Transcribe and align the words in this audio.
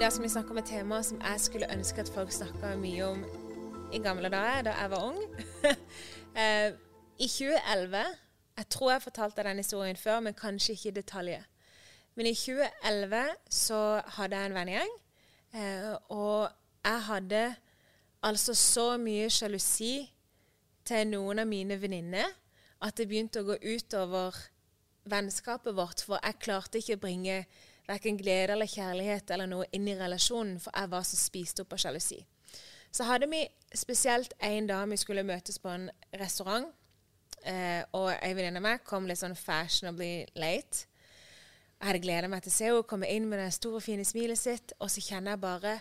Dag 0.00 0.12
skal 0.12 0.22
vi 0.22 0.28
snakke 0.28 0.50
om 0.50 0.58
et 0.58 0.64
tema 0.64 1.02
som 1.02 1.18
jeg 1.20 1.40
skulle 1.40 1.66
ønske 1.72 2.00
at 2.00 2.08
folk 2.08 2.30
snakka 2.32 2.70
mye 2.80 3.04
om 3.04 3.18
i 3.92 3.98
gamle 4.00 4.30
dager, 4.32 4.62
da 4.62 4.72
jeg 4.72 4.90
var 4.90 5.02
ung. 5.10 5.18
Eh, 6.36 6.72
I 7.18 7.26
2011 7.28 7.96
Jeg 8.56 8.68
tror 8.70 8.90
jeg 8.92 9.02
fortalte 9.02 9.42
den 9.42 9.56
historien 9.56 9.96
før, 9.96 10.20
men 10.20 10.34
kanskje 10.34 10.72
ikke 10.72 10.88
i 10.88 10.92
detaljer. 10.92 11.42
Men 12.14 12.26
i 12.26 12.34
2011 12.34 13.24
så 13.50 14.00
hadde 14.06 14.36
jeg 14.36 14.46
en 14.46 14.54
vennegjeng, 14.54 14.94
eh, 15.54 15.94
og 16.08 16.48
jeg 16.84 17.02
hadde 17.02 17.54
altså 18.22 18.54
så 18.54 18.96
mye 18.96 19.30
sjalusi 19.30 20.14
til 20.84 21.08
noen 21.08 21.38
av 21.38 21.46
mine 21.46 21.82
venninner 21.82 22.30
at 22.80 22.96
det 22.96 23.08
begynte 23.08 23.42
å 23.42 23.50
gå 23.50 23.58
utover 23.74 24.38
vennskapet 25.04 25.76
vårt, 25.76 26.00
for 26.00 26.22
jeg 26.22 26.40
klarte 26.40 26.78
ikke 26.78 26.96
å 26.96 27.04
bringe 27.04 27.44
verken 27.90 28.18
glede 28.18 28.54
eller 28.54 28.70
kjærlighet 28.70 29.30
eller 29.34 29.50
noe 29.50 29.66
inn 29.74 29.88
i 29.90 29.96
relasjonen, 29.98 30.58
for 30.62 30.74
jeg 30.76 30.90
var 30.92 31.06
så 31.06 31.18
spist 31.18 31.62
opp 31.62 31.74
av 31.74 31.82
sjalusi. 31.82 32.20
Så 32.90 33.06
hadde 33.06 33.28
vi 33.30 33.44
spesielt 33.74 34.34
en 34.38 34.66
dag 34.66 34.88
vi 34.90 34.98
skulle 34.98 35.26
møtes 35.26 35.58
på 35.62 35.70
en 35.70 35.88
restaurant, 36.18 36.70
eh, 37.44 37.82
og 37.94 38.10
ei 38.16 38.32
venninne 38.34 38.58
av 38.58 38.66
meg 38.66 38.84
kom 38.86 39.06
litt 39.06 39.20
sånn 39.20 39.38
fashionably 39.38 40.26
late. 40.34 40.86
Jeg 41.80 41.88
hadde 41.88 42.02
gleda 42.04 42.28
meg 42.28 42.42
til 42.44 42.52
å 42.52 42.56
se 42.56 42.68
henne 42.68 42.88
komme 42.88 43.08
inn 43.08 43.28
med 43.30 43.40
det 43.40 43.52
store, 43.56 43.80
fine 43.80 44.04
smilet 44.04 44.38
sitt, 44.38 44.74
og 44.80 44.90
så 44.90 45.00
kjenner 45.00 45.36
jeg 45.36 45.44
bare, 45.46 45.78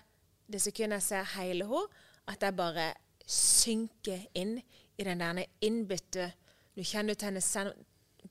det 0.50 0.62
sekundet 0.62 1.02
jeg 1.02 1.08
ser 1.10 1.34
hele 1.36 1.68
henne, 1.70 2.06
at 2.30 2.46
jeg 2.46 2.56
bare 2.56 2.92
synker 3.30 4.26
inn 4.38 4.60
i 4.98 5.06
den 5.06 5.22
der 5.22 5.46
innbytte 5.62 6.32
Du 6.78 6.84
kjenner 6.86 7.18
ut 7.18 7.24
henne 7.26 7.42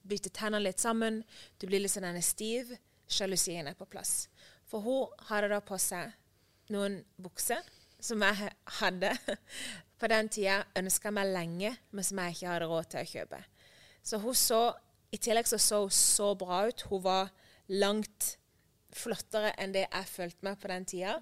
bytter 0.08 0.30
tennene 0.32 0.62
litt 0.62 0.80
sammen, 0.80 1.22
du 1.58 1.66
blir 1.66 1.82
litt 1.82 1.92
sånn 1.92 2.22
stiv. 2.24 2.70
Sjalusien 3.08 3.68
er 3.70 3.76
på 3.78 3.88
plass. 3.88 4.28
For 4.68 4.84
hun 4.84 5.28
hadde 5.30 5.50
da 5.52 5.60
på 5.64 5.78
seg 5.80 6.12
noen 6.72 7.00
bukser 7.16 7.64
som 8.00 8.22
jeg 8.22 8.50
hadde 8.78 9.12
på 9.98 10.10
den 10.10 10.28
tida 10.30 10.60
ønska 10.78 11.10
meg 11.14 11.32
lenge, 11.32 11.72
men 11.90 12.06
som 12.06 12.20
jeg 12.22 12.36
ikke 12.36 12.50
hadde 12.52 12.68
råd 12.70 12.90
til 12.92 13.00
å 13.00 13.12
kjøpe. 13.12 13.40
Så 14.02 14.20
hun 14.22 14.36
så 14.36 14.60
I 15.08 15.16
tillegg 15.16 15.48
så 15.48 15.56
så 15.56 15.78
hun 15.86 15.94
så 15.94 16.34
bra 16.36 16.66
ut. 16.68 16.82
Hun 16.90 17.00
var 17.00 17.30
langt 17.72 18.34
flottere 18.92 19.54
enn 19.56 19.72
det 19.72 19.86
jeg 19.86 20.10
følte 20.10 20.44
meg 20.44 20.58
på 20.60 20.68
den 20.68 20.84
tida. 20.84 21.14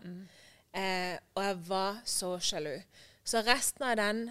Eh, 0.74 1.14
og 1.36 1.42
jeg 1.44 1.60
var 1.68 2.00
så 2.02 2.32
sjalu. 2.42 2.74
Så 3.22 3.44
resten 3.46 3.86
av 3.86 3.94
den, 4.00 4.24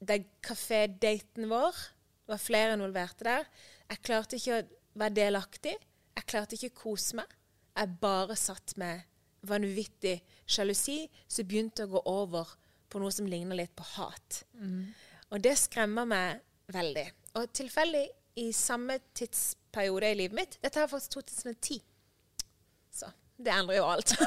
den 0.00 0.24
kafédaten 0.44 1.48
vår 1.48 1.76
Det 2.24 2.32
var 2.32 2.40
flere 2.40 2.72
involverte 2.72 3.24
der. 3.28 3.44
Jeg 3.90 4.00
klarte 4.00 4.36
ikke 4.40 4.56
å 4.56 4.64
være 4.96 5.16
delaktig. 5.18 5.74
Jeg 6.14 6.26
klarte 6.30 6.56
ikke 6.56 6.72
å 6.72 6.80
kose 6.84 7.18
meg. 7.18 7.30
Jeg 7.74 7.96
bare 8.00 8.36
satt 8.38 8.76
med 8.80 9.02
vanvittig 9.44 10.18
sjalusi 10.46 11.02
som 11.28 11.46
begynte 11.48 11.84
å 11.84 11.92
gå 11.96 12.02
over 12.08 12.54
på 12.88 13.00
noe 13.02 13.12
som 13.12 13.26
ligner 13.28 13.58
litt 13.58 13.74
på 13.76 13.86
hat. 13.96 14.44
Og 15.30 15.42
det 15.42 15.56
skremmer 15.58 16.06
meg 16.08 16.44
veldig. 16.72 17.06
Og 17.40 17.50
tilfeldig 17.52 18.04
i 18.40 18.52
samme 18.54 18.98
tidsperiode 19.14 20.10
i 20.10 20.16
livet 20.18 20.36
mitt 20.38 20.56
Dette 20.62 20.80
er 20.82 20.90
faktisk 20.90 21.18
2010. 21.18 21.82
Så 22.94 23.10
det 23.36 23.52
endrer 23.54 23.80
jo 23.80 23.88
alt. 23.90 24.14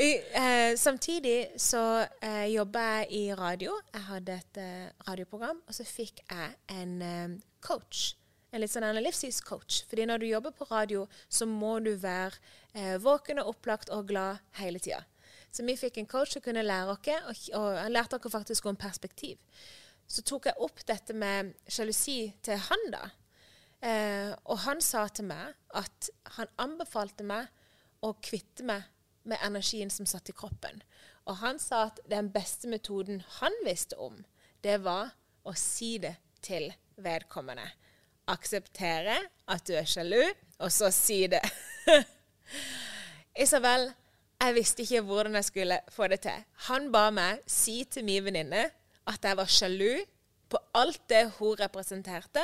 I, 0.00 0.10
eh, 0.32 0.76
samtidig 0.80 1.52
så 1.60 2.06
eh, 2.22 2.46
jobba 2.52 2.80
jeg 2.80 3.06
i 3.10 3.34
radio. 3.36 3.74
Jeg 3.92 4.02
hadde 4.02 4.36
et 4.38 4.60
eh, 4.60 4.88
radioprogram, 5.08 5.60
og 5.66 5.76
så 5.76 5.84
fikk 5.84 6.22
jeg 6.30 6.54
en 6.72 6.94
eh, 7.02 7.34
coach. 7.60 8.14
En 8.50 8.62
litt 8.62 8.72
sånn 8.72 8.98
livsstilscoach. 8.98 9.84
Fordi 9.90 10.06
når 10.08 10.22
du 10.22 10.26
jobber 10.30 10.54
på 10.56 10.66
radio, 10.70 11.06
så 11.28 11.46
må 11.46 11.78
du 11.84 11.92
være 12.00 12.38
eh, 12.74 12.96
våken 13.02 13.42
og 13.42 13.54
opplagt 13.54 13.92
og 13.94 14.08
glad 14.10 14.42
hele 14.58 14.82
tida. 14.82 15.04
Så 15.50 15.64
vi 15.66 15.76
fikk 15.78 15.98
en 15.98 16.10
coach 16.10 16.34
som 16.34 16.42
kunne 16.42 16.66
lære 16.66 16.94
oss, 16.94 17.08
og, 17.20 17.46
og 17.58 17.78
han 17.78 17.94
lærte 17.94 18.18
oss 18.18 18.32
faktisk 18.32 18.66
om 18.70 18.78
perspektiv. 18.78 19.38
Så 20.10 20.22
tok 20.26 20.50
jeg 20.50 20.62
opp 20.62 20.82
dette 20.86 21.14
med 21.14 21.54
sjalusi 21.70 22.32
til 22.42 22.58
han, 22.66 22.86
da. 22.94 23.04
Eh, 23.80 24.32
og 24.44 24.62
han 24.66 24.82
sa 24.84 25.06
til 25.08 25.30
meg 25.30 25.54
at 25.78 26.10
han 26.36 26.50
anbefalte 26.60 27.24
meg 27.24 27.48
å 28.04 28.12
kvitte 28.20 28.66
meg 28.66 28.84
med 29.28 29.40
energien 29.44 29.92
som 29.92 30.08
satt 30.08 30.32
i 30.32 30.36
kroppen. 30.36 30.82
Og 31.28 31.38
han 31.44 31.60
sa 31.62 31.86
at 31.88 32.00
den 32.10 32.30
beste 32.34 32.68
metoden 32.68 33.22
han 33.38 33.54
visste 33.64 33.98
om, 34.00 34.22
det 34.64 34.80
var 34.84 35.14
å 35.46 35.54
si 35.56 35.96
det 36.02 36.16
til 36.44 36.70
vedkommende. 37.00 37.68
Akseptere 38.28 39.16
at 39.50 39.66
du 39.66 39.74
er 39.78 39.88
sjalu, 39.88 40.22
og 40.60 40.72
så 40.72 40.90
si 40.94 41.24
det. 41.30 41.42
Isabel, 43.44 43.88
jeg 44.40 44.56
visste 44.56 44.84
ikke 44.84 45.02
hvordan 45.08 45.38
jeg 45.38 45.48
skulle 45.48 45.80
få 45.92 46.08
det 46.12 46.20
til. 46.26 46.44
Han 46.68 46.90
ba 46.92 47.08
meg 47.14 47.40
si 47.50 47.82
til 47.84 48.04
min 48.04 48.24
venninne 48.24 48.66
at 49.10 49.24
jeg 49.24 49.36
var 49.36 49.50
sjalu 49.50 50.02
på 50.50 50.58
alt 50.74 51.02
det 51.10 51.26
hun 51.38 51.56
representerte, 51.60 52.42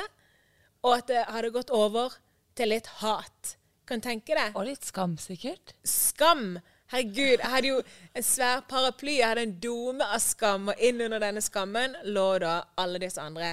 og 0.85 0.97
at 0.97 1.07
det 1.09 1.23
hadde 1.33 1.53
gått 1.55 1.73
over 1.73 2.15
til 2.57 2.71
litt 2.71 2.87
hat. 3.01 3.57
Kan 3.87 4.03
tenke 4.03 4.35
deg? 4.35 4.55
Og 4.55 4.67
litt 4.67 4.85
skam, 4.87 5.15
sikkert. 5.21 5.75
Skam! 5.87 6.57
Herregud, 6.91 7.41
jeg 7.41 7.51
hadde 7.51 7.67
jo 7.67 7.79
en 8.15 8.23
svær 8.23 8.61
paraply, 8.69 9.17
jeg 9.17 9.27
hadde 9.27 9.43
en 9.43 9.57
dome 9.63 10.05
av 10.07 10.21
skam, 10.23 10.69
og 10.71 10.83
innunder 10.83 11.19
denne 11.19 11.43
skammen 11.43 11.97
lå 12.07 12.27
da 12.39 12.61
alle 12.79 13.01
disse 13.03 13.19
andre 13.19 13.49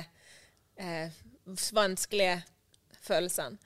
eh, 0.78 1.10
vanskelige 1.46 2.38
følelsene. 3.04 3.58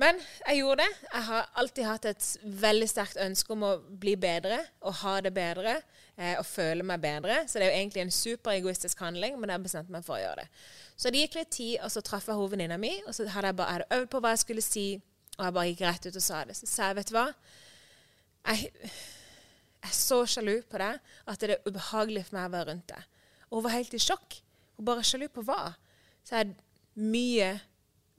Men 0.00 0.16
jeg 0.46 0.62
gjorde 0.62 0.84
det. 0.86 0.92
Jeg 1.12 1.24
har 1.26 1.48
alltid 1.60 1.84
hatt 1.84 2.06
et 2.08 2.26
veldig 2.62 2.86
sterkt 2.88 3.18
ønske 3.20 3.52
om 3.52 3.66
å 3.68 3.72
bli 4.00 4.14
bedre 4.16 4.62
og 4.80 4.94
ha 5.02 5.18
det 5.20 5.32
bedre 5.36 5.74
eh, 5.76 6.38
og 6.38 6.46
føle 6.48 6.86
meg 6.88 7.02
bedre. 7.02 7.42
Så 7.44 7.58
det 7.58 7.66
er 7.66 7.74
jo 7.74 7.80
egentlig 7.82 8.04
en 8.06 8.14
superegoistisk 8.14 9.02
handling, 9.04 9.36
men 9.36 9.50
jeg 9.50 9.58
har 9.58 9.66
bestemt 9.66 9.92
meg 9.92 10.06
for 10.06 10.16
å 10.16 10.22
gjøre 10.22 10.46
det. 10.46 10.64
Så 10.96 11.12
det 11.12 11.26
gikk 11.26 11.36
litt 11.36 11.52
tid, 11.52 11.74
og 11.84 11.92
så 11.92 12.00
traff 12.04 12.30
jeg 12.30 12.38
hovedvenninna 12.38 12.80
mi, 12.80 12.94
og 13.04 13.12
så 13.16 13.28
hadde 13.28 13.52
jeg 13.52 13.58
bare 13.60 13.74
jeg 13.74 13.80
hadde 13.80 13.98
øvd 13.98 14.10
på 14.14 14.22
hva 14.24 14.32
jeg 14.32 14.42
skulle 14.46 14.64
si, 14.64 14.86
og 15.36 15.44
jeg 15.44 15.56
bare 15.58 15.68
gikk 15.68 15.84
rett 15.84 16.08
ut 16.08 16.20
og 16.22 16.26
sa 16.30 16.40
det. 16.48 16.56
Så 16.56 16.70
sa 16.70 16.88
jeg, 16.88 16.98
vet 17.00 17.12
du 17.12 17.16
hva, 17.18 17.26
jeg, 18.48 18.72
er 19.80 19.94
så 19.96 20.22
sjalu 20.28 20.54
på 20.68 20.80
deg 20.80 21.12
at 21.28 21.44
det 21.44 21.54
er 21.56 21.68
ubehagelig 21.68 22.26
for 22.28 22.38
meg 22.38 22.48
å 22.48 22.54
være 22.56 22.70
rundt 22.72 22.88
deg. 22.92 23.06
Og 23.50 23.58
hun 23.58 23.68
var 23.68 23.76
helt 23.76 23.94
i 23.96 24.00
sjokk. 24.00 24.40
Hun 24.76 24.88
bare 24.88 25.04
sjalu 25.04 25.28
på 25.32 25.44
hva? 25.44 25.74
Så 26.24 26.40
jeg 26.40 26.56
mye 27.00 27.58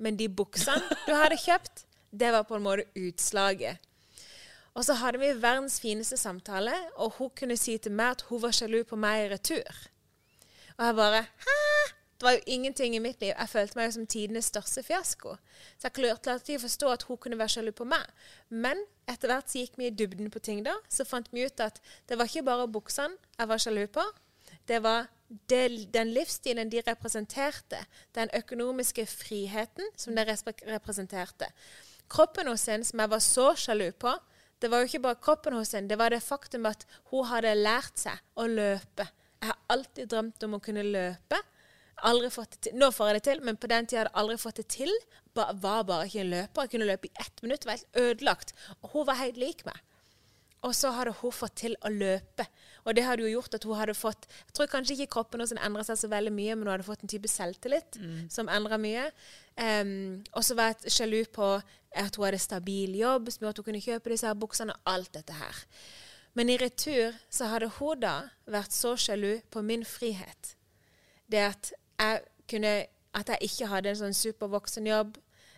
Men 0.02 0.18
de 0.18 0.26
buksene 0.34 0.82
du 1.06 1.14
hadde 1.14 1.38
kjøpt, 1.38 1.84
det 2.10 2.32
var 2.34 2.48
på 2.50 2.58
en 2.58 2.64
måte 2.66 2.88
utslaget. 2.98 3.78
Og 4.74 4.86
så 4.88 4.96
hadde 4.98 5.20
vi 5.22 5.30
verdens 5.44 5.78
fineste 5.84 6.18
samtale, 6.18 6.74
og 6.96 7.20
hun 7.20 7.30
kunne 7.38 7.58
si 7.60 7.76
til 7.78 7.94
meg 7.94 8.16
at 8.16 8.26
hun 8.30 8.42
var 8.42 8.56
sjalu 8.56 8.80
på 8.88 8.98
meg 8.98 9.26
i 9.26 9.32
retur. 9.36 9.82
Og 10.78 10.86
jeg 10.88 10.96
bare 10.96 11.26
Hæ? 11.46 11.58
Det 12.22 12.26
var 12.26 12.32
jo 12.32 12.54
ingenting 12.54 12.96
i 12.96 13.00
mitt 13.00 13.22
liv. 13.22 13.34
Jeg 13.34 13.50
følte 13.50 13.78
meg 13.78 13.88
jo 13.88 13.92
som 13.96 14.08
tidenes 14.08 14.46
største 14.52 14.84
fiasko. 14.86 15.32
Så 15.78 15.88
jeg 15.88 15.96
klarte 15.96 16.30
alltid 16.30 16.60
å 16.60 16.62
forstå 16.62 16.92
at 16.94 17.06
hun 17.10 17.18
kunne 17.18 17.38
være 17.40 17.50
sjalu 17.56 17.72
på 17.74 17.88
meg. 17.90 18.04
Men 18.50 18.84
etter 19.10 19.32
hvert 19.32 19.50
så 19.50 19.64
gikk 19.64 19.80
vi 19.82 19.88
i 19.90 19.96
dybden 19.98 20.30
på 20.30 20.42
ting 20.46 20.62
da. 20.68 20.76
Så 20.86 21.02
fant 21.10 21.32
vi 21.34 21.48
ut 21.50 21.64
at 21.66 21.82
det 22.10 22.20
var 22.20 22.30
ikke 22.30 22.46
bare 22.46 22.68
buksene 22.70 23.18
jeg 23.40 23.50
var 23.50 23.64
sjalu 23.66 23.88
på. 23.90 24.06
Det 24.70 24.84
var 24.86 25.10
det, 25.50 25.92
den 25.94 26.12
livsstilen 26.16 26.70
de 26.72 26.82
representerte. 26.88 27.80
Den 28.16 28.32
økonomiske 28.36 29.06
friheten 29.10 29.88
som 29.96 30.16
de 30.16 30.26
representerte. 30.68 31.48
Kroppen 32.12 32.50
hos 32.52 32.68
henne 32.68 32.88
som 32.88 33.00
jeg 33.00 33.12
var 33.14 33.24
så 33.24 33.48
sjalu 33.56 33.88
på, 33.96 34.14
det 34.62 34.70
var 34.70 34.84
jo 34.84 34.92
ikke 34.92 35.06
bare 35.08 35.22
kroppen 35.24 35.56
hos 35.58 35.72
henne, 35.74 35.90
det 35.90 35.98
var 35.98 36.14
det 36.14 36.22
faktum 36.22 36.68
at 36.70 36.84
hun 37.10 37.26
hadde 37.32 37.56
lært 37.58 37.98
seg 37.98 38.20
å 38.38 38.46
løpe. 38.50 39.08
Jeg 39.42 39.50
har 39.50 39.58
alltid 39.74 40.12
drømt 40.12 40.44
om 40.46 40.58
å 40.58 40.62
kunne 40.62 40.84
løpe. 40.86 41.40
Aldri 42.06 42.30
fått 42.34 42.56
det 42.56 42.60
til. 42.68 42.76
Nå 42.82 42.92
får 42.94 43.10
jeg 43.10 43.18
det 43.18 43.24
til, 43.26 43.42
men 43.46 43.58
på 43.58 43.70
den 43.70 43.88
tida 43.88 44.04
hadde 44.04 44.12
jeg 44.12 44.22
aldri 44.22 44.36
fått 44.42 44.60
det 44.62 44.68
til. 44.74 44.92
Ba, 45.38 45.48
var 45.64 45.86
bare 45.90 46.06
ikke 46.10 46.22
en 46.22 46.34
løper. 46.34 46.66
Jeg 46.66 46.74
kunne 46.76 46.90
løpe 46.90 47.10
i 47.10 47.14
ett 47.24 47.42
minutt, 47.46 47.66
var 47.66 47.78
helt 47.78 48.02
ødelagt. 48.04 48.54
Og 48.82 48.94
hun 48.94 49.08
var 49.10 49.20
helt 49.22 49.40
lik 49.42 49.64
meg. 49.66 49.82
Og 50.62 50.76
så 50.78 50.92
hadde 50.94 51.14
hun 51.18 51.34
fått 51.34 51.56
til 51.64 51.76
å 51.82 51.90
løpe. 51.90 52.46
Og 52.86 52.94
det 52.98 53.06
hadde 53.06 53.26
jo 53.26 53.32
gjort 53.32 53.56
at 53.58 53.64
hun 53.66 53.78
hadde 53.80 53.96
fått 53.98 54.28
Jeg 54.30 54.54
tror 54.58 54.70
kanskje 54.70 54.94
ikke 54.94 55.14
kroppen 55.16 55.42
hennes 55.42 55.54
endra 55.58 55.84
seg 55.86 55.98
så 55.98 56.10
veldig 56.12 56.34
mye, 56.34 56.56
men 56.56 56.68
hun 56.68 56.74
hadde 56.76 56.86
fått 56.86 57.02
en 57.06 57.12
type 57.12 57.30
selvtillit 57.30 57.98
som 58.30 58.50
endra 58.50 58.78
mye. 58.82 59.08
Um, 59.58 60.22
og 60.34 60.46
så 60.46 60.58
var 60.58 60.72
jeg 60.72 60.94
sjalu 60.94 61.24
på 61.34 61.50
at 61.92 62.16
hun 62.16 62.26
hadde 62.26 62.40
stabil 62.40 62.96
jobb, 62.96 63.32
som 63.32 63.46
gjorde 63.46 63.58
at 63.58 63.62
hun 63.64 63.70
kunne 63.72 63.84
kjøpe 63.84 64.14
disse 64.14 64.28
her 64.30 64.38
buksene, 64.38 64.74
og 64.78 64.94
alt 64.94 65.14
dette 65.18 65.34
her. 65.34 65.66
Men 66.34 66.50
i 66.50 66.58
retur 66.58 67.18
så 67.30 67.50
hadde 67.52 67.72
hun 67.80 68.00
da 68.00 68.16
vært 68.48 68.72
så 68.76 68.96
sjalu 68.96 69.42
på 69.52 69.64
min 69.66 69.84
frihet. 69.86 70.56
Det 71.32 71.46
at 71.50 71.74
jeg 72.00 72.22
kunne 72.52 72.86
At 73.14 73.28
jeg 73.28 73.38
ikke 73.42 73.68
hadde 73.68 73.90
en 73.90 73.98
sånn 74.00 74.14
supervoksenjobb. 74.16 75.18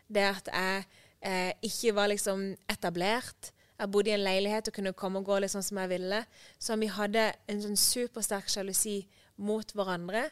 Det 0.09 0.23
at 0.25 0.47
jeg 0.49 0.85
eh, 1.21 1.51
ikke 1.61 1.91
var 1.93 2.07
liksom 2.09 2.55
etablert. 2.65 3.51
Jeg 3.83 3.91
bodde 3.91 4.13
i 4.13 4.15
en 4.15 4.23
leilighet 4.23 4.69
og 4.69 4.75
kunne 4.77 4.93
komme 4.95 5.19
og 5.19 5.25
gå 5.27 5.41
litt 5.43 5.51
sånn 5.51 5.65
som 5.65 5.75
jeg 5.81 5.89
ville. 5.91 6.21
Så 6.55 6.77
vi 6.79 6.87
hadde 6.87 7.25
en 7.51 7.63
sånn 7.65 7.75
supersterk 7.75 8.47
sjalusi 8.47 9.01
mot 9.43 9.75
hverandre. 9.75 10.29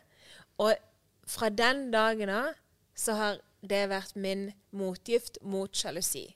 Og 0.63 0.71
fra 1.27 1.49
den 1.51 1.89
dagen 1.91 2.31
av 2.31 2.53
så 2.95 3.17
har 3.19 3.41
det 3.67 3.81
vært 3.91 4.15
min 4.15 4.53
motgift 4.71 5.41
mot 5.43 5.75
sjalusi. 5.75 6.29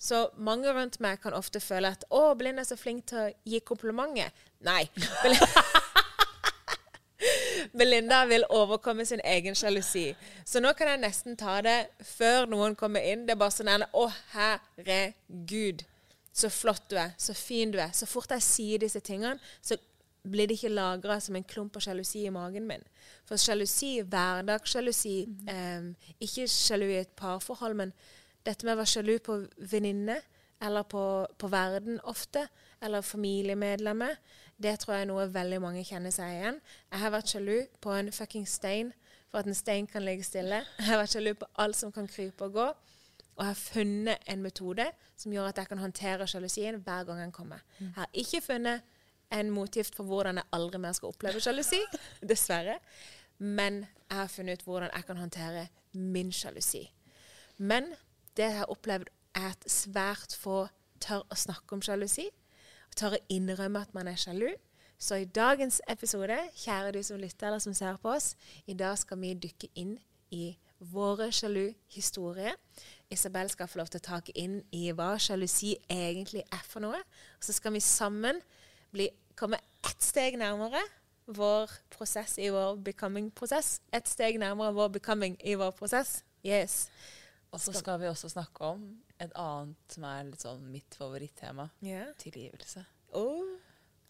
Så 0.00 0.30
mange 0.40 0.72
rundt 0.72 0.96
meg 1.04 1.20
kan 1.20 1.36
ofte 1.36 1.60
føle 1.60 1.92
at 1.92 2.04
'Å, 2.08 2.32
Belinda 2.34 2.64
er 2.64 2.72
så 2.72 2.80
flink 2.80 3.06
til 3.12 3.18
å 3.18 3.32
gi 3.44 3.60
komplimenter'. 3.60 4.32
Nei. 4.64 4.88
Belinda 7.78 8.26
vil 8.26 8.44
overkomme 8.48 9.06
sin 9.06 9.20
egen 9.24 9.54
sjalusi. 9.54 10.16
Så 10.44 10.60
nå 10.60 10.72
kan 10.72 10.88
jeg 10.88 11.04
nesten 11.04 11.36
ta 11.36 11.60
det 11.60 11.88
før 12.00 12.46
noen 12.46 12.76
kommer 12.76 13.00
inn. 13.00 13.26
Det 13.26 13.36
er 13.36 13.40
bare 13.40 13.50
sånn 13.50 13.84
Å, 13.92 14.10
herregud, 14.32 15.84
så 16.34 16.50
flott 16.50 16.88
du 16.90 16.96
er. 16.98 17.14
Så 17.18 17.34
fin 17.38 17.70
du 17.70 17.78
er. 17.78 17.92
Så 17.94 18.08
fort 18.10 18.32
jeg 18.34 18.42
sier 18.42 18.82
disse 18.82 19.00
tingene, 19.04 19.38
så 19.62 19.78
blir 20.24 20.48
det 20.48 20.56
ikke 20.58 20.72
lagra 20.72 21.18
som 21.20 21.36
en 21.36 21.44
klump 21.46 21.76
av 21.76 21.84
sjalusi 21.84 22.24
i 22.24 22.32
magen 22.32 22.66
min. 22.66 22.82
For 23.28 23.40
sjalusi, 23.40 23.98
hverdagssjalusi, 24.02 25.16
eh, 25.52 25.90
ikke 26.24 26.48
sjalu 26.48 26.86
i 26.88 27.02
et 27.02 27.12
parforhold, 27.16 27.76
men 27.76 27.92
dette 28.44 28.64
med 28.64 28.74
å 28.74 28.80
være 28.80 28.92
sjalu 28.94 29.18
på 29.24 29.38
venninne 29.70 30.16
eller 30.64 30.86
på, 30.88 31.04
på 31.38 31.50
verden 31.52 32.00
ofte, 32.08 32.46
eller 32.80 33.04
familiemedlemmer, 33.04 34.16
det 34.56 34.78
tror 34.80 34.94
jeg 34.94 35.04
er 35.04 35.10
noe 35.10 35.26
veldig 35.32 35.60
mange 35.60 35.84
kjenner 35.84 36.12
seg 36.14 36.30
igjen. 36.38 36.60
Jeg 36.92 37.02
har 37.02 37.12
vært 37.12 37.32
sjalu 37.32 37.56
på 37.84 37.92
en 37.92 38.12
fucking 38.14 38.46
stein 38.48 38.92
for 39.30 39.42
at 39.42 39.50
en 39.50 39.56
stein 39.56 39.86
kan 39.90 40.04
ligge 40.06 40.24
stille. 40.24 40.62
Jeg 40.78 40.88
har 40.88 41.00
vært 41.02 41.16
sjalu 41.16 41.32
på 41.40 41.48
alt 41.60 41.76
som 41.76 41.92
kan 41.92 42.08
krype 42.08 42.48
og 42.48 42.56
gå. 42.56 42.68
Og 43.34 43.44
jeg 43.44 43.50
har 43.50 43.58
funnet 43.58 44.28
en 44.30 44.42
metode 44.42 44.86
som 45.16 45.32
gjør 45.32 45.50
at 45.50 45.58
jeg 45.58 45.68
kan 45.68 45.78
håndtere 45.82 46.26
sjalusien 46.30 46.78
hver 46.86 47.04
gang 47.04 47.20
den 47.20 47.32
kommer. 47.32 47.64
Jeg 47.80 47.92
har 47.96 48.10
ikke 48.12 48.40
funnet 48.40 48.82
en 49.32 49.50
motgift 49.50 49.96
for 49.96 50.04
hvordan 50.04 50.38
jeg 50.38 50.50
aldri 50.52 50.78
mer 50.78 50.92
skal 50.92 51.10
oppleve 51.10 51.40
sjalusi, 51.40 51.80
dessverre. 52.30 52.78
Men 53.38 53.86
jeg 54.10 54.18
har 54.18 54.30
funnet 54.30 54.60
ut 54.60 54.64
hvordan 54.68 54.90
jeg 54.94 55.04
kan 55.06 55.16
håndtere 55.16 55.66
min 55.92 56.32
sjalusi. 56.32 56.86
Men 57.58 57.94
det 58.36 58.50
jeg 58.50 58.58
har 58.58 58.70
opplevd, 58.70 59.10
er 59.34 59.50
at 59.50 59.64
svært 59.70 60.36
få 60.38 60.68
tør 61.02 61.24
å 61.30 61.38
snakke 61.38 61.74
om 61.74 61.82
sjalusi. 61.82 62.28
Tør 62.96 63.16
å 63.16 63.24
innrømme 63.28 63.82
at 63.82 63.94
man 63.94 64.08
er 64.08 64.18
sjalu. 64.18 64.52
Så 64.98 65.18
i 65.18 65.24
dagens 65.26 65.80
episode, 65.90 66.36
kjære 66.54 66.92
du 66.94 67.02
som 67.02 67.18
lytter 67.18 67.48
eller 67.48 67.62
som 67.62 67.74
ser 67.74 67.98
på 68.02 68.12
oss, 68.14 68.34
i 68.66 68.76
dag 68.78 68.94
skal 68.98 69.18
vi 69.20 69.34
dykke 69.34 69.72
inn 69.74 69.96
i 70.30 70.54
våre 70.78 71.30
sjalu 71.34 71.72
historier. 71.94 72.54
Isabel 73.14 73.48
skal 73.52 73.68
få 73.70 73.78
lov 73.80 73.88
til 73.92 74.02
å 74.02 74.06
ta 74.08 74.20
inn 74.34 74.58
i 74.74 74.88
hva 74.96 75.14
sjalusi 75.22 75.74
egentlig 75.90 76.42
er 76.52 76.64
for 76.66 76.84
noe. 76.84 76.98
Og 77.38 77.46
så 77.46 77.54
skal 77.56 77.74
vi 77.76 77.82
sammen 77.84 78.40
bli, 78.94 79.08
komme 79.38 79.58
ett 79.86 80.02
steg 80.04 80.36
nærmere 80.40 80.82
vår 81.34 81.70
prosess 81.94 82.36
i 82.42 82.50
vår 82.52 82.76
becoming-prosess. 82.84 83.78
Ett 83.94 84.10
steg 84.10 84.36
nærmere 84.42 84.74
vår 84.76 84.90
becoming 84.98 85.38
i 85.46 85.54
vår 85.60 85.72
prosess. 85.78 86.18
Yes. 86.44 86.88
Og 87.54 87.60
så 87.62 87.72
skal 87.72 88.00
vi 88.02 88.08
også 88.10 88.28
snakke 88.32 88.66
om 88.74 88.82
et 89.22 89.32
annet 89.38 89.94
som 89.94 90.04
er 90.10 90.24
litt 90.26 90.42
sånn 90.42 90.64
mitt 90.72 90.96
favorittema. 90.98 91.68
Ja. 91.86 92.08
Tilgivelse. 92.18 92.82
Oh. 93.14 93.54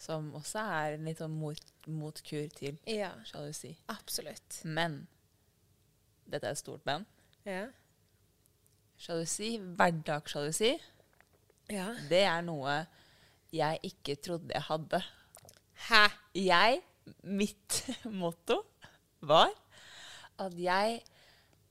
Som 0.00 0.32
også 0.34 0.62
er 0.64 0.96
en 0.96 1.04
litt 1.06 1.20
sånn 1.20 1.36
mot, 1.38 1.60
motkur 1.86 2.48
til 2.56 2.80
Ja, 2.88 3.12
sjalusi. 3.28 3.74
absolutt. 3.92 4.62
Men 4.64 5.02
dette 6.26 6.48
er 6.48 6.56
et 6.56 6.62
stort 6.64 6.84
men. 6.88 7.04
Ja. 7.44 7.66
Sjalusi, 9.00 9.56
hverdagssjalusi, 9.58 10.72
ja. 11.72 11.88
det 12.08 12.22
er 12.24 12.44
noe 12.46 12.84
jeg 13.54 13.78
ikke 13.90 14.16
trodde 14.22 14.54
jeg 14.54 14.66
hadde. 14.68 15.00
Hæ? 15.88 16.04
Jeg, 16.34 16.80
mitt 17.22 17.82
motto 18.22 18.62
var 19.24 19.52
at 20.42 20.54
jeg 20.58 21.00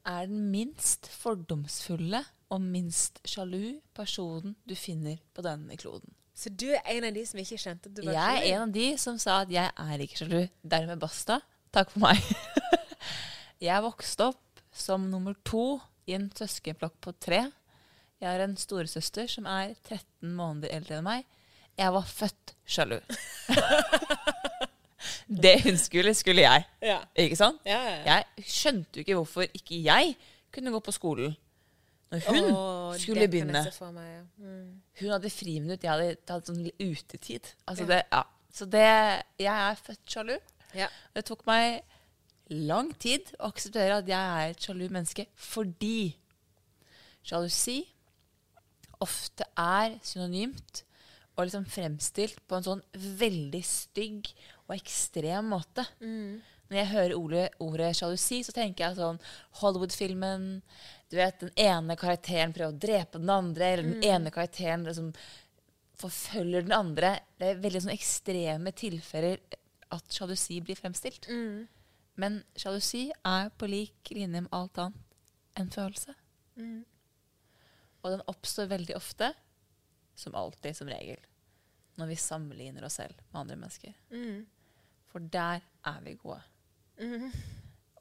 er 0.05 0.25
den 0.27 0.49
minst 0.51 1.07
fordomsfulle 1.11 2.23
og 2.53 2.61
minst 2.61 3.21
sjalu 3.27 3.79
personen 3.95 4.55
du 4.69 4.75
finner 4.77 5.17
på 5.33 5.43
denne 5.45 5.77
kloden. 5.79 6.13
Så 6.33 6.49
du 6.49 6.67
er 6.73 6.81
en 6.89 7.07
av 7.07 7.15
de 7.15 7.23
som 7.29 7.39
ikke 7.41 7.59
skjønte 7.61 7.89
at 7.89 7.95
du 7.97 8.03
var 8.03 8.13
sjalu? 8.13 8.19
Jeg 8.19 8.43
er 8.43 8.55
en 8.55 8.65
av 8.67 8.75
de 8.75 8.87
som 9.01 9.19
sa 9.21 9.41
at 9.43 9.51
jeg 9.53 9.69
er 9.85 10.05
ikke 10.05 10.21
sjalu. 10.21 10.39
Dermed 10.63 11.01
basta. 11.01 11.39
Takk 11.73 11.93
for 11.93 12.05
meg. 12.05 12.21
jeg 13.67 13.85
vokste 13.85 14.31
opp 14.33 14.63
som 14.73 15.05
nummer 15.09 15.37
to 15.45 15.77
i 16.07 16.15
en 16.17 16.29
søskenflokk 16.35 16.95
på 17.01 17.13
tre. 17.21 17.43
Jeg 18.21 18.29
har 18.29 18.43
en 18.45 18.55
storesøster 18.57 19.27
som 19.31 19.45
er 19.49 19.73
13 19.87 20.33
måneder 20.37 20.71
eldre 20.77 20.99
enn 20.99 21.07
meg. 21.07 21.25
Jeg 21.77 21.93
var 21.95 22.05
født 22.07 22.53
sjalu. 22.69 22.99
det 25.43 25.55
hun 25.63 25.77
skulle, 25.81 26.13
skulle 26.13 26.41
jeg. 26.45 26.65
Ja. 26.83 26.99
Ikke 27.19 27.37
sant? 27.39 27.61
Ja, 27.67 27.79
ja. 27.89 27.95
Jeg 28.37 28.45
skjønte 28.47 28.99
jo 28.99 29.05
ikke 29.05 29.17
hvorfor 29.19 29.47
ikke 29.49 29.79
jeg 29.83 30.15
kunne 30.53 30.71
gå 30.75 30.79
på 30.85 30.93
skolen. 30.95 31.35
Når 32.13 32.21
hun 32.29 32.49
Åh, 32.53 32.95
skulle 33.01 33.27
begynne. 33.27 33.63
meg. 33.95 34.27
Mm. 34.37 34.81
Hun 34.99 35.09
hadde 35.15 35.29
friminutt, 35.33 35.83
jeg 35.83 35.91
hadde 35.91 36.15
tatt 36.29 36.45
sånn 36.51 36.67
utetid. 36.77 37.49
Altså 37.67 37.83
Ja. 37.83 37.89
det, 37.95 38.01
ja. 38.11 38.23
Så 38.53 38.65
det 38.69 38.83
Jeg 39.39 39.49
er 39.71 39.75
født 39.75 40.05
sjalu. 40.05 40.35
Ja. 40.77 40.87
Det 41.15 41.25
tok 41.25 41.45
meg 41.47 41.81
lang 42.51 42.91
tid 42.99 43.29
å 43.39 43.49
akseptere 43.51 44.01
at 44.01 44.09
jeg 44.09 44.19
er 44.19 44.51
et 44.51 44.65
sjalu 44.65 44.87
menneske 44.91 45.27
fordi 45.39 46.15
sjalusi 47.23 47.79
ofte 49.03 49.47
er 49.59 49.97
synonymt 50.05 50.83
og 51.33 51.47
liksom 51.47 51.65
fremstilt 51.65 52.41
på 52.47 52.57
en 52.59 52.65
sånn 52.67 52.81
veldig 52.93 53.61
stygg 53.65 54.27
og 54.67 54.75
ekstrem 54.75 55.47
måte. 55.53 55.85
Når 56.69 56.77
jeg 56.79 56.89
hører 56.91 57.15
ordet, 57.17 57.45
ordet 57.61 57.89
sjalusi, 57.97 58.39
så 58.45 58.53
tenker 58.55 58.85
jeg 58.85 58.97
sånn 58.97 59.19
Hollywood-filmen 59.61 60.45
Du 61.11 61.17
vet, 61.19 61.39
den 61.41 61.51
ene 61.59 61.95
karakteren 61.99 62.53
prøver 62.55 62.73
å 62.73 62.79
drepe 62.85 63.19
den 63.21 63.29
andre, 63.29 63.65
eller 63.65 63.83
den 63.83 64.05
ene 64.07 64.31
karakteren 64.33 64.85
liksom 64.87 65.11
forfølger 66.01 66.65
den 66.65 66.73
andre. 66.73 67.11
Det 67.37 67.51
er 67.51 67.61
veldig 67.61 67.83
sånn 67.85 67.93
ekstreme 67.93 68.73
tilfeller 68.73 69.41
at 69.93 70.15
sjalusi 70.15 70.57
blir 70.65 70.79
fremstilt. 70.79 71.27
Men 72.19 72.43
sjalusi 72.55 73.07
er 73.25 73.49
på 73.57 73.65
lik 73.71 74.11
linje 74.13 74.43
med 74.45 74.51
alt 74.53 74.77
annet 74.77 75.15
en 75.57 75.69
følelse. 75.73 76.13
Og 78.03 78.11
den 78.11 78.21
oppstår 78.27 78.67
veldig 78.69 78.95
ofte, 78.97 79.31
som 80.15 80.35
alltid, 80.35 80.75
som 80.77 80.87
regel, 80.91 81.17
når 81.97 82.09
vi 82.11 82.15
sammenligner 82.21 82.85
oss 82.85 82.99
selv 82.99 83.15
med 83.31 83.39
andre 83.41 83.55
mennesker. 83.55 83.93
For 85.09 85.19
der 85.33 85.61
er 85.85 85.99
vi 86.05 86.13
gode. 86.21 86.41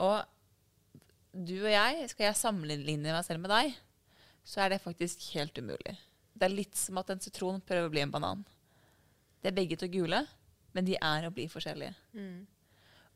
Og 0.02 0.24
du 1.32 1.54
og 1.64 1.70
jeg, 1.72 2.08
skal 2.12 2.26
jeg 2.26 2.36
sammenligne 2.36 3.12
meg 3.14 3.24
selv 3.24 3.40
med 3.40 3.52
deg, 3.52 3.76
så 4.44 4.60
er 4.64 4.74
det 4.74 4.82
faktisk 4.84 5.22
helt 5.36 5.56
umulig. 5.58 5.94
Det 6.34 6.44
er 6.48 6.52
litt 6.52 6.76
som 6.76 6.98
at 7.00 7.10
en 7.14 7.20
sitron 7.22 7.60
prøver 7.64 7.86
å 7.88 7.92
bli 7.92 8.02
en 8.02 8.12
banan. 8.12 8.44
De 9.40 9.48
er 9.48 9.56
begge 9.56 9.76
to 9.80 9.86
gule, 9.88 10.26
men 10.72 10.84
de 10.84 10.96
er 10.98 11.26
og 11.28 11.32
blir 11.36 11.48
forskjellige. 11.52 11.94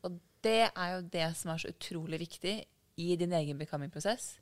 Og 0.05 0.17
det 0.47 0.59
er 0.71 0.91
jo 0.95 1.05
det 1.13 1.27
som 1.37 1.53
er 1.53 1.61
så 1.61 1.71
utrolig 1.73 2.21
viktig 2.23 2.55
i 2.97 3.15
din 3.19 3.35
egen 3.37 3.59
becoming-prosess, 3.59 4.37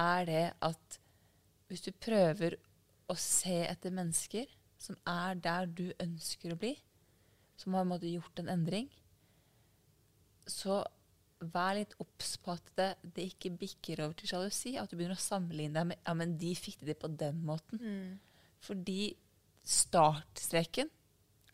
er 0.00 0.26
det 0.28 0.44
at 0.64 0.98
hvis 1.68 1.84
du 1.84 1.92
prøver 1.92 2.56
å 3.10 3.16
se 3.18 3.60
etter 3.66 3.92
mennesker 3.94 4.48
som 4.80 4.96
er 5.08 5.38
der 5.42 5.68
du 5.68 5.86
ønsker 6.02 6.54
å 6.54 6.58
bli, 6.60 6.74
som 7.60 7.76
har 7.76 7.86
måte 7.88 8.10
gjort 8.10 8.42
en 8.42 8.50
endring, 8.52 8.88
så 10.50 10.82
vær 11.54 11.76
litt 11.78 11.94
obs 12.02 12.36
på 12.40 12.54
at 12.54 12.70
det, 12.78 12.88
det 13.16 13.28
ikke 13.32 13.52
bikker 13.60 14.02
over 14.04 14.16
til 14.18 14.30
sjalusi. 14.30 14.74
At 14.80 14.90
du 14.90 14.96
begynner 14.96 15.18
å 15.18 15.24
sammenligne 15.24 15.76
deg 15.76 15.88
med 15.90 16.00
ja, 16.00 16.14
men 16.16 16.36
de 16.40 16.52
fikk 16.56 16.84
det 16.88 16.96
på 17.00 17.10
den 17.20 17.40
måten. 17.46 17.80
Fordi 18.64 19.14
startstreken 19.64 20.90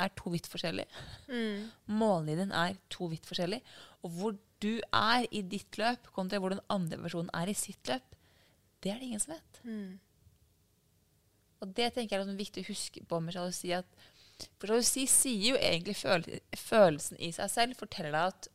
er 0.01 0.13
to 0.19 0.33
vidt 0.33 0.49
forskjellige. 0.51 1.03
Mållinjen 2.01 2.55
er 2.57 2.79
to 2.93 3.11
vidt 3.13 3.27
forskjellige. 3.29 3.63
Og 4.05 4.15
hvor 4.17 4.37
du 4.63 4.73
er 4.93 5.27
i 5.31 5.43
ditt 5.47 5.79
løp, 5.81 6.11
kontra 6.15 6.41
hvor 6.41 6.55
den 6.55 6.63
andre 6.73 6.99
personen 7.01 7.33
er 7.37 7.51
i 7.51 7.57
sitt 7.57 7.89
løp, 7.89 8.17
det 8.81 8.93
er 8.93 9.01
det 9.01 9.11
ingen 9.11 9.23
som 9.23 9.35
vet. 9.35 9.61
Og 11.61 11.75
det 11.77 11.91
tenker 11.95 12.17
jeg 12.17 12.29
er 12.29 12.39
viktig 12.39 12.65
å 12.65 12.71
huske 12.71 13.05
på 13.09 13.21
med 13.21 13.37
sjalusi. 13.37 13.75
at 13.77 14.49
For 14.57 14.71
sjalusi 14.71 15.05
sier 15.11 15.53
jo 15.53 15.61
egentlig 15.61 15.99
føle, 16.01 16.41
følelsen 16.57 17.21
i 17.21 17.33
seg 17.37 17.53
selv, 17.53 17.77
forteller 17.81 18.17
deg 18.17 18.33
at 18.33 18.51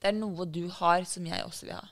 det 0.00 0.10
er 0.10 0.16
noe 0.16 0.46
du 0.48 0.64
har 0.80 1.04
som 1.06 1.26
jeg 1.28 1.44
også 1.44 1.68
vil 1.68 1.76
ha. 1.76 1.88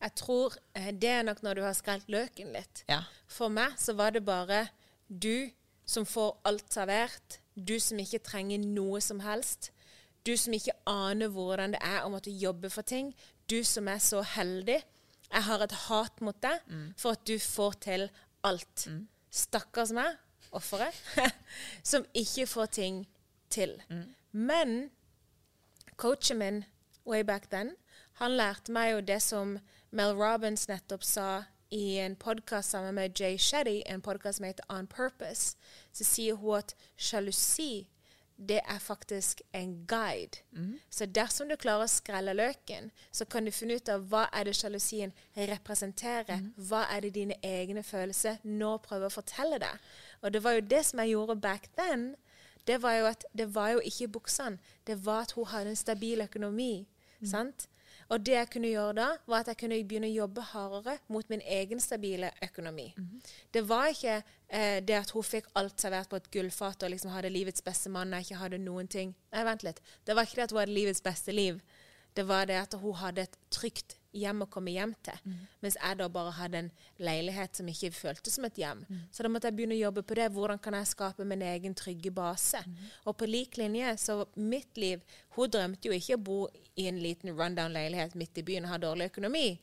Jeg 0.00 0.16
tror 0.16 0.54
eh, 0.78 0.90
det 0.96 1.10
er 1.12 1.24
nok 1.28 1.42
når 1.44 1.58
du 1.58 1.64
har 1.66 1.76
skrelt 1.76 2.08
løken 2.12 2.54
litt. 2.56 2.84
Ja. 2.88 3.02
For 3.28 3.52
meg 3.52 3.76
så 3.78 3.94
var 3.98 4.14
det 4.16 4.24
bare 4.24 4.64
du 5.06 5.50
som 5.90 6.06
får 6.06 6.36
alt 6.46 6.72
servert. 6.72 7.40
Du 7.54 7.74
som 7.82 7.98
ikke 7.98 8.22
trenger 8.22 8.62
noe 8.62 9.00
som 9.02 9.20
helst. 9.24 9.72
Du 10.26 10.36
som 10.38 10.54
ikke 10.54 10.76
aner 10.88 11.32
hvordan 11.32 11.74
det 11.74 11.80
er 11.82 12.04
å 12.04 12.12
måtte 12.12 12.30
jobbe 12.30 12.70
for 12.70 12.86
ting. 12.86 13.12
Du 13.50 13.62
som 13.66 13.88
er 13.90 13.98
så 14.04 14.22
heldig. 14.36 14.78
Jeg 15.30 15.46
har 15.46 15.62
et 15.64 15.76
hat 15.88 16.20
mot 16.20 16.36
deg 16.42 16.62
for 16.98 17.16
at 17.16 17.26
du 17.26 17.36
får 17.38 17.78
til 17.86 18.08
alt. 18.46 18.86
Stakkars 19.30 19.92
meg, 19.94 20.16
offeret, 20.52 20.94
som 21.90 22.06
ikke 22.14 22.46
får 22.50 22.72
ting 22.78 23.04
til. 23.50 23.76
Men 24.32 24.90
coachen 25.96 26.38
min 26.38 26.64
way 27.06 27.22
back 27.22 27.50
then, 27.50 27.74
han 28.20 28.36
lærte 28.36 28.72
meg 28.72 28.92
jo 28.92 29.00
det 29.00 29.20
som 29.22 29.58
Mel 29.90 30.14
Robbins 30.18 30.68
nettopp 30.68 31.04
sa 31.06 31.28
i 31.70 31.98
en 31.98 32.16
podkast 32.16 32.70
sammen 32.70 32.94
med 32.94 33.20
Jay 33.20 33.38
Shetty, 33.38 33.82
en 33.86 34.00
podkast 34.00 34.36
som 34.36 34.46
heter 34.46 34.64
On 34.68 34.86
Purpose. 34.86 35.56
Så 35.92 36.04
sier 36.04 36.34
hun 36.34 36.58
at 36.58 36.74
sjalusi, 36.96 37.86
det 38.36 38.60
er 38.64 38.78
faktisk 38.78 39.42
en 39.52 39.86
guide. 39.86 40.40
Så 40.90 41.06
dersom 41.06 41.48
du 41.48 41.56
klarer 41.56 41.84
å 41.84 41.92
skrelle 41.92 42.32
løken, 42.34 42.90
så 43.12 43.24
kan 43.24 43.44
du 43.44 43.50
finne 43.52 43.76
ut 43.76 43.88
av 43.88 44.08
hva 44.08 44.26
er 44.32 44.44
det 44.44 44.56
sjalusien 44.56 45.12
representerer. 45.36 46.40
Hva 46.56 46.86
er 46.90 47.00
det 47.00 47.14
dine 47.14 47.36
egne 47.42 47.82
følelser 47.82 48.40
nå 48.42 48.78
prøver 48.78 49.06
å 49.06 49.16
fortelle 49.20 49.58
deg. 49.58 49.78
Og 50.22 50.32
det 50.32 50.44
var 50.44 50.52
jo 50.56 50.60
det 50.60 50.84
som 50.86 50.98
jeg 50.98 51.14
gjorde 51.14 51.40
back 51.40 51.68
then 51.76 52.14
det 52.66 52.82
var 52.82 52.92
jo 52.92 53.06
at 53.06 53.24
det 53.36 53.54
var 53.54 53.68
jo 53.68 53.80
ikke 53.84 54.08
buksene. 54.08 54.58
Det 54.86 55.06
var 55.06 55.22
at 55.22 55.32
hun 55.32 55.46
hadde 55.46 55.70
en 55.70 55.76
stabil 55.76 56.20
økonomi. 56.20 56.86
sant? 57.24 57.68
Og 58.10 58.24
det 58.26 58.34
jeg 58.34 58.50
kunne 58.50 58.70
gjøre 58.72 58.94
da, 58.98 59.08
var 59.30 59.44
at 59.44 59.52
jeg 59.52 59.60
kunne 59.60 59.78
begynne 59.86 60.08
å 60.10 60.16
jobbe 60.16 60.42
hardere 60.50 60.96
mot 61.14 61.28
min 61.30 61.42
egen 61.46 61.80
stabile 61.82 62.32
økonomi. 62.42 62.88
Det 63.54 63.62
var 63.68 63.92
ikke 63.92 64.16
eh, 64.48 64.80
det 64.82 64.96
at 64.98 65.12
hun 65.14 65.26
fikk 65.26 65.46
alt 65.54 65.78
servert 65.80 66.10
på 66.10 66.18
et 66.18 66.30
gullfat 66.34 66.82
og 66.82 66.90
liksom 66.90 67.14
hadde 67.14 67.30
livets 67.30 67.62
beste 67.62 67.92
mann 67.94 68.14
og 68.14 68.26
ikke 68.26 68.40
hadde 68.42 68.58
noen 68.58 68.90
ting. 68.90 69.14
Nei, 69.30 69.44
vent 69.46 69.62
litt. 69.62 69.78
Det 70.04 70.16
var 70.16 70.26
ikke 70.26 70.40
det 70.40 70.48
at 70.48 70.56
hun 70.56 70.62
hadde 70.64 70.74
livets 70.74 71.04
beste 71.06 71.32
liv. 71.36 71.62
Det 72.18 72.26
var 72.26 72.50
det 72.50 72.58
at 72.58 72.74
hun 72.82 72.98
hadde 72.98 73.28
et 73.28 73.38
trygt 73.54 73.99
hjem 74.12 74.42
å 74.42 74.48
komme 74.50 74.72
hjem 74.74 74.94
til. 75.06 75.18
Mens 75.62 75.76
jeg 75.78 75.98
da 76.00 76.08
bare 76.08 76.32
hadde 76.36 76.58
en 76.58 76.70
leilighet 76.98 77.56
som 77.56 77.68
ikke 77.70 77.92
føltes 77.94 78.34
som 78.38 78.44
et 78.48 78.58
hjem. 78.58 78.84
Så 79.12 79.22
da 79.22 79.28
måtte 79.28 79.48
jeg 79.50 79.56
begynne 79.58 79.76
å 79.78 79.84
jobbe 79.84 80.02
på 80.02 80.14
det. 80.18 80.30
Hvordan 80.34 80.58
kan 80.58 80.74
jeg 80.74 80.90
skape 80.90 81.24
min 81.24 81.42
egen 81.42 81.74
trygge 81.74 82.10
base? 82.10 82.62
Og 83.04 83.16
på 83.16 83.28
lik 83.30 83.56
linje, 83.56 83.96
så 83.96 84.24
mitt 84.34 84.76
liv 84.76 85.00
Hun 85.30 85.46
drømte 85.46 85.86
jo 85.86 85.94
ikke 85.94 86.16
å 86.18 86.22
bo 86.26 86.38
i 86.74 86.88
en 86.88 86.98
liten 86.98 87.30
rundown 87.38 87.72
leilighet 87.72 88.16
midt 88.18 88.38
i 88.38 88.42
byen 88.42 88.64
og 88.66 88.72
ha 88.72 88.78
dårlig 88.82 89.06
økonomi. 89.12 89.58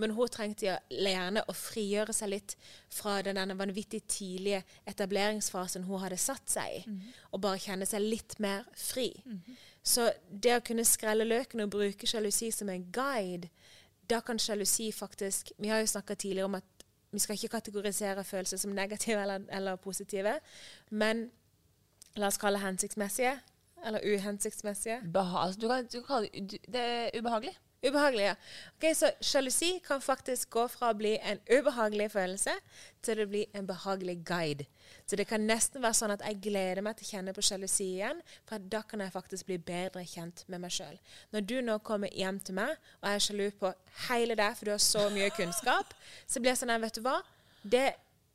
Men 0.00 0.14
hun 0.16 0.28
trengte 0.32 0.66
jo 0.66 0.76
gjerne 0.88 1.42
å 1.44 1.52
frigjøre 1.52 2.14
seg 2.16 2.32
litt 2.32 2.56
fra 2.88 3.18
den 3.22 3.36
vanvittig 3.58 4.00
tidlige 4.08 4.62
etableringsfasen 4.88 5.84
hun 5.84 6.00
hadde 6.00 6.16
satt 6.16 6.48
seg 6.48 6.78
i. 6.80 6.96
Og 7.32 7.40
bare 7.44 7.60
kjenne 7.60 7.86
seg 7.86 8.00
litt 8.00 8.38
mer 8.40 8.64
fri. 8.74 9.10
Så 9.82 10.10
det 10.30 10.56
å 10.56 10.64
kunne 10.64 10.84
skrelle 10.88 11.24
løken 11.24 11.64
og 11.64 11.72
bruke 11.72 12.06
sjalusi 12.08 12.50
som 12.52 12.68
en 12.68 12.84
guide, 12.92 13.48
da 14.10 14.20
kan 14.20 14.38
sjalusi 14.38 14.92
faktisk 14.92 15.52
Vi 15.58 15.68
har 15.68 15.78
jo 15.78 15.86
snakka 15.86 16.14
tidligere 16.14 16.44
om 16.44 16.54
at 16.54 16.64
vi 17.12 17.18
skal 17.18 17.34
ikke 17.34 17.48
kategorisere 17.48 18.24
følelser 18.24 18.56
som 18.56 18.70
negative 18.70 19.22
eller, 19.22 19.40
eller 19.52 19.76
positive, 19.76 20.38
men 20.90 21.30
la 22.16 22.26
oss 22.26 22.38
kalle 22.38 22.58
hensiktsmessige 22.58 23.32
eller 23.86 24.00
uhensiktsmessige. 24.14 25.00
Beha 25.12 25.46
altså, 25.46 25.60
du 25.60 25.68
kan, 25.68 25.86
du 25.86 26.02
kan 26.02 26.28
du, 26.48 26.56
Det 26.72 26.80
er 26.80 27.10
ubehagelig. 27.18 27.56
Ubehagelig, 27.80 28.24
ja. 28.24 28.34
Ok, 28.76 28.96
Så 28.96 29.10
sjalusi 29.20 29.80
kan 29.86 30.00
faktisk 30.00 30.50
gå 30.50 30.66
fra 30.68 30.90
å 30.92 30.96
bli 30.96 31.14
en 31.24 31.38
ubehagelig 31.48 32.10
følelse 32.12 32.52
til 33.02 33.22
å 33.22 33.26
bli 33.30 33.46
en 33.56 33.66
behagelig 33.66 34.18
guide. 34.28 34.66
Så 35.06 35.16
det 35.16 35.24
kan 35.30 35.46
nesten 35.48 35.80
være 35.82 35.96
sånn 35.96 36.12
at 36.12 36.24
jeg 36.26 36.42
gleder 36.44 36.82
meg 36.84 36.98
til 36.98 37.06
å 37.06 37.10
kjenne 37.14 37.34
på 37.34 37.44
sjalusi 37.46 37.86
igjen, 37.94 38.20
for 38.44 38.60
da 38.72 38.82
kan 38.84 39.00
jeg 39.00 39.14
faktisk 39.14 39.48
bli 39.48 39.56
bedre 39.56 40.04
kjent 40.04 40.44
med 40.52 40.60
meg 40.60 40.74
sjøl. 40.76 41.00
Når 41.32 41.48
du 41.48 41.56
nå 41.64 41.78
kommer 41.86 42.12
hjem 42.12 42.42
til 42.44 42.58
meg, 42.60 42.76
og 43.00 43.08
jeg 43.08 43.22
er 43.22 43.26
sjalu 43.26 43.48
på 43.62 43.72
hele 44.10 44.36
deg, 44.36 44.58
for 44.58 44.68
du 44.68 44.74
har 44.74 44.84
så 44.84 45.08
mye 45.14 45.32
kunnskap, 45.40 45.96
så 46.26 46.42
blir 46.42 46.52
jeg 46.52 46.62
sånn 46.62 46.76
vet 46.84 47.00
du 47.00 47.04
hva? 47.06 47.16
Det 47.62 47.86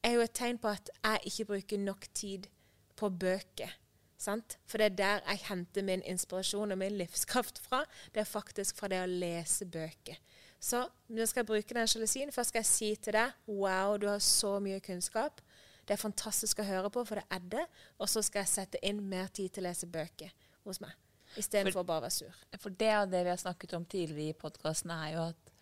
er 0.06 0.18
jo 0.18 0.26
et 0.26 0.38
tegn 0.38 0.58
på 0.62 0.74
at 0.74 0.90
jeg 0.98 1.32
ikke 1.32 1.50
bruker 1.54 1.86
nok 1.86 2.10
tid 2.18 2.50
på 2.98 3.14
bøker. 3.14 3.78
Sant? 4.26 4.58
For 4.66 4.82
det 4.82 4.88
er 4.88 4.96
der 4.98 5.22
jeg 5.30 5.44
henter 5.50 5.86
min 5.86 6.02
inspirasjon 6.08 6.74
og 6.74 6.80
min 6.82 6.98
livskraft 6.98 7.60
fra. 7.62 7.84
Det 8.14 8.24
er 8.24 8.30
faktisk 8.30 8.80
fra 8.80 8.90
det 8.92 9.04
å 9.04 9.10
lese 9.10 9.68
bøker. 9.70 10.18
Så 10.60 10.82
nå 11.14 11.26
skal 11.30 11.44
jeg 11.44 11.50
bruke 11.52 11.78
den 11.78 11.90
sjalusien. 11.90 12.32
Først 12.34 12.54
skal 12.54 12.64
jeg 12.64 12.72
si 12.72 12.90
til 13.06 13.18
deg 13.20 13.36
Wow, 13.52 13.98
du 14.02 14.08
har 14.10 14.24
så 14.24 14.56
mye 14.64 14.82
kunnskap. 14.84 15.44
Det 15.86 15.94
er 15.94 16.02
fantastisk 16.02 16.64
å 16.64 16.66
høre 16.66 16.90
på, 16.90 17.04
for 17.06 17.22
det 17.22 17.26
er 17.30 17.44
det. 17.52 17.66
Og 18.02 18.10
så 18.10 18.24
skal 18.26 18.42
jeg 18.42 18.54
sette 18.56 18.82
inn 18.82 19.04
mer 19.06 19.30
tid 19.30 19.54
til 19.54 19.66
å 19.66 19.68
lese 19.68 19.90
bøker 19.92 20.32
hos 20.66 20.82
meg. 20.82 20.96
Istedenfor 21.38 21.84
å 21.84 21.90
bare 21.92 22.08
være 22.08 22.16
sur. 22.16 22.40
For 22.64 22.74
det 22.74 22.90
av 22.96 23.12
det 23.12 23.22
vi 23.28 23.34
har 23.34 23.42
snakket 23.42 23.76
om 23.78 23.86
tidligere 23.86 24.34
i 24.34 24.40
podkasten, 24.40 24.94
er 24.96 25.12
jo 25.14 25.28
at 25.28 25.54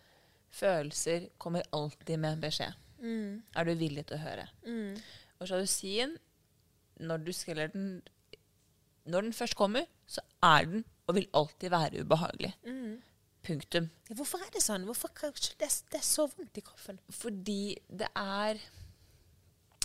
følelser 0.54 1.28
kommer 1.42 1.66
alltid 1.74 2.16
med 2.22 2.38
en 2.38 2.44
beskjed. 2.46 2.80
Er 3.58 3.68
du 3.68 3.74
villig 3.76 4.06
til 4.08 4.16
å 4.16 4.22
høre? 4.24 4.46
Og 5.42 5.50
sjalusien, 5.50 6.16
når 7.04 7.24
du 7.26 7.32
skreller 7.34 7.72
den 7.74 7.98
Når 9.06 9.20
den 9.26 9.32
først 9.36 9.54
kommer, 9.56 9.84
så 10.06 10.20
er 10.42 10.64
den 10.64 10.84
og 11.06 11.14
vil 11.18 11.28
alltid 11.34 11.70
være 11.70 12.00
ubehagelig. 12.04 12.54
Punktum. 13.44 13.90
Ja, 14.08 14.14
hvorfor 14.16 14.38
er 14.40 14.50
det 14.54 14.62
sånn? 14.64 14.86
Hvorfor 14.88 15.08
kanskje 15.12 15.52
det, 15.60 15.68
det 15.92 15.98
er 16.00 16.04
så 16.06 16.24
vondt 16.32 16.56
i 16.56 16.62
kroppen? 16.64 16.98
Fordi 17.12 17.76
det 17.90 18.08
er 18.16 18.58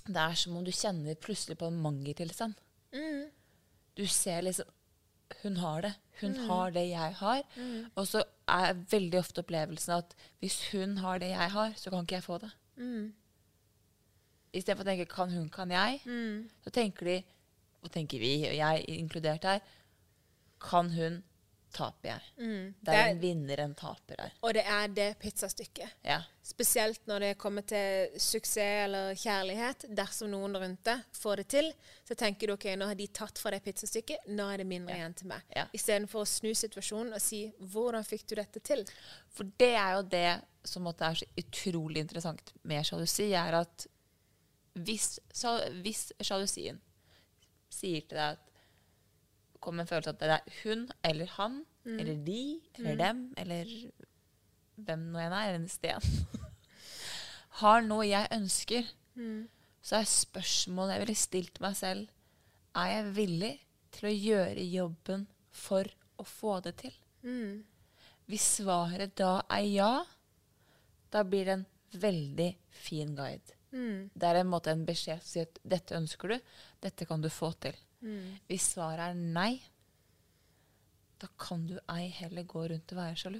Det 0.07 0.15
er 0.17 0.33
som 0.35 0.55
om 0.57 0.63
du 0.63 0.71
kjenner 0.71 1.13
plutselig 1.15 1.57
på 1.59 1.67
en 1.67 1.81
mangeltilstand. 1.83 2.55
Du 3.97 4.05
ser 4.07 4.41
liksom 4.41 4.65
Hun 5.43 5.57
har 5.57 5.81
det. 5.81 5.93
Hun 6.21 6.33
har 6.47 6.71
det 6.71 6.89
jeg 6.89 7.13
har. 7.19 7.43
Og 7.95 8.07
så 8.07 8.23
er 8.47 8.73
veldig 8.89 9.19
ofte 9.19 9.39
opplevelsen 9.43 9.93
at 9.97 10.15
hvis 10.39 10.71
hun 10.71 10.97
har 10.97 11.19
det 11.19 11.29
jeg 11.29 11.51
har, 11.51 11.73
så 11.75 11.89
kan 11.91 12.03
ikke 12.07 12.15
jeg 12.15 12.23
få 12.23 12.37
det. 12.39 12.49
Istedenfor 14.53 14.83
å 14.83 14.87
tenke 14.87 15.05
'kan 15.05 15.29
hun, 15.29 15.49
kan 15.49 15.69
jeg', 15.69 15.99
så 16.63 16.69
tenker 16.71 17.05
de, 17.05 17.23
og 17.83 17.91
tenker 17.93 18.21
vi, 18.21 18.35
og 18.49 18.55
jeg 18.55 18.85
inkludert 18.99 19.43
her, 19.43 19.59
'kan 20.59 20.91
hun, 20.91 21.23
taper 21.71 22.09
jeg'. 22.09 22.73
Det 22.81 22.93
er 22.93 23.11
en 23.11 23.19
vinner, 23.21 23.59
en 23.61 23.75
taper 23.75 24.15
her. 24.19 24.31
Og 24.41 24.53
det 24.53 24.63
er 24.65 24.87
det 24.87 25.17
pizzastykket. 25.21 25.89
Ja. 26.03 26.21
Spesielt 26.43 27.07
når 27.07 27.19
det 27.19 27.37
kommer 27.37 27.61
til 27.61 28.09
suksess 28.17 28.57
eller 28.57 29.13
kjærlighet. 29.13 29.85
Dersom 29.95 30.31
noen 30.31 30.57
rundt 30.57 30.83
deg 30.83 31.03
får 31.13 31.35
det 31.35 31.47
til, 31.47 31.71
så 32.07 32.15
tenker 32.15 32.47
du 32.47 32.53
ok, 32.53 32.65
nå 32.75 32.87
har 32.89 32.95
de 32.95 33.07
tatt 33.07 33.37
fra 33.37 33.51
det 33.51 33.61
pizzastykket, 33.63 34.27
nå 34.27 34.49
er 34.49 34.57
det 34.57 34.65
mindre 34.65 34.97
igjen 34.97 35.13
til 35.13 35.27
meg. 35.27 35.45
Ja. 35.55 35.67
Istedenfor 35.71 36.25
å 36.25 36.25
snu 36.25 36.53
situasjonen 36.53 37.13
og 37.13 37.21
si 37.21 37.53
'hvordan 37.59 38.03
fikk 38.03 38.27
du 38.27 38.35
dette 38.35 38.59
til'? 38.59 38.89
For 39.29 39.43
det 39.43 39.75
er 39.75 39.95
jo 39.95 40.01
det 40.01 40.41
som 40.65 40.87
er 40.87 41.13
så 41.13 41.25
utrolig 41.37 41.97
interessant 41.97 42.53
med 42.63 42.83
sjalusi, 42.83 43.31
er 43.33 43.61
at 43.61 43.87
hvis, 44.73 45.19
hvis 45.83 46.11
sjalusien 46.21 46.79
sier 47.73 48.01
til 48.05 48.17
deg 48.17 48.37
at 48.37 48.45
Kommer 49.59 49.83
en 49.83 49.89
følelse 49.89 50.13
at 50.13 50.19
det 50.21 50.29
er 50.31 50.53
hun 50.61 50.85
eller 51.03 51.31
han, 51.33 51.55
eller 51.99 52.19
de, 52.23 52.43
eller 52.77 52.95
dem, 52.95 53.17
eller 53.37 53.71
hvem 54.79 55.01
nå 55.11 55.19
enn 55.19 55.33
er, 55.35 55.49
eller 55.49 55.57
en 55.59 55.65
sten, 55.67 56.05
har 57.59 57.81
noe 57.83 58.05
jeg 58.07 58.29
ønsker, 58.37 58.87
så 59.83 59.97
er 59.99 60.07
spørsmålet 60.07 60.93
jeg 60.95 61.03
ville 61.03 61.15
stilt 61.19 61.59
meg 61.59 61.75
selv, 61.75 62.07
er 62.71 62.87
jeg 62.93 63.11
villig 63.17 63.51
til 63.91 64.07
å 64.07 64.13
gjøre 64.15 64.63
jobben 64.71 65.27
for 65.51 65.91
å 66.15 66.23
få 66.23 66.55
det 66.63 66.77
til? 66.85 66.95
Hvis 68.31 68.47
svaret 68.61 69.17
da 69.19 69.41
er 69.51 69.67
ja, 69.67 69.91
da 71.11 71.23
blir 71.27 71.45
det 71.51 71.57
en 71.57 71.67
veldig 71.99 72.49
fin 72.69 73.11
guide. 73.17 73.57
Det 74.15 74.23
er 74.31 74.39
en 74.39 74.49
måte 74.55 74.71
en 74.71 74.85
beskjed 74.87 75.19
som 75.19 75.33
sier 75.33 75.49
at 75.51 75.59
dette 75.75 75.97
ønsker 75.99 76.31
du, 76.31 76.39
dette 76.83 77.05
kan 77.05 77.21
du 77.21 77.29
få 77.29 77.51
til. 77.61 77.75
Hvis 78.47 78.73
svaret 78.75 79.11
er 79.11 79.17
nei, 79.19 79.59
da 81.19 81.27
kan 81.39 81.65
du 81.67 81.75
ei 81.91 82.07
heller 82.15 82.45
gå 82.47 82.67
rundt 82.71 82.93
og 82.93 83.01
være 83.01 83.17
sjalu. 83.19 83.39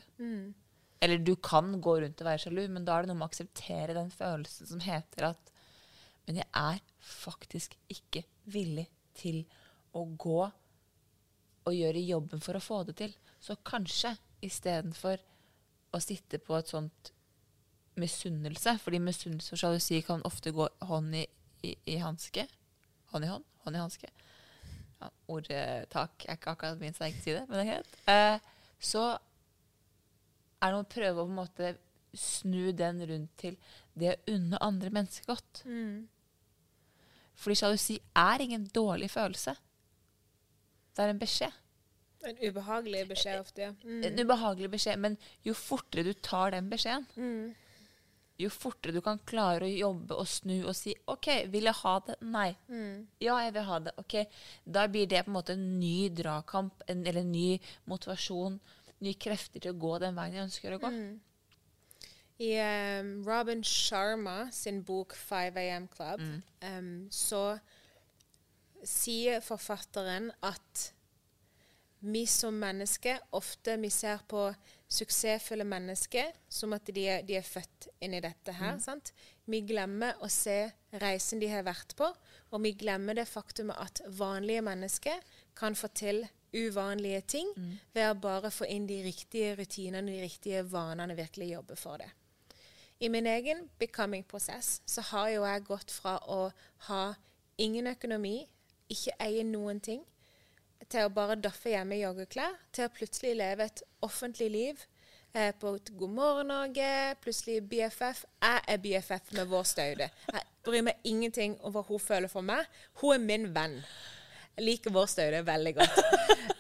Eller 0.99 1.21
du 1.23 1.35
kan 1.35 1.71
gå 1.81 1.93
rundt 2.01 2.21
og 2.21 2.27
være 2.27 2.43
sjalu, 2.43 2.65
men 2.67 2.85
da 2.85 2.97
er 2.97 3.05
det 3.05 3.11
noe 3.11 3.19
med 3.21 3.29
å 3.29 3.31
akseptere 3.31 3.95
den 3.95 4.11
følelsen 4.11 4.67
som 4.67 4.83
heter 4.83 5.31
at 5.31 5.53
Men 6.27 6.35
jeg 6.43 6.49
er 6.53 6.81
faktisk 7.01 7.73
ikke 7.89 8.21
villig 8.45 8.85
til 9.17 9.39
å 9.97 10.03
gå 10.05 10.41
og 10.43 11.73
gjøre 11.73 12.03
jobben 12.05 12.43
for 12.43 12.53
å 12.53 12.61
få 12.61 12.83
det 12.83 12.95
til. 12.99 13.15
Så 13.41 13.55
kanskje 13.65 14.11
istedenfor 14.45 15.17
å 15.91 15.99
sitte 16.03 16.37
på 16.37 16.53
et 16.59 16.69
sånt 16.69 17.11
misunnelse, 17.97 18.75
fordi 18.77 18.99
misunnelse 19.01 19.55
og 19.55 19.59
sjalusi 19.63 20.03
kan 20.05 20.21
ofte 20.27 20.53
gå 20.53 20.67
hånd 20.85 21.15
i, 21.17 21.25
i, 21.65 21.73
i 21.89 21.97
hanske 21.97 22.45
Hånd 23.13 23.25
i 23.25 23.31
hånd? 23.31 23.45
Hånd 23.65 23.77
i 23.77 23.81
hanske. 23.81 24.11
Ja, 24.99 25.09
ordtak 25.31 26.25
er 26.27 26.37
ikke 26.37 26.53
akkurat 26.53 26.81
min 26.81 26.95
sterke 26.95 27.21
side, 27.23 27.45
men 27.47 27.57
det 27.57 27.65
er 27.65 27.69
greit. 27.73 27.99
Eh, 28.11 28.49
så 28.79 29.05
er 30.59 30.73
det 30.73 30.81
å 30.81 30.89
prøve 30.91 31.21
å 31.21 31.27
på 31.27 31.31
en 31.31 31.39
måte 31.39 31.73
snu 32.17 32.71
den 32.75 33.01
rundt 33.07 33.35
til 33.39 33.55
det 33.99 34.13
å 34.15 34.35
unne 34.35 34.59
andre 34.65 34.91
mennesker 34.93 35.29
godt. 35.29 35.63
Fordi 37.39 37.55
sjalusi 37.55 37.95
er 38.17 38.43
ingen 38.43 38.65
dårlig 38.75 39.11
følelse. 39.13 39.55
Det 40.95 41.05
er 41.05 41.13
en 41.13 41.21
beskjed. 41.21 41.55
En 42.27 42.41
ubehagelig 42.41 43.05
beskjed 43.07 43.39
ofte, 43.39 43.63
ja. 43.63 43.71
Mm. 43.87 44.01
En 44.09 44.19
ubehagelig 44.25 44.71
beskjed, 44.73 44.99
men 44.99 45.15
jo 45.47 45.53
fortere 45.55 46.03
du 46.03 46.11
tar 46.19 46.51
den 46.51 46.67
beskjeden, 46.71 47.05
jo 48.39 48.49
fortere 48.53 48.95
du 48.95 49.01
kan 49.03 49.19
klare 49.27 49.67
å 49.67 49.71
jobbe 49.71 50.15
og 50.15 50.27
snu 50.29 50.55
og 50.61 50.75
si 50.77 50.93
OK, 51.11 51.27
vil 51.51 51.67
jeg 51.67 51.79
ha 51.81 51.95
det? 52.07 52.17
Nei. 52.23 52.49
Ja, 53.19 53.39
jeg 53.43 53.55
vil 53.57 53.65
ha 53.67 53.79
det. 53.83 53.95
OK. 53.99 54.15
Da 54.63 54.85
blir 54.91 55.09
det 55.11 55.25
på 55.25 55.33
en 55.33 55.35
måte 55.35 55.55
en 55.57 55.65
ny 55.79 56.09
dragkamp 56.15 56.85
en, 56.87 57.01
eller 57.03 57.23
en 57.23 57.33
ny 57.33 57.49
motivasjon, 57.91 58.59
nye 59.03 59.19
krefter 59.19 59.63
til 59.63 59.75
å 59.75 59.81
gå 59.81 59.97
den 60.03 60.15
veien 60.15 60.37
jeg 60.37 60.47
ønsker 60.47 60.75
å 60.75 60.79
gå. 60.85 60.93
I 62.39 62.53
um, 62.63 63.11
Robin 63.27 63.65
Sharma 63.67 64.45
sin 64.55 64.79
bok 64.87 65.17
5 65.19 65.59
AM 65.59 65.89
Club 65.91 66.23
um, 66.23 66.93
så 67.11 67.43
sier 68.87 69.43
forfatteren 69.43 70.31
at 70.47 70.85
vi 71.99 72.23
som 72.31 72.55
mennesker 72.55 73.19
ofte 73.35 73.75
vi 73.81 73.89
ser 73.91 74.23
på 74.31 74.45
suksessfulle 74.89 75.65
mennesker 75.69 76.31
som 76.49 76.73
at 76.73 76.89
de 76.89 77.03
er, 77.05 77.21
de 77.25 77.37
er 77.37 77.45
født 77.45 77.89
inn 78.01 78.15
i 78.17 78.23
dette 78.23 78.55
her. 78.57 78.79
sant? 78.81 79.13
Vi 79.49 79.61
glemmer 79.65 80.17
å 80.25 80.29
se 80.29 80.71
reisen 81.01 81.41
de 81.41 81.49
har 81.51 81.65
vært 81.65 81.95
på, 81.97 82.09
og 82.49 82.63
vi 82.65 82.73
glemmer 82.77 83.17
det 83.17 83.27
faktumet 83.29 83.77
at 83.77 84.01
vanlige 84.17 84.65
mennesker 84.65 85.21
kan 85.57 85.77
få 85.77 85.91
til 85.93 86.23
uvanlige 86.53 87.21
ting 87.21 87.49
ved 87.93 88.07
å 88.09 88.17
bare 88.17 88.49
få 88.49 88.65
inn 88.65 88.87
de 88.89 89.03
riktige 89.05 89.55
rutinene, 89.59 90.09
de 90.09 90.23
riktige 90.25 90.63
vanene, 90.65 91.17
virkelig 91.17 91.51
jobbe 91.53 91.77
for 91.77 92.01
det. 92.01 92.09
I 92.99 93.09
min 93.09 93.27
egen 93.29 93.69
becoming-prosess 93.79 94.81
så 94.85 95.01
har 95.13 95.29
jo 95.29 95.45
jeg 95.45 95.67
gått 95.69 95.91
fra 95.93 96.17
å 96.27 96.49
ha 96.89 97.03
ingen 97.57 97.87
økonomi, 97.87 98.41
ikke 98.89 99.13
eie 99.21 99.45
noen 99.45 99.79
ting, 99.79 100.01
til 100.87 101.05
å 101.05 101.11
bare 101.13 101.37
daffe 101.39 101.73
hjemme 101.73 101.97
i 101.97 102.03
joggeklær, 102.03 102.55
til 102.73 102.87
å 102.87 102.93
plutselig 102.93 103.35
leve 103.37 103.67
et 103.67 103.83
offentlig 104.05 104.49
liv 104.53 104.85
eh, 105.33 105.51
på 105.59 105.75
God 105.91 106.13
morgen 106.15 106.51
Norge, 106.53 106.91
plutselig 107.23 107.61
BFF. 107.69 108.23
Jeg 108.41 108.63
er 108.67 108.81
BFF 108.85 109.33
med 109.37 109.51
vår 109.51 109.67
Staude. 109.69 110.09
Jeg 110.31 110.47
bryr 110.65 110.85
meg 110.89 111.03
ingenting 111.03 111.57
om 111.63 111.75
hva 111.75 111.83
hun 111.87 112.01
føler 112.01 112.31
for 112.31 112.45
meg. 112.45 112.65
Hun 113.01 113.17
er 113.17 113.25
min 113.25 113.49
venn. 113.55 113.79
Jeg 114.59 114.65
liker 114.67 114.91
vår 114.91 115.05
Staude 115.07 115.39
veldig 115.47 115.71
godt. 115.77 115.99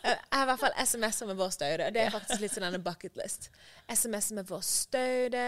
Eh, 0.07 0.15
Jeg 0.31 0.37
har 0.37 0.45
i 0.45 0.47
hvert 0.47 0.61
fall 0.61 0.75
SMS-er 0.79 1.27
med 1.27 1.35
vår 1.35 1.49
Staude, 1.51 1.87
det 1.91 1.99
er 1.99 2.13
faktisk 2.13 2.39
litt 2.39 2.53
sånn 2.53 2.69
en 2.69 2.83
bucket 2.83 3.17
list. 3.19 3.49
SMS 3.91 4.29
med 4.37 4.47
vår 4.47 4.61
Staude, 4.63 5.41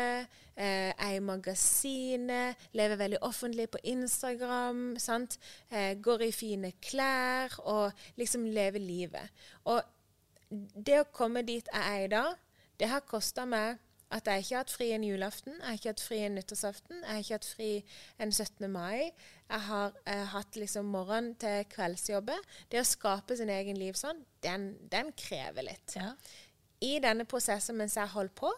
eh, 0.59 0.89
er 0.91 1.13
i 1.15 1.21
magasinet, 1.23 2.65
lever 2.75 2.99
veldig 2.99 3.21
offentlig 3.23 3.69
på 3.71 3.79
Instagram, 3.93 4.81
sant? 4.99 5.37
Eh, 5.71 5.93
går 5.95 6.25
i 6.27 6.31
fine 6.35 6.73
klær 6.83 7.55
og 7.63 8.03
liksom 8.19 8.43
lever 8.51 8.83
livet. 8.83 9.47
Og 9.71 9.79
det 10.51 10.99
å 10.99 11.07
komme 11.07 11.45
dit 11.47 11.71
jeg 11.71 11.87
er 11.95 12.03
i 12.03 12.11
dag, 12.11 12.35
det 12.83 12.91
har 12.91 13.07
kosta 13.07 13.47
meg 13.47 13.79
at 14.11 14.27
jeg 14.27 14.43
ikke 14.43 14.55
har 14.55 14.65
hatt 14.65 14.73
fri 14.75 14.89
en 14.91 15.03
julaften, 15.07 15.53
jeg 15.55 15.67
har 15.67 15.77
ikke 15.79 15.91
hatt 15.93 16.03
fri 16.03 16.17
en 16.25 16.33
nyttårsaften, 16.35 16.97
jeg 16.99 17.11
har 17.15 17.23
ikke 17.23 17.37
hatt 17.37 17.47
fri 17.47 17.69
en 18.19 18.31
17. 18.31 18.67
mai. 18.71 19.11
Jeg 19.51 19.65
har 19.67 19.95
eh, 20.07 20.27
hatt 20.31 20.55
liksom 20.55 20.87
morgen 20.93 21.33
til 21.41 21.65
kveldsjobber. 21.73 22.39
Det 22.71 22.79
å 22.79 22.87
skape 22.87 23.35
sin 23.35 23.51
egen 23.51 23.79
liv 23.79 23.97
sånn, 23.99 24.21
den, 24.45 24.69
den 24.91 25.11
krever 25.19 25.67
litt. 25.67 25.97
Ja. 25.97 26.13
I 26.81 26.95
denne 27.03 27.27
prosessen 27.27 27.75
mens 27.77 27.97
jeg 27.99 28.13
holdt 28.13 28.33
på, 28.39 28.51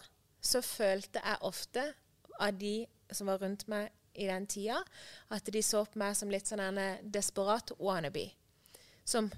så 0.43 0.61
følte 0.61 1.23
jeg 1.23 1.41
ofte 1.49 1.87
av 2.37 2.53
de 2.59 2.83
som 3.13 3.29
var 3.31 3.41
rundt 3.41 3.65
meg 3.71 3.89
i 4.13 4.27
den 4.29 4.45
tida, 4.45 4.83
at 5.33 5.49
de 5.49 5.61
så 5.65 5.81
på 5.89 5.97
meg 5.97 6.13
som 6.17 6.29
litt 6.29 6.49
sånn 6.49 6.61
en 6.61 6.79
desperat 7.01 7.73
wannabe. 7.79 8.27
Som 9.03 9.31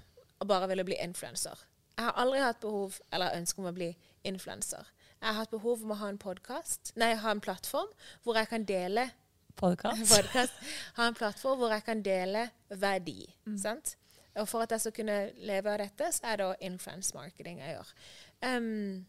bare 0.44 0.68
ville 0.68 0.84
bli 0.84 0.98
influenser. 1.00 1.56
Jeg 1.96 2.04
har 2.04 2.18
aldri 2.20 2.42
hatt 2.44 2.60
behov 2.60 2.98
eller 3.08 3.38
ønske 3.38 3.62
om 3.62 3.70
å 3.70 3.76
bli 3.76 3.94
influenser. 4.28 4.84
Jeg 5.22 5.30
har 5.30 5.38
hatt 5.40 5.54
behov 5.54 5.80
om 5.82 5.94
å 5.94 6.00
ha 6.02 6.10
en 6.12 6.20
podkast, 6.20 6.92
nei, 7.00 7.14
ha 7.16 7.32
en 7.32 7.40
plattform 7.40 7.88
hvor 8.26 8.36
jeg 8.36 8.50
kan 8.50 8.66
dele 8.68 9.08
Podcast. 9.56 10.10
podcast, 10.14 10.66
ha 10.98 11.06
en 11.08 11.16
plattform 11.16 11.62
hvor 11.62 11.72
jeg 11.72 11.84
kan 11.86 12.02
dele 12.04 12.48
verdi. 12.68 13.22
Sant? 13.60 13.96
Og 14.36 14.48
for 14.48 14.66
at 14.66 14.74
jeg 14.74 14.84
skal 14.84 14.96
kunne 14.98 15.18
leve 15.48 15.72
av 15.72 15.80
dette, 15.80 16.10
så 16.12 16.28
er 16.28 16.36
det 16.36 16.46
også 16.50 16.68
influence 16.68 17.16
marketing 17.16 17.62
jeg 17.64 17.78
gjør. 17.78 17.92
Um, 18.44 19.06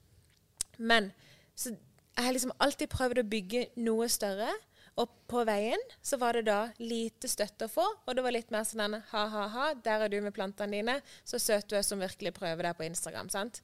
men 0.77 1.11
så 1.57 1.73
jeg 2.17 2.25
har 2.25 2.33
liksom 2.33 2.53
alltid 2.63 2.89
prøvd 2.89 3.21
å 3.21 3.29
bygge 3.29 3.67
noe 3.85 4.07
større. 4.09 4.49
Og 4.97 5.11
på 5.29 5.43
veien 5.45 5.81
så 6.01 6.17
var 6.17 6.33
det 6.33 6.47
da 6.47 6.71
lite 6.81 7.29
støtte 7.29 7.67
å 7.67 7.69
få, 7.69 7.83
og 7.85 8.15
det 8.17 8.23
var 8.25 8.33
litt 8.33 8.49
mer 8.49 8.63
sånn 8.65 8.95
ha-ha-ha, 9.11 9.67
der 9.85 10.07
er 10.07 10.09
du 10.09 10.17
med 10.25 10.33
plantene 10.33 10.79
dine, 10.79 10.95
så 11.21 11.37
søt 11.37 11.67
du 11.69 11.75
er 11.77 11.85
som 11.85 12.01
virkelig 12.01 12.33
prøver 12.39 12.65
deg 12.65 12.79
på 12.79 12.87
Instagram. 12.87 13.29
sant? 13.29 13.61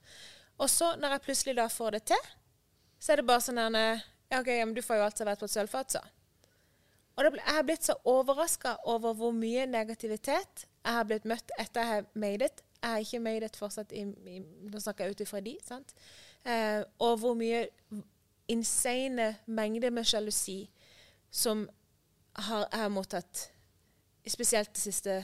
Og 0.62 0.70
så, 0.70 0.92
når 1.02 1.16
jeg 1.16 1.24
plutselig 1.26 1.56
da 1.58 1.66
får 1.74 1.98
det 1.98 2.04
til, 2.12 2.28
så 3.02 3.16
er 3.16 3.24
det 3.24 3.26
bare 3.32 3.42
sånn 3.42 3.64
ja, 3.64 4.38
OK, 4.38 4.52
men 4.52 4.76
du 4.78 4.84
får 4.86 5.02
jo 5.02 5.08
alt 5.08 5.18
servert 5.18 5.42
på 5.42 5.50
et 5.50 5.56
sølvfat, 5.56 5.98
så. 5.98 6.04
Og 7.14 7.26
det 7.26 7.32
ble, 7.36 7.42
jeg 7.46 7.58
har 7.58 7.66
blitt 7.68 7.86
så 7.86 7.96
overraska 8.10 8.78
over 8.90 9.14
hvor 9.18 9.34
mye 9.38 9.68
negativitet 9.70 10.66
jeg 10.84 10.98
har 10.98 11.06
blitt 11.08 11.28
møtt 11.30 11.54
etter 11.62 11.82
jeg 11.84 11.92
har 11.92 12.08
made 12.20 12.48
it. 12.50 12.64
Jeg 12.82 12.90
har 12.90 13.04
ikke 13.06 13.20
made 13.24 13.48
it 13.48 13.60
fortsatt 13.60 13.94
i, 13.96 14.02
i 14.04 14.40
Nå 14.42 14.82
snakker 14.82 15.06
jeg 15.06 15.16
ut 15.16 15.24
ifra 15.24 15.40
de, 15.44 15.54
sant? 15.64 15.94
Eh, 16.44 16.82
og 17.00 17.22
hvor 17.22 17.38
mye 17.40 17.68
insane 18.52 19.30
mengder 19.46 19.94
med 19.96 20.08
sjalusi 20.10 20.66
som 21.32 21.64
har, 22.34 22.66
jeg 22.66 22.82
har 22.82 22.92
mottatt, 22.92 23.46
spesielt 24.28 24.74
det 24.74 24.82
siste 24.82 25.16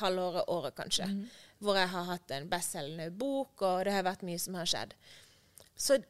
halvåret, 0.00 0.48
året 0.48 0.74
kanskje, 0.74 1.06
hvor 1.62 1.78
jeg 1.78 1.88
har 1.92 2.08
hatt 2.08 2.32
en 2.34 2.48
bestselgende 2.50 3.10
bok, 3.14 3.62
og 3.62 3.84
det 3.86 3.94
har 3.94 4.06
vært 4.06 4.24
mye 4.26 4.40
som 4.40 4.56
har 4.58 4.68
skjedd. 4.68 4.94
Så 5.76 6.00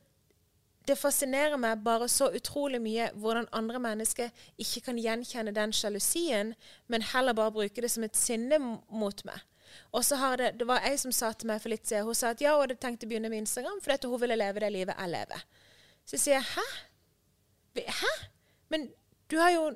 det 0.89 0.99
fascinerer 1.01 1.57
meg 1.61 1.83
bare 1.85 2.09
så 2.13 2.29
utrolig 2.37 2.81
mye 2.83 3.09
hvordan 3.21 3.49
andre 3.57 3.81
mennesker 3.81 4.47
ikke 4.61 4.83
kan 4.89 5.01
gjenkjenne 5.01 5.55
den 5.57 5.73
sjalusien, 5.73 6.53
men 6.93 7.07
heller 7.15 7.37
bare 7.37 7.55
bruke 7.55 7.85
det 7.85 7.91
som 7.91 8.05
et 8.05 8.19
sinne 8.19 8.59
mot 8.61 9.25
meg. 9.25 9.41
Og 9.93 10.05
så 10.05 10.19
har 10.21 10.37
det, 10.39 10.53
det 10.61 10.67
var 10.69 10.85
ei 10.87 10.97
som 11.01 11.13
sa 11.13 11.33
til 11.33 11.49
meg 11.51 11.63
for 11.63 11.73
litt 11.73 11.89
siden, 11.89 12.07
hun 12.07 12.19
sa 12.19 12.35
at 12.35 12.43
ja, 12.45 12.55
hun 12.55 12.67
hadde 12.67 12.79
tenkt 12.83 13.07
å 13.07 13.09
begynne 13.11 13.31
med 13.33 13.43
Instagram 13.45 13.81
fordi 13.83 14.11
hun 14.11 14.21
ville 14.23 14.39
leve 14.39 14.63
det 14.63 14.71
livet 14.75 15.01
jeg 15.01 15.15
lever. 15.15 15.49
Så 16.05 16.21
sier 16.21 16.39
jeg 16.39 16.51
hæ? 16.53 16.67
Hæ? 18.03 18.13
Men 18.71 18.89
du 19.31 19.41
har 19.41 19.51
jo 19.55 19.73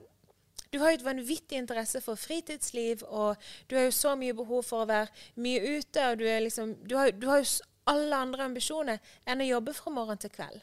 du 0.73 0.79
har 0.83 0.92
jo 0.92 0.99
et 0.99 1.05
vanvittig 1.05 1.57
interesse 1.57 2.01
for 2.05 2.21
fritidsliv, 2.21 3.01
og 3.09 3.37
du 3.71 3.77
har 3.77 3.87
jo 3.87 3.94
så 3.97 4.12
mye 4.21 4.35
behov 4.37 4.66
for 4.68 4.85
å 4.85 4.88
være 4.90 5.09
mye 5.40 5.79
ute, 5.79 6.03
og 6.11 6.18
du, 6.21 6.27
liksom, 6.44 6.75
du, 6.85 6.92
har, 6.99 7.14
du 7.16 7.25
har 7.31 7.40
jo 7.40 7.47
alle 7.88 8.16
andre 8.16 8.44
ambisjoner 8.51 9.01
enn 9.25 9.40
å 9.40 9.49
jobbe 9.49 9.73
fra 9.79 9.92
morgen 9.97 10.21
til 10.21 10.35
kveld. 10.35 10.61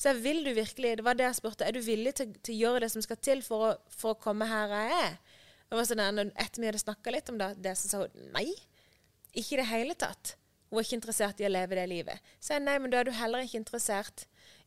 Så 0.00 0.14
jeg 0.14 0.22
vil 0.24 0.40
du 0.46 0.54
virkelig, 0.56 0.94
det 0.96 1.04
var 1.04 1.18
det 1.18 1.26
jeg 1.26 1.36
spurte, 1.36 1.66
er 1.66 1.76
du 1.76 1.82
villig 1.84 2.14
til, 2.16 2.32
til 2.40 2.56
å 2.56 2.60
gjøre 2.64 2.86
det 2.86 2.90
som 2.94 3.04
skal 3.04 3.18
til 3.20 3.42
for 3.44 3.66
å, 3.66 3.70
for 3.92 4.14
å 4.14 4.20
komme 4.22 4.48
her 4.48 4.72
jeg 4.72 4.94
er? 4.96 5.18
Det 5.68 5.76
var 5.76 5.86
sånn 5.86 6.02
Etter 6.32 6.62
vi 6.62 6.70
hadde 6.70 6.80
snakka 6.80 7.12
litt 7.12 7.28
om 7.30 7.36
det, 7.38 7.50
det, 7.60 7.76
så 7.78 7.90
sa 7.90 8.00
hun 8.06 8.30
nei. 8.34 8.48
Ikke 9.36 9.58
i 9.58 9.60
det 9.60 9.68
hele 9.68 9.94
tatt. 9.94 10.34
Hun 10.70 10.80
er 10.80 10.86
ikke 10.86 10.96
interessert 10.96 11.42
i 11.42 11.46
å 11.46 11.50
leve 11.50 11.76
det 11.76 11.84
livet. 11.90 12.32
Så 12.40 12.56
jeg 12.56 12.64
nei, 12.64 12.78
men 12.80 12.90
da 12.90 13.00
er 13.00 13.10
du 13.10 13.12
heller 13.14 13.44
ikke 13.44 13.60
interessert 13.60 14.24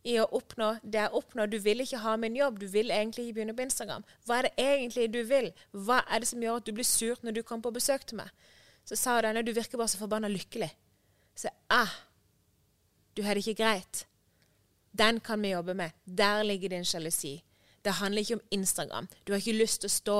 i 0.07 0.17
å 0.19 0.27
oppnå 0.35 0.69
det 0.83 1.01
jeg 1.01 1.15
oppnår. 1.19 1.49
Du 1.51 1.57
vil 1.63 1.81
ikke 1.83 2.03
ha 2.05 2.15
min 2.19 2.37
jobb, 2.37 2.61
du 2.61 2.67
vil 2.71 2.93
egentlig 2.93 3.25
ikke 3.25 3.39
begynne 3.39 3.57
på 3.57 3.65
Instagram. 3.65 4.05
Hva 4.27 4.39
er 4.39 4.49
det 4.49 4.53
egentlig 4.67 5.09
du 5.15 5.21
vil? 5.27 5.49
Hva 5.71 6.01
er 6.05 6.23
det 6.23 6.29
som 6.29 6.43
gjør 6.43 6.61
at 6.61 6.69
du 6.69 6.73
blir 6.77 6.87
surt 6.87 7.25
når 7.25 7.39
du 7.39 7.43
kommer 7.43 7.69
på 7.69 7.77
besøk 7.79 8.05
til 8.07 8.21
meg? 8.21 8.31
Så 8.85 8.99
sa 8.99 9.17
hun 9.17 9.25
denne, 9.29 9.43
du 9.47 9.53
virker 9.55 9.79
bare 9.79 9.91
så 9.91 9.99
forbanna 10.01 10.31
lykkelig. 10.31 10.69
Så 11.39 11.49
jeg, 11.49 11.55
ah, 11.73 11.93
du 13.15 13.23
har 13.25 13.33
det 13.33 13.47
ikke 13.47 13.63
greit. 13.63 14.05
Den 14.93 15.19
kan 15.25 15.41
vi 15.41 15.53
jobbe 15.53 15.73
med. 15.73 15.91
Der 16.05 16.43
ligger 16.43 16.69
din 16.69 16.85
sjalusi. 16.85 17.41
Det 17.81 17.97
handler 17.99 18.21
ikke 18.21 18.39
om 18.39 18.47
Instagram. 18.51 19.07
Du 19.25 19.33
har 19.33 19.41
ikke 19.41 19.57
lyst 19.57 19.81
til 19.81 19.89
å 19.89 19.93
stå 19.93 20.17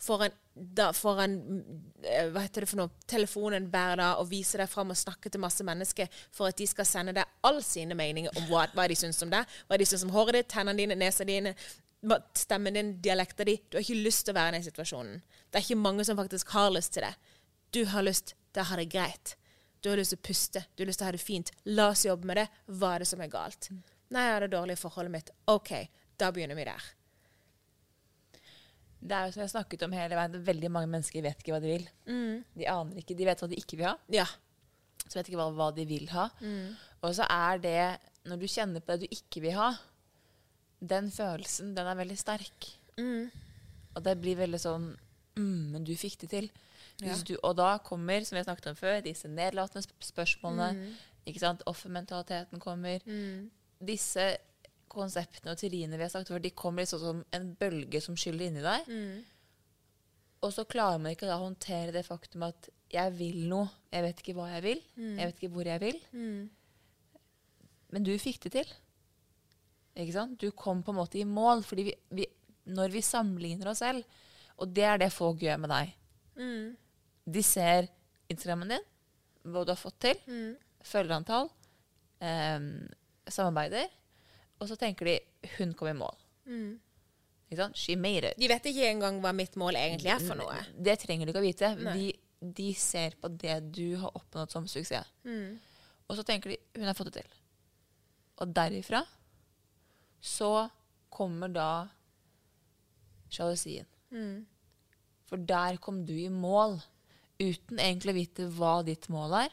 foran, 0.00 0.32
da, 0.54 0.88
foran 0.92 1.36
eh, 2.02 2.30
hva 2.32 2.42
heter 2.44 2.64
det 2.64 2.70
for 2.70 2.80
noe, 2.80 2.92
telefonen 3.10 3.68
hver 3.72 4.00
dag 4.00 4.20
og 4.20 4.28
vise 4.32 4.58
deg 4.60 4.70
fram 4.70 4.90
og 4.92 4.98
snakke 4.98 5.30
til 5.30 5.42
masse 5.42 5.64
mennesker 5.64 6.10
for 6.34 6.50
at 6.50 6.58
de 6.58 6.66
skal 6.68 6.88
sende 6.88 7.14
deg 7.16 7.46
all 7.46 7.62
sine 7.64 7.96
meninger 7.98 8.34
om 8.40 8.48
hva, 8.50 8.66
hva 8.74 8.88
de 8.90 8.98
syns 8.98 9.22
om 9.24 9.32
deg, 9.32 9.54
hva 9.68 9.78
de 9.80 9.88
syns 9.88 10.04
om 10.06 10.12
håret 10.14 10.40
ditt, 10.40 10.50
tennene 10.52 10.80
dine, 10.82 10.98
nesa 10.98 11.26
dine, 11.28 11.54
stemmen 12.36 12.76
din, 12.76 12.92
dialekten 13.04 13.48
din. 13.48 13.62
Du 13.68 13.78
har 13.78 13.86
ikke 13.86 14.02
lyst 14.02 14.26
til 14.26 14.34
å 14.34 14.40
være 14.40 14.54
i 14.54 14.58
den 14.58 14.66
situasjonen. 14.66 15.22
Det 15.48 15.60
er 15.60 15.66
ikke 15.68 15.80
mange 15.86 16.04
som 16.04 16.18
faktisk 16.18 16.52
har 16.56 16.74
lyst 16.74 16.96
til 16.96 17.06
det. 17.06 17.14
Du 17.74 17.84
har 17.94 18.04
lyst 18.06 18.34
til 18.52 18.62
å 18.62 18.68
ha 18.68 18.78
det 18.80 18.90
greit. 18.92 19.36
Du 19.80 19.90
har 19.90 20.00
lyst 20.00 20.14
til 20.14 20.20
å 20.20 20.26
puste. 20.26 20.66
Du 20.74 20.82
har 20.82 20.90
lyst 20.90 21.00
til 21.00 21.06
å 21.06 21.10
ha 21.10 21.16
det 21.16 21.22
fint. 21.22 21.50
La 21.76 21.90
oss 21.92 22.04
jobbe 22.06 22.28
med 22.28 22.42
det. 22.42 22.46
Hva 22.72 22.94
er 22.94 23.04
det 23.04 23.08
som 23.10 23.22
er 23.24 23.32
galt? 23.32 23.70
Nei, 24.14 24.22
jeg 24.28 24.34
har 24.36 24.44
det 24.46 24.52
dårlige 24.54 24.78
forholdet 24.80 25.10
mitt. 25.14 25.30
OK, 25.50 25.72
da 26.20 26.28
begynner 26.34 26.54
vi 26.58 26.64
der. 26.68 26.84
Det 29.04 29.12
er 29.12 29.26
jo 29.28 29.34
som 29.34 29.42
jeg 29.42 29.48
har 29.50 29.52
snakket 29.58 29.82
om 29.84 29.92
hele 29.92 30.16
veien, 30.16 30.36
veldig 30.46 30.70
mange 30.72 30.88
mennesker 30.88 31.24
vet 31.26 31.42
ikke 31.42 31.52
hva 31.52 31.60
de 31.60 31.72
vil. 31.74 31.88
De 32.56 32.68
aner 32.72 33.00
ikke, 33.02 33.16
de 33.18 33.26
vet 33.28 33.42
hva 33.42 33.48
de 33.50 33.58
ikke 33.60 33.76
vil 33.80 33.88
ha, 33.90 33.96
Ja. 34.08 34.24
så 35.04 35.18
vet 35.18 35.28
ikke 35.28 35.40
hva, 35.42 35.50
hva 35.52 35.66
de 35.76 35.84
vil 35.90 36.06
ha. 36.14 36.28
Og 37.04 37.12
så 37.18 37.26
er 37.28 37.58
det, 37.60 38.00
når 38.24 38.40
du 38.40 38.46
kjenner 38.48 38.80
på 38.80 38.94
det 38.96 39.04
du 39.10 39.16
ikke 39.18 39.42
vil 39.44 39.52
ha, 39.58 39.72
den 40.80 41.10
følelsen, 41.12 41.74
den 41.76 41.86
er 41.90 41.98
veldig 42.00 42.16
sterk. 42.20 42.70
Og 43.94 44.02
det 44.02 44.14
blir 44.20 44.36
veldig 44.36 44.58
sånn 44.58 44.88
mm, 45.36 45.70
Men 45.72 45.84
du 45.84 45.92
fikk 45.98 46.16
det 46.22 46.30
til. 46.30 46.48
Hvis 47.02 47.24
du, 47.26 47.34
og 47.42 47.56
da 47.58 47.78
kommer, 47.82 48.22
som 48.24 48.36
vi 48.36 48.40
har 48.40 48.46
snakket 48.46 48.68
om 48.70 48.76
før, 48.78 49.00
disse 49.02 49.26
nedlatende 49.28 49.82
sp- 49.82 50.08
spørsmålene. 50.14 50.94
sant, 51.40 51.62
Offermentaliteten 51.66 52.60
kommer. 52.60 53.00
Disse 53.86 54.26
konseptene 54.94 55.52
og 55.54 55.58
teoriene 55.58 55.96
vi 55.98 56.04
har 56.06 56.12
sagt 56.12 56.28
før, 56.30 56.42
de 56.44 56.50
kommer 56.54 56.84
liksom 56.84 57.00
som 57.02 57.22
en 57.34 57.48
bølge 57.58 58.00
som 58.04 58.16
skyller 58.18 58.46
inni 58.50 58.62
deg. 58.62 58.86
Og 60.44 60.52
så 60.52 60.64
klarer 60.68 61.00
man 61.00 61.14
ikke 61.14 61.26
å 61.32 61.40
håndtere 61.40 61.92
det 61.94 62.04
faktum 62.06 62.42
at 62.46 62.68
jeg 62.92 63.12
vil 63.18 63.40
noe. 63.50 63.68
Jeg 63.90 64.02
vet 64.04 64.20
ikke 64.22 64.34
hva 64.36 64.50
jeg 64.52 64.62
vil. 64.62 64.82
Jeg 65.18 65.26
vet 65.30 65.38
ikke 65.40 65.52
hvor 65.56 65.64
jeg 65.66 65.80
vil. 65.82 66.00
Men 67.94 68.04
du 68.06 68.12
fikk 68.18 68.40
det 68.44 68.52
til. 68.58 68.72
Ikke 69.96 70.12
sant? 70.14 70.38
Du 70.42 70.50
kom 70.52 70.82
på 70.82 70.90
en 70.92 70.98
måte 71.00 71.18
i 71.18 71.24
mål. 71.24 71.62
fordi 71.64 71.84
vi, 71.88 71.94
vi, 72.10 72.26
når 72.66 72.90
vi 72.94 73.02
sammenligner 73.02 73.70
oss 73.70 73.78
selv, 73.82 74.04
og 74.58 74.68
det 74.74 74.84
er 74.86 74.98
det 74.98 75.12
folk 75.12 75.40
gjør 75.42 75.58
med 75.64 75.70
deg 75.70 75.94
De 77.34 77.42
ser 77.42 77.88
Instagrammen 78.30 78.68
din, 78.74 78.84
hva 79.44 79.64
du 79.64 79.70
har 79.72 79.78
fått 79.80 79.98
til, 80.00 80.16
følgerantall, 80.84 81.48
em, 82.20 82.88
samarbeider, 83.28 83.86
og 84.60 84.68
så 84.68 84.76
tenker 84.76 85.04
de 85.06 85.20
'hun 85.56 85.72
kom 85.74 85.88
i 85.88 85.92
mål'. 85.92 86.16
Ikke 87.50 87.56
sant? 87.56 87.76
She 87.78 87.96
made 87.96 88.24
it. 88.30 88.38
De 88.38 88.48
vet 88.48 88.62
ikke 88.64 88.90
engang 88.90 89.20
hva 89.20 89.32
mitt 89.32 89.54
mål 89.56 89.74
egentlig 89.74 90.10
er 90.10 90.18
for 90.18 90.34
noe. 90.34 90.52
Det 90.84 90.98
trenger 90.98 91.26
du 91.26 91.32
ikke 91.32 91.40
å 91.42 91.48
vite. 91.48 91.74
De, 91.94 92.12
de 92.52 92.74
ser 92.74 93.10
på 93.20 93.28
det 93.28 93.72
du 93.72 93.96
har 93.96 94.10
oppnådd 94.14 94.50
som 94.50 94.66
suksess. 94.66 95.06
Og 96.08 96.16
så 96.16 96.22
tenker 96.24 96.50
de 96.50 96.58
'hun 96.74 96.84
har 96.86 96.94
fått 96.94 97.12
det 97.12 97.22
til'. 97.24 97.34
Og 98.38 98.48
derifra 98.54 99.06
så 100.20 100.70
kommer 101.10 101.48
da 101.52 101.88
sjalusien. 103.30 103.86
For 105.26 105.36
der 105.36 105.76
kom 105.78 106.04
du 106.06 106.12
i 106.12 106.28
mål, 106.28 106.80
uten 107.40 107.78
egentlig 107.78 108.12
å 108.12 108.14
vite 108.18 108.48
hva 108.50 108.82
ditt 108.84 109.08
mål 109.08 109.32
er. 109.44 109.50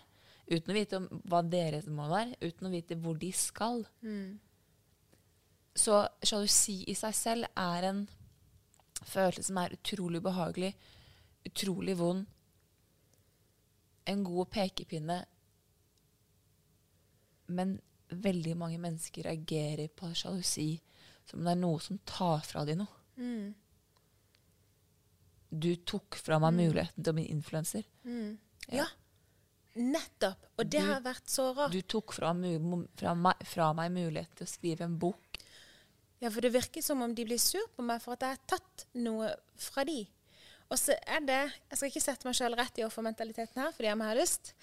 Uten 0.52 0.72
å 0.74 0.76
vite 0.76 0.98
om 1.00 1.06
hva 1.32 1.40
deres 1.48 1.86
mål 1.88 2.14
er, 2.18 2.32
uten 2.44 2.68
å 2.68 2.72
vite 2.74 2.98
hvor 3.00 3.16
de 3.22 3.30
skal. 3.32 3.86
Så 5.76 6.02
sjalusi 6.28 6.82
i 6.92 6.96
seg 7.00 7.16
selv 7.16 7.48
er 7.56 7.88
en 7.88 8.02
følelse 9.08 9.46
som 9.48 9.58
er 9.62 9.78
utrolig 9.78 10.20
ubehagelig, 10.20 10.74
utrolig 11.48 11.96
vond. 11.98 12.26
En 14.12 14.24
god 14.28 14.50
pekepinne. 14.52 15.22
Men 17.48 17.78
veldig 18.12 18.58
mange 18.60 18.78
mennesker 18.84 19.24
reagerer 19.30 19.88
på 19.96 20.12
sjalusi 20.16 20.74
som 21.30 21.40
om 21.40 21.46
det 21.48 21.52
er 21.56 21.62
noe 21.62 21.80
som 21.80 22.00
tar 22.04 22.42
fra 22.44 22.66
dem 22.68 22.82
noe. 22.84 22.98
Du 25.52 25.72
tok 25.88 26.16
fra 26.20 26.40
meg 26.44 26.56
muligheten 26.60 27.04
til 27.04 27.12
å 27.14 27.16
bli 27.16 27.30
influenser. 27.32 27.88
Ja, 28.68 28.84
Ja. 28.84 28.86
Nettopp. 29.80 30.50
Og 30.60 30.68
det 30.68 30.82
har 30.84 31.04
vært 31.06 31.30
så 31.32 31.52
rart. 31.56 31.74
Du 31.74 31.82
tok 31.88 32.14
fra, 32.16 32.34
fra, 33.00 33.14
meg, 33.16 33.44
fra 33.48 33.72
meg 33.78 33.94
mulighet 33.96 34.34
til 34.40 34.48
å 34.48 34.52
skrive 34.52 34.88
en 34.88 34.98
bok. 35.00 35.40
Ja, 36.22 36.30
for 36.30 36.44
det 36.44 36.54
virker 36.54 36.84
som 36.86 37.02
om 37.02 37.14
de 37.18 37.26
blir 37.26 37.40
sur 37.42 37.64
på 37.76 37.86
meg 37.86 38.02
for 38.04 38.14
at 38.14 38.26
jeg 38.26 38.36
har 38.36 38.44
tatt 38.52 38.86
noe 39.02 39.32
fra 39.58 39.86
de. 39.88 40.04
Og 40.72 40.80
så 40.80 40.96
er 41.04 41.24
det 41.28 41.40
Jeg 41.40 41.78
skal 41.78 41.90
ikke 41.90 42.04
sette 42.04 42.28
meg 42.28 42.38
sjøl 42.38 42.56
rett 42.56 42.78
i 42.80 42.86
offermentaliteten 42.86 43.64
her, 43.64 43.74
fordi 43.76 43.90
jeg 43.90 44.00
må 44.00 44.08
ha 44.08 44.16
lyst, 44.16 44.54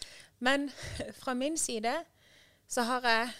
men 0.44 0.68
fra 1.20 1.34
min 1.36 1.58
side 1.60 1.92
så 2.68 2.84
har 2.84 3.04
jeg 3.08 3.34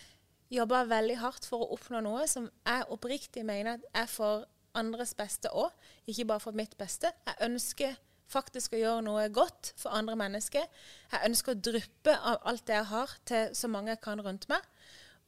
jobba 0.59 0.83
veldig 0.89 1.19
hardt 1.21 1.47
for 1.49 1.65
å 1.65 1.73
oppnå 1.77 2.01
noe 2.05 2.25
som 2.29 2.49
jeg 2.49 2.89
oppriktig 2.93 3.45
mener 3.45 3.81
er 3.93 4.09
for 4.09 4.47
andres 4.79 5.15
beste 5.17 5.51
òg, 5.53 5.73
ikke 6.09 6.27
bare 6.29 6.43
for 6.43 6.57
mitt 6.57 6.77
beste. 6.81 7.11
Jeg 7.27 7.43
ønsker 7.49 7.97
faktisk 8.29 8.75
å 8.77 8.81
gjøre 8.81 9.05
noe 9.07 9.27
godt 9.33 9.73
for 9.81 9.95
andre 9.97 10.17
mennesker. 10.19 10.67
Jeg 11.13 11.31
ønsker 11.31 11.55
å 11.55 11.63
dryppe 11.69 12.15
av 12.17 12.43
alt 12.49 12.67
det 12.69 12.77
jeg 12.77 12.89
har, 12.93 13.15
til 13.29 13.55
så 13.57 13.71
mange 13.73 13.95
jeg 13.95 14.03
kan 14.05 14.23
rundt 14.25 14.49
meg. 14.51 14.65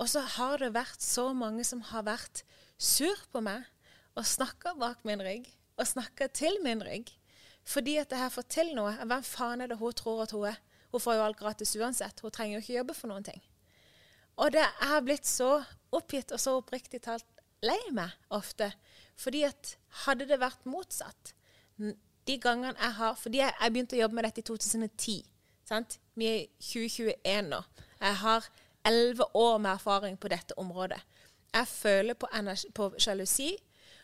Og 0.00 0.08
så 0.08 0.22
har 0.36 0.60
det 0.60 0.72
vært 0.76 1.04
så 1.04 1.30
mange 1.36 1.64
som 1.68 1.82
har 1.90 2.06
vært 2.08 2.44
sur 2.80 3.16
på 3.32 3.42
meg 3.44 3.66
og 4.16 4.26
snakka 4.26 4.74
bak 4.80 5.04
min 5.08 5.20
rygg 5.22 5.48
og 5.76 5.88
snakka 5.88 6.30
til 6.36 6.56
min 6.64 6.82
rygg. 6.84 7.10
Fordi 7.68 7.98
at 8.00 8.12
jeg 8.12 8.20
har 8.22 8.32
fått 8.32 8.52
til 8.56 8.72
noe. 8.76 8.94
Hvem 8.96 9.24
faen 9.26 9.60
er 9.60 9.70
det 9.70 9.78
hun 9.80 9.96
tror 9.96 10.24
at 10.24 10.32
hun 10.36 10.48
er? 10.48 10.56
Hun 10.90 11.02
får 11.02 11.18
jo 11.18 11.24
alt 11.24 11.38
gratis 11.38 11.76
uansett. 11.76 12.20
Hun 12.24 12.32
trenger 12.34 12.56
jo 12.56 12.62
ikke 12.64 12.78
jobbe 12.78 12.96
for 12.96 13.12
noen 13.12 13.26
ting. 13.26 13.42
Og 14.40 14.52
det 14.54 14.64
er 14.64 15.04
blitt 15.04 15.28
så 15.28 15.60
oppgitt 15.94 16.32
og 16.32 16.40
så 16.40 16.56
oppriktig 16.58 17.02
talt 17.04 17.26
lei 17.64 17.78
meg 17.94 18.12
ofte. 18.32 18.70
Fordi 19.20 19.44
at 19.48 19.76
hadde 20.06 20.26
det 20.30 20.40
vært 20.40 20.64
motsatt 20.68 21.34
De 22.26 22.37
gangene 22.38 22.76
jeg 22.76 22.92
har 22.98 23.14
Fordi 23.18 23.38
jeg, 23.38 23.54
jeg 23.61 23.72
begynte 23.72 23.96
å 23.96 24.00
jobbe 24.02 24.18
med 24.18 24.28
dette 24.28 24.42
i 24.42 24.46
2010. 24.46 25.16
Sant? 25.70 25.98
Vi 26.18 26.26
er 26.26 26.38
i 26.42 26.48
2021 26.61 27.48
nå. 27.50 27.62
Jeg 28.00 28.20
har 28.24 28.50
elleve 28.87 29.26
år 29.37 29.59
med 29.59 29.72
erfaring 29.72 30.18
på 30.20 30.30
dette 30.33 30.56
området. 30.59 31.00
Jeg 31.54 31.66
føler 31.68 32.14
på, 32.14 32.28
på 32.74 32.92
sjalusi, 32.98 33.50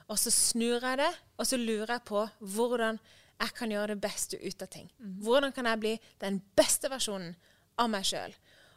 og 0.09 0.19
så 0.19 0.31
snur 0.31 0.83
jeg 0.83 0.99
det, 0.99 1.13
og 1.39 1.47
så 1.47 1.59
lurer 1.59 1.93
jeg 1.97 2.05
på 2.07 2.27
hvordan 2.39 2.99
jeg 3.37 3.55
kan 3.57 3.73
gjøre 3.73 3.95
det 3.95 4.01
beste 4.01 4.39
ut 4.41 4.63
av 4.63 4.71
ting. 4.73 4.91
Hvordan 4.99 5.53
kan 5.53 5.67
jeg 5.67 5.81
bli 5.81 5.95
den 6.23 6.41
beste 6.57 6.91
versjonen 6.93 7.35
av 7.79 7.91
meg 7.93 8.07
sjøl? 8.09 8.35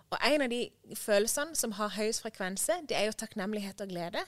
Og 0.10 0.18
en 0.26 0.44
av 0.44 0.50
de 0.50 0.64
følelsene 0.98 1.56
som 1.56 1.76
har 1.78 1.94
høyest 1.96 2.24
frekvense, 2.26 2.80
det 2.90 2.98
er 2.98 3.08
jo 3.08 3.18
takknemlighet 3.18 3.82
og 3.86 3.92
glede. 3.92 4.24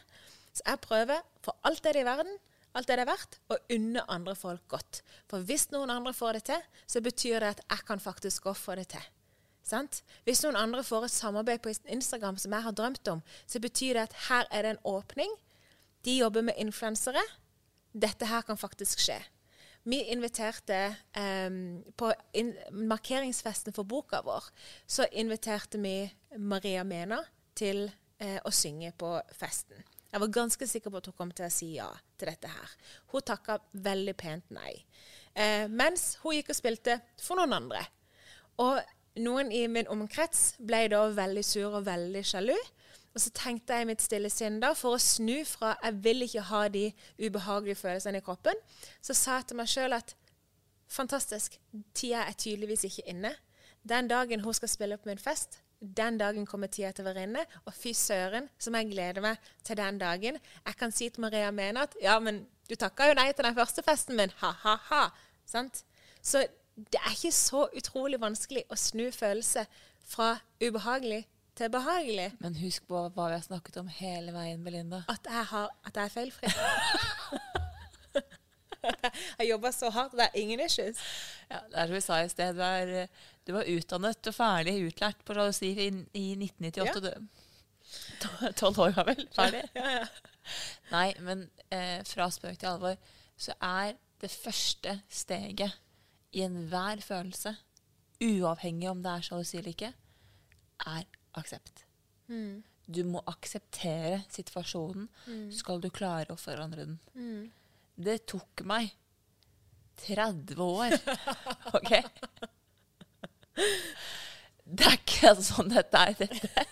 Så 0.54 0.64
jeg 0.68 0.84
prøver 0.84 1.24
for 1.44 1.58
alt 1.66 1.84
det 1.84 1.96
det 1.96 2.04
er 2.04 2.06
i 2.06 2.10
verden, 2.12 2.38
alt 2.74 2.88
det 2.88 2.98
det 2.98 3.04
er 3.04 3.12
verdt, 3.12 3.40
og 3.52 3.74
unne 3.76 4.04
andre 4.12 4.36
folk 4.36 4.68
godt. 4.72 5.02
For 5.30 5.44
hvis 5.48 5.70
noen 5.74 5.92
andre 5.92 6.14
får 6.16 6.38
det 6.38 6.44
til, 6.52 6.62
så 6.88 7.02
betyr 7.04 7.40
det 7.44 7.56
at 7.56 7.66
jeg 7.70 7.88
kan 7.88 8.00
faktisk 8.00 8.48
òg 8.52 8.60
få 8.60 8.78
det 8.80 8.88
til. 8.94 9.10
Sant? 9.64 10.02
Hvis 10.26 10.42
noen 10.44 10.58
andre 10.58 10.84
får 10.84 11.06
et 11.06 11.14
samarbeid 11.14 11.62
på 11.62 11.74
Instagram 11.86 12.40
som 12.42 12.56
jeg 12.56 12.66
har 12.66 12.76
drømt 12.76 13.08
om, 13.12 13.22
så 13.48 13.60
betyr 13.62 14.00
det 14.00 14.08
at 14.10 14.18
her 14.30 14.50
er 14.52 14.66
det 14.66 14.74
en 14.76 14.84
åpning. 14.90 15.36
De 16.06 16.18
jobber 16.18 16.42
med 16.48 16.58
influensere. 16.58 17.22
Dette 17.94 18.26
her 18.26 18.42
kan 18.48 18.58
faktisk 18.58 19.04
skje. 19.04 19.20
Vi 19.84 19.98
inviterte 20.14 20.96
em, 21.18 21.84
På 21.98 22.12
in 22.34 22.54
markeringsfesten 22.72 23.74
for 23.74 23.84
boka 23.84 24.22
vår, 24.22 24.46
så 24.88 25.08
inviterte 25.12 25.82
vi 25.82 26.12
Maria 26.38 26.84
Mena 26.84 27.24
til 27.56 27.90
eh, 28.20 28.38
å 28.46 28.52
synge 28.54 28.94
på 28.98 29.16
festen. 29.34 29.82
Jeg 30.12 30.22
var 30.24 30.34
ganske 30.36 30.68
sikker 30.68 30.92
på 30.92 31.00
at 31.00 31.08
hun 31.08 31.16
kom 31.18 31.32
til 31.36 31.48
å 31.48 31.54
si 31.54 31.70
ja 31.78 31.88
til 32.20 32.28
dette 32.28 32.52
her. 32.52 32.74
Hun 33.14 33.24
takka 33.26 33.60
veldig 33.72 34.16
pent 34.20 34.50
nei. 34.52 34.74
Eh, 35.34 35.68
mens 35.72 36.18
hun 36.24 36.36
gikk 36.36 36.52
og 36.52 36.60
spilte 36.60 37.00
for 37.22 37.40
noen 37.40 37.56
andre. 37.56 37.86
Og 38.60 38.82
noen 39.24 39.52
i 39.56 39.64
min 39.72 39.88
omkrets 39.92 40.58
ble 40.60 40.86
da 40.92 41.06
veldig 41.16 41.44
sur 41.48 41.78
og 41.80 41.88
veldig 41.88 42.24
sjalu. 42.28 42.58
Og 43.12 43.20
så 43.20 43.32
tenkte 43.36 43.76
jeg 43.76 43.84
i 43.84 43.90
mitt 43.90 44.04
stille 44.04 44.30
sinn 44.32 44.60
da, 44.64 44.72
for 44.78 44.96
å 44.96 45.04
snu 45.04 45.42
fra 45.48 45.74
jeg 45.82 46.00
vil 46.04 46.28
ikke 46.28 46.46
ha 46.48 46.62
de 46.72 46.86
ubehagelige 47.20 47.80
følelsene 47.82 48.22
i 48.22 48.24
kroppen, 48.24 48.56
så 49.04 49.16
sa 49.18 49.40
jeg 49.40 49.50
til 49.50 49.60
meg 49.60 49.72
sjøl 49.72 49.96
at 49.98 50.14
fantastisk. 50.92 51.58
Tida 51.96 52.24
er 52.28 52.38
tydeligvis 52.40 52.88
ikke 52.88 53.08
inne. 53.12 53.34
Den 53.88 54.08
dagen 54.12 54.44
hun 54.46 54.56
skal 54.56 54.72
spille 54.72 54.96
opp 54.96 55.08
min 55.10 55.20
fest, 55.20 55.60
den 55.82 56.18
dagen 56.22 56.46
kommer 56.46 56.70
tida 56.70 56.92
til 56.94 57.06
å 57.06 57.10
være 57.10 57.26
inne. 57.26 57.44
Og 57.66 57.74
fy 57.76 57.94
søren, 57.98 58.48
som 58.62 58.78
jeg 58.78 58.92
gleder 58.92 59.24
meg 59.26 59.52
til 59.66 59.80
den 59.80 59.98
dagen. 60.02 60.38
Jeg 60.66 60.78
kan 60.80 60.94
si 60.94 61.10
til 61.10 61.26
Maria 61.26 61.52
Mene 61.52 61.88
at 61.88 61.98
ja, 62.02 62.20
men 62.22 62.44
du 62.70 62.78
takka 62.80 63.10
jo 63.10 63.18
nei 63.18 63.32
til 63.34 63.48
den 63.48 63.58
første 63.58 63.84
festen 63.84 64.18
min, 64.20 64.34
ha-ha-ha. 64.42 65.08
Sant? 65.50 65.84
Så 66.22 66.46
det 66.76 67.02
er 67.02 67.14
ikke 67.16 67.34
så 67.36 67.66
utrolig 67.78 68.22
vanskelig 68.22 68.64
å 68.72 68.78
snu 68.80 69.10
følelse 69.12 69.66
fra 70.08 70.36
ubehagelig 70.62 71.26
til 71.58 71.72
behagelig. 71.74 72.32
Men 72.40 72.56
husk 72.62 72.88
på 72.88 73.02
hva 73.10 73.32
vi 73.32 73.38
har 73.38 73.46
snakket 73.46 73.82
om 73.82 73.90
hele 73.92 74.34
veien, 74.36 74.64
Belinda. 74.64 75.04
At 75.12 75.28
jeg, 75.28 75.48
har, 75.52 75.74
at 75.86 75.98
jeg 75.98 76.06
er 76.06 76.16
feilfri. 76.16 76.54
jeg 79.40 79.50
jobber 79.50 79.76
så 79.76 79.92
hardt, 79.94 80.16
det 80.18 80.28
er 80.28 80.40
ingen 80.42 80.64
issues. 80.64 81.00
Ja, 81.50 81.62
det 81.70 81.78
er 81.78 81.92
som 81.92 81.96
vi 81.96 82.02
sa 82.06 82.20
i 82.22 82.32
sted, 82.32 82.58
du, 82.58 82.64
er, 82.66 82.94
eh, 83.04 83.30
du 83.48 83.54
var 83.56 83.70
utdannet 83.70 84.32
og 84.32 84.36
ferdig 84.36 84.76
utlært 84.88 85.24
på 85.28 85.38
jalousi 85.38 85.72
i, 85.74 85.88
i 86.18 86.26
1998. 86.38 87.12
Ja. 87.12 88.52
tolv 88.60 88.80
år 88.80 88.96
vel 89.04 89.26
Ferdig. 89.36 89.64
Nei, 90.96 91.08
men 91.24 91.46
eh, 91.74 92.00
fra 92.08 92.30
spøk 92.34 92.60
til 92.62 92.72
alvor, 92.72 92.98
så 93.38 93.56
er 93.62 93.96
det 94.22 94.32
første 94.32 95.00
steget 95.10 95.78
i 96.32 96.44
enhver 96.46 97.02
følelse, 97.04 97.56
uavhengig 98.22 98.90
om 98.90 99.02
det 99.04 99.12
er 99.12 99.26
sjalusi 99.26 99.58
eller 99.58 99.74
ikke, 99.74 99.94
er 100.88 101.08
aksept. 101.38 101.86
Du 102.92 103.02
må 103.08 103.22
akseptere 103.30 104.22
situasjonen, 104.32 105.08
skal 105.54 105.82
du 105.84 105.90
klare 105.94 106.34
å 106.34 106.40
forandre 106.40 106.86
den. 106.86 107.00
Det 107.96 108.22
tok 108.30 108.64
meg 108.68 108.94
30 110.06 110.62
år. 110.64 110.96
OK? 111.78 111.92
Det 114.72 114.88
er 114.88 114.98
ikke 114.98 115.34
sånn 115.44 115.72
dette 115.74 116.00
er. 116.00 116.16
Dette, 116.22 116.68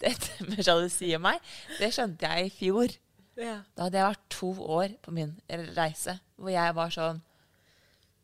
dette 0.00 0.46
med 0.46 0.62
sjalusi 0.62 1.10
og 1.16 1.24
meg, 1.26 1.54
det 1.80 1.90
skjønte 1.94 2.30
jeg 2.30 2.50
i 2.50 2.54
fjor. 2.54 2.94
Ja. 3.40 3.56
Da 3.74 3.88
hadde 3.88 3.98
jeg 3.98 4.10
vært 4.12 4.26
to 4.30 4.50
år 4.78 4.92
på 5.02 5.14
min 5.14 5.34
reise, 5.74 6.18
hvor 6.38 6.54
jeg 6.54 6.76
var 6.76 6.92
sånn 6.94 7.22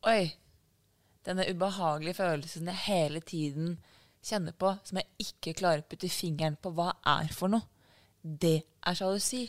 Oi, 0.08 0.30
denne 1.28 1.44
ubehagelige 1.50 2.16
følelsen 2.16 2.70
jeg 2.70 2.84
hele 2.86 3.20
tiden 3.20 3.74
kjenner 4.24 4.54
på, 4.56 4.70
som 4.86 5.00
jeg 5.00 5.26
ikke 5.26 5.52
klarer 5.58 5.82
å 5.82 5.88
putte 5.90 6.08
fingeren 6.12 6.56
på 6.56 6.72
hva 6.76 6.94
er 7.18 7.28
for 7.36 7.52
noe, 7.52 7.66
det 8.22 8.62
er 8.86 8.96
sjalusi. 8.96 9.42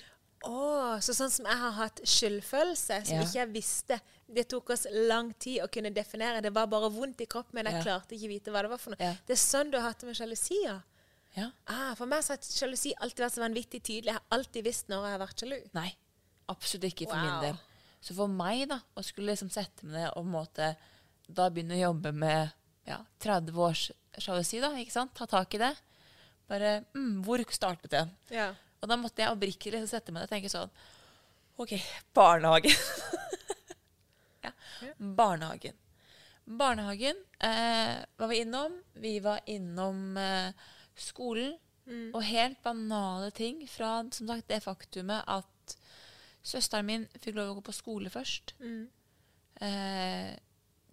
Å, 0.44 0.98
så 1.04 1.14
sånn 1.14 1.30
som 1.30 1.46
jeg 1.46 1.58
har 1.62 1.72
hatt 1.78 2.00
skyldfølelse, 2.08 3.06
som 3.06 3.16
Ja. 3.18 3.22
ikke 3.24 3.40
jeg 3.40 3.54
visste 3.54 4.00
Det 4.32 4.48
tok 4.48 4.70
oss 4.72 4.86
lang 4.90 5.34
tid 5.34 5.60
å 5.62 5.68
kunne 5.70 5.90
definere. 5.94 6.42
Det 6.42 6.54
var 6.56 6.66
bare 6.72 6.90
vondt 6.90 7.20
i 7.20 7.26
kroppen, 7.26 7.54
men 7.54 7.66
jeg 7.66 7.74
Ja. 7.76 7.82
klarte 7.84 8.16
ikke 8.16 8.30
vite 8.30 8.46
hva 8.52 8.62
det 8.62 8.70
var 8.70 8.78
for 8.78 8.92
noe. 8.92 8.98
Ja. 9.04 9.14
Det 9.28 9.34
er 9.34 9.42
sånn 9.42 9.70
du 9.72 9.78
har 9.78 9.90
hatt 9.90 10.00
det 10.00 10.08
med 10.08 10.16
sjalusi, 10.16 10.64
ja. 10.64 10.82
Ah, 11.68 11.94
for 11.96 12.06
meg 12.06 12.24
så 12.24 12.30
har 12.30 12.38
sjalusi 12.38 12.94
alltid 13.02 13.18
vært 13.26 13.34
så 13.36 13.42
vanvittig 13.44 13.82
tydelig. 13.84 14.06
Jeg 14.06 14.14
har 14.14 14.24
alltid 14.32 14.64
visst 14.64 14.88
når 14.88 15.04
jeg 15.04 15.20
har 15.20 15.28
vært 15.28 15.40
sjalu. 15.44 15.70
Nei, 15.74 15.96
absolutt 16.48 16.84
ikke 16.94 17.10
for 17.10 17.16
Wow. 17.18 17.42
min 17.42 17.42
del. 17.52 17.60
Så 18.02 18.16
for 18.16 18.28
meg, 18.28 18.68
da, 18.70 18.80
å 18.98 19.04
skulle 19.04 19.28
liksom 19.36 19.50
sette 19.52 19.84
meg 19.84 19.94
ned 19.94 20.14
og 20.16 20.26
måte 20.26 20.76
da 21.30 21.50
begynne 21.50 21.76
å 21.76 21.94
jobbe 21.94 22.14
med 22.14 22.52
ja, 22.88 22.98
30 23.20 23.52
års 23.58 23.92
sjalusi, 24.18 24.60
da, 24.62 24.70
ikke 24.72 24.92
sant? 24.92 25.14
Ta 25.14 25.26
tak 25.26 25.54
i 25.56 25.58
det. 25.58 25.76
Bare 26.50 26.86
mm, 26.96 27.22
Hvor 27.24 27.38
startet 27.52 27.90
det? 27.92 28.10
Ja. 28.32 28.54
Og 28.82 28.90
da 28.90 28.98
måtte 28.98 29.24
jeg 29.24 29.34
oppriktig 29.34 29.74
liksom 29.74 29.92
sette 29.92 30.14
meg 30.14 30.24
ned 30.24 30.30
og 30.30 30.34
tenke 30.34 30.52
sånn 30.52 30.74
OK, 31.62 31.76
barnehagen. 32.18 32.74
ja, 34.46 34.54
barnehagen. 34.98 35.76
Barnehagen 36.46 37.20
eh, 37.40 38.00
var 38.18 38.32
vi 38.32 38.40
innom. 38.42 38.80
Vi 38.98 39.20
var 39.22 39.44
innom 39.46 40.18
eh, 40.18 40.72
skolen. 40.98 41.54
Og 42.16 42.24
helt 42.24 42.62
banale 42.64 43.32
ting 43.36 43.66
fra 43.68 44.00
som 44.14 44.30
sagt, 44.30 44.48
det 44.48 44.62
faktumet 44.64 45.28
at 45.28 45.76
søsteren 46.42 46.88
min 46.88 47.06
fikk 47.20 47.36
lov 47.38 47.52
å 47.52 47.58
gå 47.60 47.66
på 47.68 47.76
skole 47.76 48.12
først. 48.14 48.56
Eh, 49.62 50.32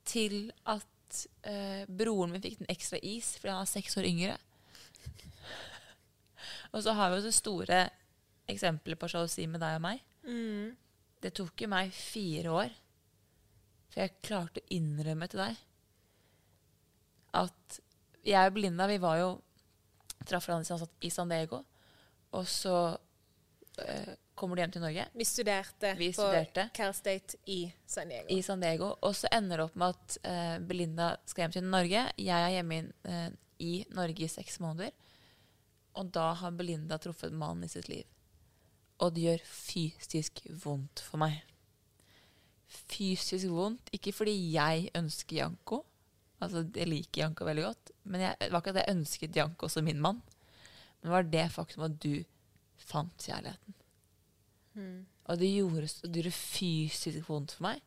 til 0.08 0.50
at 0.68 1.20
eh, 1.48 1.84
broren 1.88 2.34
min 2.34 2.44
fikk 2.44 2.60
en 2.60 2.72
ekstra 2.72 3.00
is 3.02 3.34
fordi 3.38 3.54
han 3.54 3.64
er 3.64 3.70
seks 3.70 3.98
år 4.00 4.08
yngre. 4.08 4.36
Og 6.72 6.82
så 6.84 6.92
har 6.92 7.10
vi 7.10 7.20
jo 7.20 7.26
det 7.28 7.34
store 7.36 7.80
eksempelet 8.48 8.98
på 9.00 9.08
sjalusi 9.10 9.46
med 9.48 9.60
deg 9.60 9.78
og 9.78 9.84
meg. 9.84 10.02
Det 11.22 11.32
tok 11.34 11.64
jo 11.64 11.68
meg 11.72 11.92
fire 11.96 12.52
år 12.52 12.76
for 13.88 14.02
jeg 14.02 14.18
klarte 14.22 14.60
å 14.60 14.68
innrømme 14.76 15.26
til 15.32 15.40
deg 15.40 15.56
at 17.38 17.78
jeg 18.28 18.50
og 18.50 18.54
Belinda, 18.56 18.86
vi 18.90 18.98
var 19.00 19.18
jo 19.20 19.28
traff 20.28 20.48
hverandre 20.48 20.88
i 21.06 21.10
San- 21.12 21.30
Diego, 21.32 21.62
og 22.36 22.46
så 22.50 22.74
øh, 23.80 24.10
kommer 24.36 24.56
du 24.56 24.62
hjem 24.62 24.72
til 24.74 24.82
Norge 24.84 25.06
Vi 25.14 25.24
studerte 25.24 25.94
Vi 25.96 26.10
på 26.12 26.20
studerte. 26.20 26.66
Cal 26.76 26.92
State 26.96 27.38
i 27.46 27.60
San 27.86 28.08
Diego. 28.12 28.26
i 28.36 28.42
San 28.42 28.60
Diego, 28.60 28.90
og 29.00 29.16
så 29.16 29.30
ender 29.32 29.56
det 29.56 29.64
opp 29.68 29.76
med 29.76 29.94
at 29.96 30.18
øh, 30.24 30.66
Belinda 30.68 31.10
skal 31.26 31.42
hjem 31.46 31.56
til 31.56 31.64
Norge. 31.64 32.04
Jeg 32.18 32.42
er 32.44 32.54
hjemme 32.58 32.78
i, 32.78 32.84
øh, 33.08 33.30
i 33.58 33.72
Norge 33.96 34.24
i 34.24 34.28
seks 34.28 34.60
måneder. 34.60 34.90
Og 35.98 36.12
da 36.14 36.30
har 36.38 36.54
Belinda 36.54 36.98
truffet 37.02 37.34
mannen 37.34 37.66
i 37.66 37.72
sitt 37.72 37.88
liv. 37.90 38.06
Og 39.02 39.14
det 39.14 39.24
gjør 39.26 39.44
fysisk 39.50 40.42
vondt 40.62 41.02
for 41.04 41.20
meg. 41.22 41.40
Fysisk 42.68 43.48
vondt, 43.52 43.90
ikke 43.94 44.12
fordi 44.14 44.34
jeg 44.54 44.88
ønsker 44.98 45.40
Janko. 45.40 45.82
Altså, 46.42 46.64
jeg 46.74 46.90
liker 46.90 47.24
Janko 47.24 47.46
veldig 47.48 47.66
godt. 47.66 47.92
Men 48.10 48.26
jeg, 48.26 48.38
det 48.40 48.50
var 48.54 48.62
ikke 48.62 48.74
at 48.74 48.80
jeg 48.82 48.96
ønsket 48.96 49.38
Janko 49.38 49.70
som 49.72 49.86
min 49.86 50.02
mann. 50.02 50.22
Men 50.98 51.08
det 51.08 51.14
var 51.14 51.30
det 51.34 51.46
faktum 51.54 51.86
at 51.86 52.00
du 52.02 52.12
fant 52.88 53.26
kjærligheten. 53.26 53.78
Og 55.28 55.38
det 55.40 55.50
gjorde, 55.52 55.90
det 56.06 56.22
gjorde 56.22 56.34
fysisk 56.34 57.30
vondt 57.30 57.54
for 57.56 57.68
meg. 57.68 57.82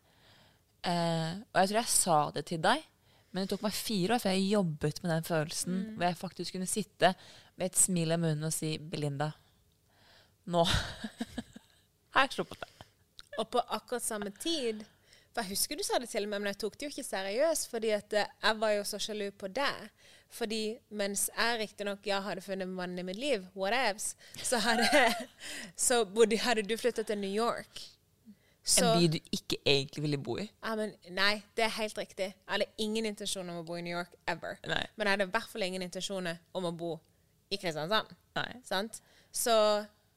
Eh, 0.87 1.35
og 1.51 1.61
jeg 1.61 1.69
tror 1.69 1.79
jeg 1.79 1.93
sa 1.93 2.17
det 2.35 2.43
til 2.49 2.61
deg, 2.63 2.83
men 3.31 3.43
det 3.43 3.51
tok 3.53 3.63
meg 3.63 3.75
fire 3.77 4.15
år 4.15 4.23
før 4.23 4.35
jeg 4.35 4.49
jobbet 4.51 5.01
med 5.03 5.11
den 5.13 5.27
følelsen. 5.27 5.79
Hvor 5.95 6.07
jeg 6.07 6.19
faktisk 6.19 6.57
kunne 6.57 6.69
sitte 6.69 7.13
med 7.57 7.71
et 7.71 7.77
smil 7.77 8.11
i 8.11 8.17
munnen 8.17 8.47
og 8.47 8.53
si 8.53 8.77
'Belinda, 8.77 9.31
nå 10.45 10.63
har 12.13 12.25
jeg 12.25 12.33
sluppet 12.37 12.63
det'. 12.63 12.85
Og 13.39 13.49
på 13.49 13.59
akkurat 13.59 14.03
samme 14.03 14.31
tid 14.39 14.83
For 15.31 15.41
jeg 15.41 15.53
husker 15.55 15.77
du 15.79 15.83
sa 15.87 15.99
det 15.99 16.09
til 16.11 16.27
meg, 16.27 16.41
men 16.41 16.51
jeg 16.51 16.57
tok 16.59 16.73
det 16.75 16.85
jo 16.85 16.91
ikke 16.91 17.07
seriøst. 17.07 17.69
fordi 17.71 17.89
at 17.95 18.13
eh, 18.13 18.27
jeg 18.43 18.59
var 18.59 18.71
jo 18.75 18.83
så 18.83 18.99
sjalu 18.99 19.31
på 19.31 19.47
deg. 19.47 19.87
Fordi 20.31 20.77
mens 20.89 21.29
jeg 21.37 21.59
riktignok 21.59 22.07
ja, 22.07 22.19
hadde 22.19 22.41
funnet 22.41 22.67
mannen 22.67 22.99
i 22.99 23.03
mitt 23.03 23.17
liv, 23.19 23.45
whatevs, 23.55 24.15
så 24.43 24.59
hadde, 24.59 25.15
så 25.87 26.05
hadde 26.43 26.63
du 26.63 26.77
flyttet 26.77 27.07
til 27.07 27.17
New 27.17 27.31
York. 27.31 27.81
Så, 28.63 28.85
En 28.85 28.99
by 28.99 29.07
du 29.07 29.19
ikke 29.31 29.57
egentlig 29.65 30.03
ville 30.03 30.17
bo 30.17 30.37
i. 30.37 30.51
ja, 30.63 30.75
men, 30.75 30.93
nei, 31.09 31.41
det 31.57 31.63
er 31.65 31.73
helt 31.79 31.97
riktig. 31.97 32.27
Jeg 32.35 32.47
hadde 32.47 32.65
ingen 32.77 33.05
intensjon 33.05 33.49
om 33.49 33.57
å 33.57 33.63
bo 33.63 33.75
i 33.75 33.81
New 33.81 33.95
York 33.95 34.13
ever. 34.27 34.59
Nei. 34.67 34.83
Men 34.95 35.07
jeg 35.07 35.11
hadde 35.15 35.27
i 35.27 35.31
hvert 35.33 35.49
fall 35.49 35.65
ingen 35.65 35.81
intensjoner 35.81 36.37
om 36.53 36.67
å 36.69 36.71
bo 36.71 36.91
i 37.51 37.59
Kristiansand. 37.59 39.01
Så 39.31 39.55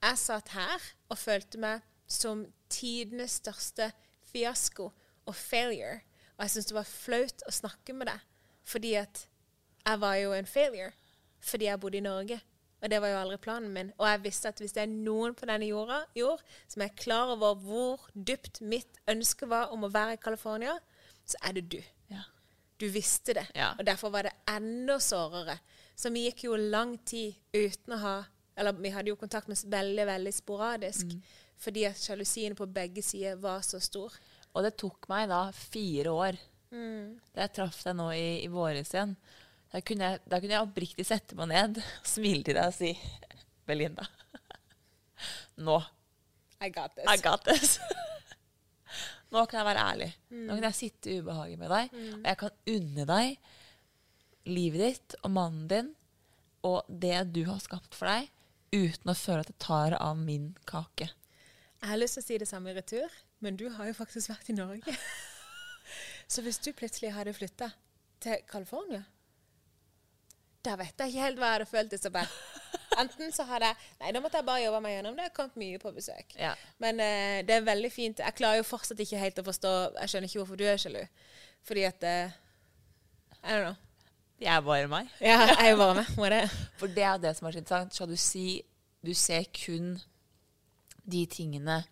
jeg 0.02 0.20
satt 0.20 0.54
her 0.54 0.88
og 1.10 1.18
følte 1.18 1.60
meg 1.60 1.84
som 2.10 2.46
tidenes 2.72 3.38
største 3.42 3.90
fiasko 4.30 4.90
og 5.26 5.36
failure. 5.36 6.00
Og 6.36 6.44
jeg 6.44 6.54
syntes 6.54 6.70
det 6.70 6.78
var 6.78 6.90
flaut 6.90 7.46
å 7.46 7.54
snakke 7.54 7.94
med 7.96 8.10
deg, 8.10 8.24
fordi 8.66 8.96
at 8.98 9.26
jeg 9.84 10.00
var 10.00 10.18
jo 10.18 10.34
en 10.34 10.48
failure. 10.48 10.92
Fordi 11.44 11.68
jeg 11.68 11.80
bodde 11.80 12.00
i 12.00 12.04
Norge. 12.04 12.40
Og 12.84 12.90
det 12.92 13.00
var 13.00 13.12
jo 13.12 13.18
aldri 13.20 13.36
planen 13.40 13.72
min. 13.72 13.90
Og 13.96 14.08
jeg 14.08 14.22
visste 14.24 14.50
at 14.52 14.60
hvis 14.60 14.74
det 14.76 14.82
er 14.82 14.92
noen 14.92 15.34
på 15.36 15.46
denne 15.48 15.68
jorda 15.68 16.02
jord 16.16 16.40
som 16.68 16.84
er 16.84 16.96
klar 16.96 17.32
over 17.32 17.56
hvor 17.60 18.06
dypt 18.12 18.60
mitt 18.64 19.00
ønske 19.08 19.48
var 19.48 19.72
om 19.72 19.86
å 19.86 19.92
være 19.92 20.16
i 20.16 20.20
California, 20.20 20.74
så 21.24 21.40
er 21.48 21.56
det 21.56 21.64
du. 21.72 21.78
Ja. 22.12 22.26
Du 22.80 22.88
visste 22.92 23.36
det. 23.38 23.46
Ja. 23.56 23.72
Og 23.78 23.86
derfor 23.88 24.12
var 24.12 24.28
det 24.28 24.34
enda 24.50 24.98
sårere. 25.00 25.56
Så 25.94 26.10
vi 26.14 26.26
gikk 26.26 26.46
jo 26.48 26.56
lang 26.58 26.96
tid 27.06 27.36
uten 27.54 27.94
å 27.94 28.00
ha 28.02 28.14
Eller 28.56 28.76
vi 28.78 28.90
hadde 28.94 29.10
jo 29.10 29.18
kontakt 29.18 29.48
med 29.50 29.58
veldig, 29.66 30.04
veldig 30.06 30.32
sporadisk. 30.34 31.10
Mm. 31.10 31.22
Fordi 31.58 31.86
at 31.88 31.98
sjalusien 31.98 32.54
på 32.54 32.68
begge 32.70 33.02
sider 33.02 33.34
var 33.42 33.64
så 33.66 33.80
stor. 33.82 34.14
Og 34.54 34.62
det 34.62 34.76
tok 34.78 35.08
meg 35.10 35.26
da 35.32 35.48
fire 35.50 36.12
år. 36.14 36.38
Da 37.34 37.44
jeg 37.44 37.54
traff 37.56 37.80
deg 37.86 37.96
nå 37.98 38.08
i, 38.14 38.28
i 38.44 38.50
våres 38.50 38.92
igjen, 38.94 39.16
da 39.74 39.82
kunne, 39.82 40.12
jeg, 40.12 40.22
da 40.30 40.38
kunne 40.38 40.54
jeg 40.54 40.66
oppriktig 40.68 41.06
sette 41.06 41.34
meg 41.38 41.50
ned, 41.50 41.80
smile 42.06 42.46
til 42.46 42.58
deg 42.58 42.70
og 42.70 42.76
si 42.76 42.92
Belinda, 43.66 44.06
nå 45.66 45.80
I 46.62 46.70
got 46.70 46.94
this. 46.94 47.08
I 47.10 47.16
got 47.18 47.42
this. 47.46 47.78
Nå 49.34 49.42
kan 49.50 49.58
jeg 49.58 49.66
være 49.66 49.84
ærlig. 49.90 50.08
Nå 50.30 50.54
kan 50.54 50.66
jeg 50.68 50.76
sitte 50.78 51.10
i 51.10 51.18
ubehaget 51.18 51.58
med 51.58 51.72
deg, 51.74 51.96
og 52.20 52.28
jeg 52.30 52.38
kan 52.38 52.58
unne 52.70 53.06
deg 53.10 53.48
livet 54.48 54.80
ditt 54.82 55.16
og 55.22 55.34
mannen 55.34 55.68
din 55.70 55.92
og 56.64 56.88
det 56.88 57.18
du 57.34 57.42
har 57.48 57.60
skapt 57.60 57.96
for 57.96 58.08
deg, 58.08 58.30
uten 58.72 59.12
å 59.12 59.16
føle 59.18 59.44
at 59.44 59.50
det 59.50 59.58
tar 59.62 59.96
av 59.98 60.16
min 60.16 60.54
kake. 60.68 61.10
Jeg 61.84 61.90
har 61.90 62.00
lyst 62.00 62.16
til 62.16 62.24
å 62.24 62.26
si 62.26 62.38
det 62.40 62.48
samme 62.48 62.72
i 62.72 62.76
retur, 62.78 63.12
men 63.44 63.58
du 63.60 63.66
har 63.76 63.90
jo 63.90 63.96
faktisk 63.96 64.32
vært 64.32 64.48
i 64.48 64.56
Norge. 64.56 64.94
Så 66.32 66.40
hvis 66.42 66.58
du 66.64 66.72
plutselig 66.72 67.12
hadde 67.12 67.34
flytta 67.36 67.68
til 68.24 68.40
California, 68.48 69.02
da 70.64 70.78
vet 70.80 70.96
jeg 70.96 71.12
ikke 71.12 71.26
helt 71.26 71.40
hva 71.40 71.50
jeg 71.50 71.58
hadde 71.58 71.68
følt, 71.68 71.92
Isabel. 71.92 72.36
Enten 73.02 73.32
så 73.34 73.44
hadde 73.48 73.68
jeg 73.68 73.76
Nei, 74.00 74.12
da 74.14 74.20
måtte 74.22 74.38
jeg 74.38 74.46
bare 74.46 74.62
jobbe 74.62 74.80
meg 74.84 74.94
gjennom 74.94 75.16
det. 75.18 75.26
Jeg 75.26 75.32
har 75.32 75.36
kommet 75.36 75.58
mye 75.60 75.80
på 75.82 75.92
besøk. 75.92 76.36
Ja. 76.38 76.54
Men 76.80 77.02
uh, 77.02 77.40
det 77.44 77.56
er 77.58 77.66
veldig 77.66 77.90
fint. 77.92 78.22
Jeg 78.22 78.36
klarer 78.38 78.62
jo 78.62 78.66
fortsatt 78.68 79.02
ikke 79.02 79.20
helt 79.20 79.40
å 79.42 79.44
forstå 79.44 79.72
Jeg 79.98 80.12
skjønner 80.12 80.30
ikke 80.30 80.40
hvorfor 80.40 80.60
du 80.60 80.64
er 80.70 80.80
sjalu. 80.80 81.02
Fordi 81.68 81.84
at 81.90 82.06
uh, 82.08 82.38
I 83.42 83.50
don't 83.50 83.66
know. 83.66 83.76
Jeg 84.40 84.50
er 84.56 84.60
bare 84.66 84.88
meg. 84.90 85.08
Ja, 85.20 85.38
jeg 85.46 85.72
er 85.72 85.76
bare 85.78 85.94
meg. 86.00 86.08
Bare. 86.16 86.40
For 86.80 86.86
det 86.90 87.04
er 87.06 87.18
det 87.22 87.36
som 87.38 87.46
er 87.48 87.52
så 87.56 87.62
interessant. 87.62 87.94
Sjalusi 87.94 88.62
du 89.04 89.12
ser 89.14 89.44
kun 89.54 90.00
de 91.04 91.26
tingene 91.28 91.82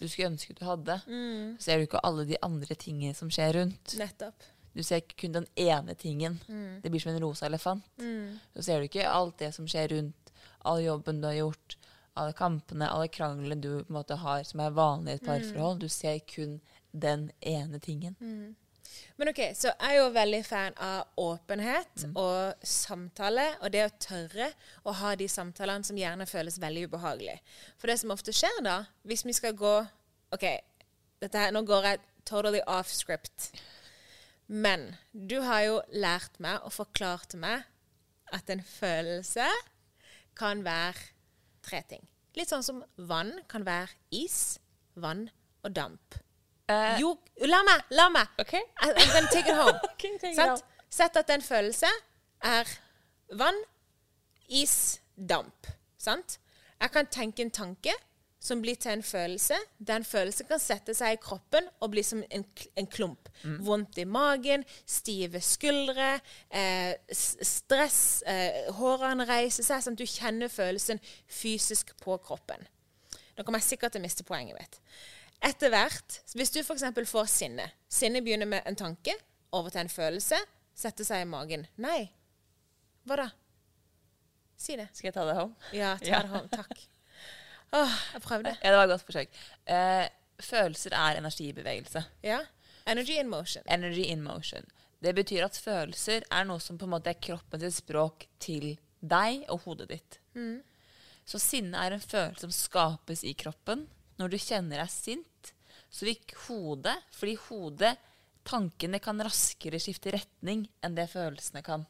du 0.00 0.08
skulle 0.08 0.32
ønske 0.32 0.54
du 0.58 0.64
hadde, 0.66 0.96
Mm. 1.06 1.60
ser 1.62 1.78
du 1.78 1.84
ikke 1.86 2.00
alle 2.02 2.24
de 2.26 2.36
andre 2.42 2.74
tingene 2.74 3.14
som 3.14 3.28
skjer 3.30 3.52
rundt. 3.54 3.92
Nettopp. 4.00 4.34
Du 4.74 4.82
ser 4.82 5.00
kun 5.00 5.32
den 5.36 5.46
ene 5.56 5.94
tingen. 5.94 6.40
Mm. 6.48 6.80
Det 6.82 6.90
blir 6.90 7.00
som 7.00 7.12
en 7.14 7.20
rosa 7.22 7.46
elefant. 7.46 7.82
Så 8.56 8.62
ser 8.64 8.80
du 8.80 8.88
ikke 8.88 9.06
alt 9.06 9.36
det 9.38 9.52
som 9.54 9.66
skjer 9.68 9.88
rundt, 9.94 10.32
all 10.64 10.80
jobben 10.82 11.20
du 11.20 11.28
har 11.28 11.34
gjort, 11.38 11.76
alle 12.16 12.32
kampene, 12.32 12.88
alle 12.90 13.06
kranglene 13.08 13.60
du 13.60 13.84
på 13.84 13.90
en 13.92 13.94
måte 14.00 14.16
har 14.18 14.42
som 14.44 14.60
er 14.60 14.70
vanlig 14.74 15.12
i 15.12 15.14
et 15.20 15.24
parforhold. 15.28 15.78
Du 15.78 15.88
ser 15.88 16.18
kun 16.20 16.60
den 16.92 17.30
ene 17.40 17.78
tingen. 17.78 18.16
Men 19.16 19.30
OK, 19.32 19.40
så 19.56 19.70
jeg 19.70 19.88
er 19.88 19.98
jo 19.98 20.12
veldig 20.14 20.40
fan 20.46 20.76
av 20.82 21.20
åpenhet 21.20 22.06
og 22.18 22.66
samtale, 22.66 23.46
og 23.60 23.72
det 23.74 23.84
å 23.86 23.92
tørre 24.02 24.48
å 24.88 24.94
ha 25.02 25.14
de 25.18 25.28
samtalene 25.30 25.86
som 25.86 25.98
gjerne 25.98 26.28
føles 26.28 26.60
veldig 26.62 26.86
ubehagelig. 26.90 27.38
For 27.80 27.92
det 27.92 27.98
som 28.02 28.14
ofte 28.14 28.34
skjer 28.36 28.62
da, 28.64 28.78
hvis 29.08 29.26
vi 29.28 29.36
skal 29.36 29.56
gå 29.58 29.74
OK, 30.32 30.46
her, 31.22 31.52
nå 31.54 31.62
går 31.68 31.88
jeg 31.90 32.02
totally 32.28 32.62
off 32.66 32.90
script. 32.92 33.52
Men 34.48 34.94
du 35.12 35.38
har 35.44 35.66
jo 35.66 35.76
lært 35.92 36.40
meg 36.42 36.64
og 36.66 36.74
forklart 36.74 37.36
meg 37.40 37.68
at 38.32 38.50
en 38.50 38.64
følelse 38.64 39.46
kan 40.38 40.64
være 40.64 41.12
tre 41.62 41.82
ting. 41.88 42.04
Litt 42.36 42.50
sånn 42.50 42.64
som 42.64 42.80
vann 42.96 43.34
kan 43.48 43.64
være 43.68 43.92
is, 44.16 44.58
vann 44.96 45.28
og 45.62 45.74
damp. 45.76 46.21
Jo, 47.00 47.16
la 47.48 47.62
meg! 47.66 47.82
La 47.90 48.08
meg! 48.12 48.30
Okay. 48.38 48.62
I'm 48.82 48.94
gonna 49.12 49.28
take 49.32 49.48
it 49.48 49.56
home. 49.56 49.78
okay, 49.92 50.16
take 50.18 50.32
it 50.32 50.36
Sant? 50.36 50.50
home. 50.50 50.86
Sett 50.92 51.16
at 51.16 51.30
en 51.32 51.42
følelse 51.42 51.88
er 52.44 52.68
vann, 53.40 53.58
is, 54.48 55.00
damp. 55.16 55.70
Sant? 55.98 56.38
Jeg 56.80 56.90
kan 56.92 57.06
tenke 57.06 57.42
en 57.42 57.50
tanke 57.54 57.94
som 58.42 58.60
blir 58.62 58.74
til 58.80 58.96
en 58.96 59.04
følelse. 59.06 59.56
Den 59.78 60.04
følelsen 60.04 60.48
kan 60.50 60.60
sette 60.60 60.94
seg 60.98 61.14
i 61.14 61.20
kroppen 61.22 61.68
og 61.80 61.92
bli 61.94 62.02
som 62.04 62.24
en, 62.26 62.44
en 62.76 62.88
klump. 62.90 63.30
Vondt 63.62 64.00
i 64.02 64.06
magen, 64.08 64.64
stive 64.86 65.40
skuldre, 65.40 66.16
eh, 66.50 66.92
stress, 67.12 68.22
eh, 68.26 68.66
hårene 68.74 69.26
reiser 69.28 69.66
seg. 69.66 69.84
Sånn 69.84 69.94
at 69.94 70.02
du 70.02 70.10
kjenner 70.10 70.50
følelsen 70.50 71.00
fysisk 71.30 71.94
på 72.02 72.18
kroppen. 72.26 72.66
Nå 73.36 73.46
kommer 73.46 73.62
jeg 73.62 73.72
sikkert 73.72 73.94
til 73.94 74.02
å 74.02 74.06
miste 74.08 74.26
poenget 74.26 74.58
mitt. 74.58 74.80
Etter 75.42 75.72
hvert, 75.74 76.20
hvis 76.38 76.52
du 76.54 76.60
f.eks. 76.62 76.84
får 77.10 77.26
sinne 77.30 77.64
Sinne 77.90 78.20
begynner 78.22 78.46
med 78.46 78.62
en 78.68 78.76
tanke, 78.78 79.14
over 79.52 79.70
til 79.74 79.82
en 79.82 79.90
følelse, 79.92 80.38
setter 80.78 81.04
seg 81.04 81.24
i 81.24 81.28
magen. 81.28 81.66
Nei. 81.82 82.06
Hva 83.04 83.16
da? 83.20 83.26
Si 84.56 84.76
det. 84.78 84.86
Skal 84.94 85.10
jeg 85.10 85.16
ta 85.16 85.24
det 85.28 85.34
home? 85.36 85.56
Ja, 85.76 85.96
ta 85.98 86.06
Ja. 86.08 86.20
det 86.22 86.30
hånd. 86.32 86.50
Takk. 86.54 86.84
Åh, 87.76 87.96
jeg 88.14 88.22
prøvde. 88.24 88.52
Ja, 88.62 88.70
det 88.70 88.78
var 88.78 88.84
et 88.86 88.92
godt 88.94 89.04
forsøk. 89.08 89.36
Eh, 89.66 90.06
følelser 90.44 90.94
er 90.96 91.18
energi 91.20 91.48
i 91.50 91.56
bevegelse. 91.56 92.04
Ja. 92.24 92.38
Energy 92.86 93.18
in 93.20 93.28
motion. 93.32 93.62
Energy 93.66 94.06
in 94.12 94.22
motion. 94.24 94.64
Det 95.02 95.14
betyr 95.18 95.44
at 95.48 95.58
følelser 95.58 96.22
er 96.30 96.44
noe 96.48 96.60
som 96.62 96.78
på 96.78 96.86
en 96.86 96.94
måte 96.94 97.10
er 97.10 97.18
kroppen 97.20 97.60
sitt 97.60 97.74
språk 97.82 98.26
til 98.42 98.76
deg 99.02 99.44
og 99.50 99.64
hodet 99.66 99.88
ditt. 99.90 100.18
Så 101.26 101.40
sinne 101.42 101.76
er 101.82 101.96
en 101.96 102.00
følelse 102.02 102.46
som 102.46 102.54
skapes 102.54 103.24
i 103.26 103.34
kroppen. 103.34 103.88
Når 104.20 104.30
du 104.30 104.38
kjenner 104.38 104.78
deg 104.84 104.90
sint, 104.94 105.26
så 105.92 106.08
vil 106.08 106.36
hodet 106.48 106.96
Fordi 107.12 107.34
hodet, 107.48 107.96
tankene 108.48 108.98
kan 109.02 109.20
raskere 109.22 109.80
skifte 109.82 110.14
retning 110.14 110.64
enn 110.82 110.96
det 110.96 111.10
følelsene 111.12 111.62
kan. 111.62 111.84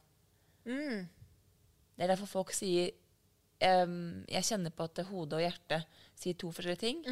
Det 1.96 2.04
er 2.04 2.10
derfor 2.12 2.30
folk 2.30 2.52
sier 2.54 2.90
um, 3.84 4.24
Jeg 4.28 4.48
kjenner 4.50 4.74
på 4.74 4.88
at 4.88 5.04
hodet 5.08 5.38
og 5.38 5.44
hjertet 5.44 6.00
sier 6.18 6.36
to 6.38 6.50
forskjellige 6.54 6.82
ting. 6.82 7.04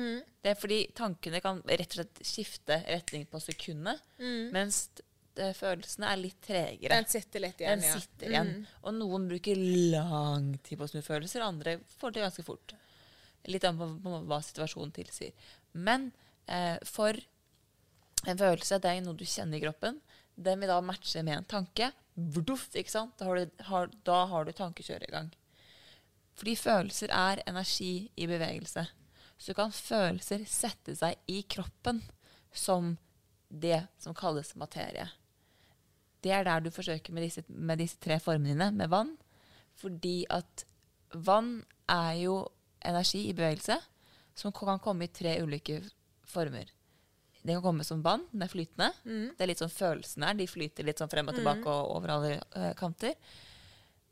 Det 0.42 0.52
er 0.52 0.58
fordi 0.58 0.80
tankene 0.96 1.40
kan 1.42 1.62
rett 1.66 1.94
og 1.94 2.00
slett 2.00 2.20
skifte 2.26 2.82
retning 2.86 3.24
på 3.30 3.40
sekundet, 3.42 4.02
mens 4.54 4.84
det, 4.94 5.00
følelsene 5.56 6.10
er 6.10 6.20
litt 6.20 6.38
tregere. 6.44 6.94
Den 6.94 7.08
sitter 7.10 7.42
litt 7.42 7.60
igjen, 7.62 7.80
Den 7.80 7.88
ja. 7.88 7.98
sitter 7.98 8.32
igjen. 8.32 8.52
Og 8.84 8.96
noen 8.96 9.28
bruker 9.30 9.62
lang 9.94 10.52
tid 10.66 10.78
på 10.78 10.86
å 10.86 10.90
snu 10.90 11.02
følelser, 11.06 11.44
andre 11.46 11.78
får 11.98 12.14
det 12.14 12.24
ganske 12.26 12.44
fort. 12.46 12.74
Litt 13.48 13.64
an 13.64 13.78
på, 13.78 13.88
på 14.04 14.16
hva 14.28 14.40
situasjonen 14.44 14.92
tilsier. 14.94 15.48
Men 15.72 16.10
eh, 16.50 16.76
for 16.86 17.16
en 18.28 18.38
følelse, 18.38 18.80
det 18.82 18.90
er 18.90 19.04
noe 19.04 19.16
du 19.16 19.24
kjenner 19.24 19.58
i 19.58 19.64
kroppen. 19.64 20.00
Den 20.36 20.60
vil 20.60 20.70
da 20.70 20.80
matche 20.84 21.22
med 21.24 21.38
en 21.38 21.48
tanke. 21.48 21.90
Vduff, 22.14 22.68
ikke 22.76 22.92
sant? 22.92 23.16
Da 23.18 23.28
har, 23.28 23.40
du, 23.40 23.62
har, 23.70 23.92
da 24.04 24.24
har 24.30 24.46
du 24.46 24.52
tankekjøret 24.56 25.08
i 25.08 25.14
gang. 25.14 25.30
Fordi 26.40 26.56
følelser 26.56 27.12
er 27.12 27.42
energi 27.48 28.10
i 28.16 28.28
bevegelse. 28.28 28.86
Så 29.40 29.56
kan 29.56 29.72
følelser 29.72 30.44
sette 30.48 30.94
seg 30.96 31.16
i 31.28 31.42
kroppen 31.48 32.02
som 32.52 32.94
det 33.48 33.86
som 34.00 34.14
kalles 34.16 34.54
materie. 34.60 35.08
Det 36.20 36.32
er 36.36 36.44
der 36.44 36.60
du 36.60 36.70
forsøker 36.72 37.14
med 37.16 37.24
disse, 37.24 37.44
med 37.48 37.80
disse 37.80 37.98
tre 38.00 38.18
formene 38.20 38.52
dine, 38.52 38.70
med 38.76 38.92
vann. 38.92 39.14
Fordi 39.80 40.26
at 40.30 40.66
vann 41.14 41.62
er 41.88 42.12
jo 42.20 42.42
energi 42.84 43.26
i 43.28 43.36
bevegelse 43.36 43.78
som 44.36 44.52
kan 44.52 44.80
komme 44.80 45.08
i 45.08 45.12
tre 45.12 45.38
ulike 45.42 45.80
former. 46.30 46.70
Det 47.40 47.54
kan 47.56 47.64
komme 47.64 47.84
som 47.88 48.02
vann, 48.04 48.26
den 48.32 48.44
er 48.44 48.52
flytende. 48.52 48.90
Det 49.36 49.44
er 49.44 49.50
litt 49.50 49.62
sånn 49.62 49.72
følelsen 49.72 50.26
her, 50.26 50.36
De 50.36 50.48
flyter 50.50 50.84
litt 50.84 51.00
sånn 51.00 51.10
frem 51.12 51.30
og 51.30 51.38
tilbake 51.38 51.72
og 51.72 51.94
over 51.96 52.14
alle 52.16 52.32
uh, 52.56 52.72
kanter. 52.76 53.16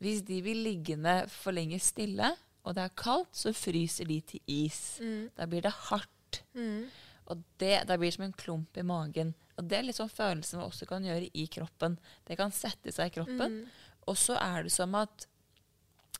Hvis 0.01 0.23
de 0.25 0.39
blir 0.41 0.57
liggende 0.57 1.21
for 1.29 1.53
lenge 1.53 1.77
stille, 1.83 2.31
og 2.65 2.75
det 2.75 2.85
er 2.85 2.95
kaldt, 2.97 3.31
så 3.35 3.53
fryser 3.55 4.09
de 4.09 4.19
til 4.33 4.55
is. 4.65 4.81
Da 5.37 5.45
blir 5.49 5.63
det 5.65 5.75
hardt. 5.89 6.41
Og 7.29 7.43
det, 7.61 7.75
det, 7.87 7.97
blir 8.01 8.13
som 8.15 8.25
en 8.25 8.33
klump 8.33 8.77
i 8.77 8.85
magen. 8.85 9.35
Og 9.59 9.67
det 9.69 9.77
er 9.77 9.85
litt 9.85 9.99
sånn 9.99 10.11
følelsen 10.11 10.59
vi 10.59 10.65
også 10.65 10.87
kan 10.89 11.05
gjøre 11.05 11.29
i 11.33 11.45
kroppen. 11.51 11.99
Det 12.25 12.37
kan 12.39 12.53
sette 12.55 12.93
seg 12.95 13.11
i 13.11 13.15
kroppen. 13.19 13.59
Og 14.09 14.17
så 14.17 14.37
er 14.41 14.65
det 14.65 14.73
som 14.73 14.95
at 14.97 15.27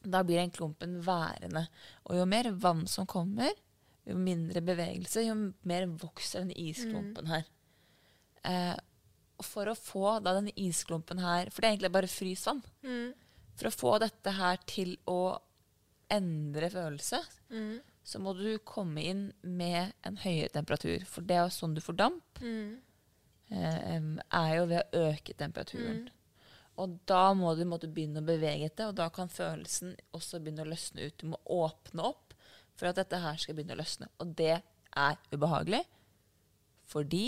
da 0.04 0.22
blir 0.24 0.40
den 0.40 0.54
klumpen 0.54 1.00
værende. 1.04 1.66
Og 2.08 2.20
jo 2.20 2.28
mer 2.30 2.52
vann 2.62 2.86
som 2.88 3.08
kommer, 3.10 3.52
jo 4.06 4.16
mindre 4.18 4.62
bevegelse, 4.62 5.24
jo 5.28 5.36
mer 5.68 5.86
vokser 6.02 6.42
denne 6.44 6.56
isklumpen 6.58 7.28
her. 7.28 7.44
Eh, 8.44 8.76
og 9.40 9.46
for 9.46 9.68
å 9.72 9.76
få 9.76 10.20
da 10.24 10.34
denne 10.36 10.52
isklumpen 10.56 11.20
her 11.20 11.50
For 11.52 11.62
det 11.62 11.68
er 11.68 11.74
egentlig 11.74 11.92
bare 11.92 12.08
frysvann. 12.12 12.62
For 13.56 13.68
å 13.68 13.76
få 13.76 13.98
dette 14.00 14.32
her 14.32 14.58
til 14.68 14.98
å 15.08 15.40
endre 16.10 16.70
følelse, 16.70 17.20
så 18.04 18.20
må 18.20 18.34
du 18.34 18.58
komme 18.66 19.02
inn 19.04 19.34
med 19.44 19.92
en 20.04 20.18
høyere 20.18 20.50
temperatur. 20.50 21.04
For 21.06 21.22
det 21.22 21.36
er 21.36 21.44
jo 21.46 21.50
sånn 21.54 21.76
du 21.76 21.82
får 21.82 21.94
damp, 22.00 22.40
eh, 23.52 24.00
er 24.32 24.56
jo 24.56 24.66
ved 24.66 24.82
å 24.82 25.04
øke 25.12 25.34
temperaturen. 25.38 26.10
Og 26.80 26.98
da 27.06 27.34
må 27.34 27.56
du 27.58 27.66
måtte 27.66 27.88
begynne 27.92 28.22
å 28.22 28.26
bevege 28.26 28.70
det, 28.76 28.86
og 28.88 28.96
da 28.96 29.10
kan 29.10 29.28
følelsen 29.28 29.96
også 30.16 30.40
begynne 30.40 30.64
å 30.64 30.70
løsne 30.72 31.06
ut. 31.08 31.18
Du 31.18 31.28
må 31.28 31.38
åpne 31.46 32.02
opp 32.08 32.29
for 32.80 32.90
at 32.90 33.00
dette 33.02 33.20
her 33.20 33.40
skal 33.40 33.58
begynne 33.58 33.76
å 33.76 33.82
løsne. 33.82 34.10
Og 34.24 34.34
det 34.40 34.56
er 34.60 35.18
ubehagelig, 35.34 35.84
fordi 36.90 37.26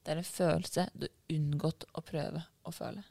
det 0.00 0.14
er 0.14 0.20
en 0.22 0.26
følelse 0.26 0.86
du 0.94 1.06
har 1.08 1.36
unngått 1.36 1.86
å 1.92 2.02
prøve 2.06 2.44
å 2.64 2.72
føle. 2.72 3.02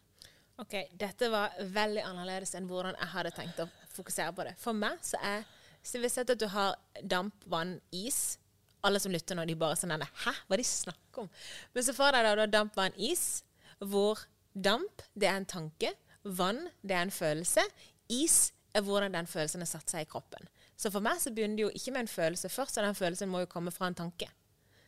Ok, 0.60 0.74
Dette 1.00 1.30
var 1.32 1.54
veldig 1.72 2.02
annerledes 2.04 2.52
enn 2.58 2.68
hvordan 2.68 2.98
jeg 2.98 3.12
hadde 3.14 3.32
tenkt 3.36 3.62
å 3.64 3.70
fokusere 3.94 4.34
på 4.36 4.44
det. 4.48 4.56
For 4.60 4.76
meg 4.76 4.98
så 5.06 5.20
er 5.24 5.46
så 5.86 6.02
vi 6.02 6.10
sett 6.12 6.34
at 6.34 6.42
du 6.42 6.50
har 6.52 6.76
damp, 7.00 7.46
vann, 7.48 7.78
is. 7.96 8.38
Alle 8.84 9.00
som 9.00 9.12
lytter 9.12 9.38
nå, 9.38 9.46
de 9.48 9.56
bare 9.60 9.78
sånn 9.80 9.94
Hæ, 9.96 10.34
hva 10.48 10.58
de 10.60 10.66
snakker 10.68 11.24
om? 11.24 11.30
Men 11.76 11.86
så 11.86 11.96
får 11.96 12.16
deg 12.16 12.28
da 12.42 12.48
damp, 12.52 12.76
vann, 12.76 12.96
is, 12.96 13.44
hvor 13.80 14.26
damp 14.54 15.04
det 15.16 15.30
er 15.30 15.40
en 15.40 15.48
tanke, 15.48 15.94
vann 16.24 16.66
det 16.82 16.98
er 16.98 17.06
en 17.08 17.16
følelse, 17.16 17.64
is 18.12 18.52
er 18.76 18.84
hvordan 18.86 19.16
den 19.16 19.30
følelsen 19.30 19.64
har 19.64 19.72
satt 19.72 19.92
seg 19.92 20.04
i 20.06 20.10
kroppen. 20.10 20.50
Så 20.80 20.92
for 20.94 21.04
meg 21.04 21.20
så 21.20 21.34
begynner 21.36 21.60
det 21.60 21.66
jo 21.66 21.72
ikke 21.76 21.92
med 21.92 22.06
en 22.06 22.12
følelse 22.12 22.52
først, 22.52 22.78
og 22.80 22.88
den 22.88 22.96
følelsen 22.96 23.32
må 23.32 23.44
jo 23.44 23.52
komme 23.52 23.72
fra 23.76 23.90
en 23.90 23.98
tanke. 24.00 24.30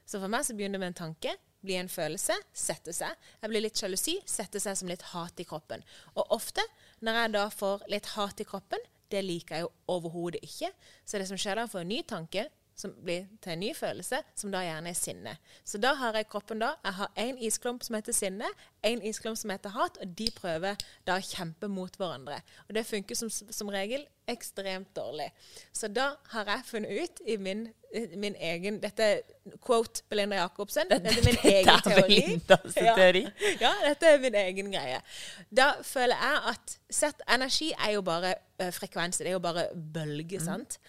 Så 0.08 0.22
for 0.22 0.32
meg 0.32 0.46
så 0.48 0.56
begynner 0.56 0.80
det 0.80 0.86
med 0.86 0.94
en 0.94 1.02
tanke, 1.02 1.36
blir 1.62 1.82
en 1.82 1.92
følelse, 1.92 2.36
setter 2.58 2.96
seg. 2.96 3.28
Jeg 3.42 3.52
blir 3.52 3.64
litt 3.66 3.78
sjalusi, 3.78 4.16
setter 4.26 4.64
seg 4.64 4.80
som 4.80 4.90
litt 4.90 5.04
hat 5.12 5.44
i 5.44 5.46
kroppen. 5.48 5.84
Og 6.16 6.34
ofte 6.34 6.64
når 7.04 7.20
jeg 7.20 7.34
da 7.36 7.44
får 7.54 7.86
litt 7.92 8.10
hat 8.16 8.42
i 8.42 8.48
kroppen, 8.48 8.82
det 9.12 9.22
liker 9.28 9.58
jeg 9.58 9.68
jo 9.68 9.72
overhodet 9.92 10.42
ikke. 10.48 10.72
Så 11.06 11.20
det 11.20 11.28
som 11.30 11.40
skjer 11.40 11.60
da, 11.60 11.68
jeg 11.68 11.74
får 11.76 11.84
en 11.84 11.92
ny 11.92 12.00
tanke, 12.08 12.48
som 12.82 12.94
blir 13.06 13.28
til 13.44 13.54
en 13.54 13.62
ny 13.62 13.72
følelse, 13.78 14.22
som 14.36 14.54
da 14.54 14.64
gjerne 14.66 14.92
er 14.92 14.98
sinne. 14.98 15.36
Så 15.68 15.80
da 15.82 15.94
har 16.00 16.18
jeg 16.18 16.30
kroppen 16.32 16.62
da 16.62 16.74
Jeg 16.84 16.98
har 16.98 17.12
én 17.20 17.38
isklump 17.48 17.84
som 17.84 17.96
heter 17.96 18.16
sinne, 18.16 18.48
én 18.86 19.04
isklump 19.06 19.38
som 19.38 19.54
heter 19.54 19.70
hat, 19.76 19.98
og 20.02 20.18
de 20.18 20.30
prøver 20.36 20.82
da 21.08 21.18
å 21.18 21.26
kjempe 21.26 21.70
mot 21.70 21.98
hverandre. 21.98 22.42
Og 22.68 22.76
det 22.76 22.86
funker 22.90 23.16
som, 23.16 23.30
som 23.30 23.70
regel 23.70 24.08
ekstremt 24.32 24.96
dårlig. 24.96 25.30
Så 25.74 25.88
da 25.88 26.12
har 26.34 26.50
jeg 26.50 26.66
funnet 26.66 27.04
ut 27.04 27.22
i 27.28 27.38
min, 27.38 27.68
min 28.16 28.36
egen 28.40 28.80
Dette 28.82 29.04
er 29.04 29.22
quote 29.64 30.06
Belinda 30.10 30.40
Jacobsen. 30.42 30.90
Dette, 30.90 31.12
er 31.12 31.26
min 31.26 31.40
egen 31.44 31.84
teori. 31.86 33.24
Ja, 33.62 33.72
ja, 33.82 33.90
dette 33.90 34.14
er 34.14 34.22
min 34.24 34.38
egen 34.46 34.72
greie. 34.74 35.02
Da 35.50 35.74
føler 35.84 36.16
jeg 36.16 36.42
at 36.54 36.76
sett, 37.02 37.24
energi 37.30 37.72
er 37.78 37.96
jo 37.98 38.04
bare 38.06 38.36
uh, 38.62 38.70
frekvens. 38.74 39.22
Det 39.22 39.34
er 39.34 39.38
jo 39.38 39.44
bare 39.44 39.70
bølger, 39.76 40.44
sant? 40.44 40.80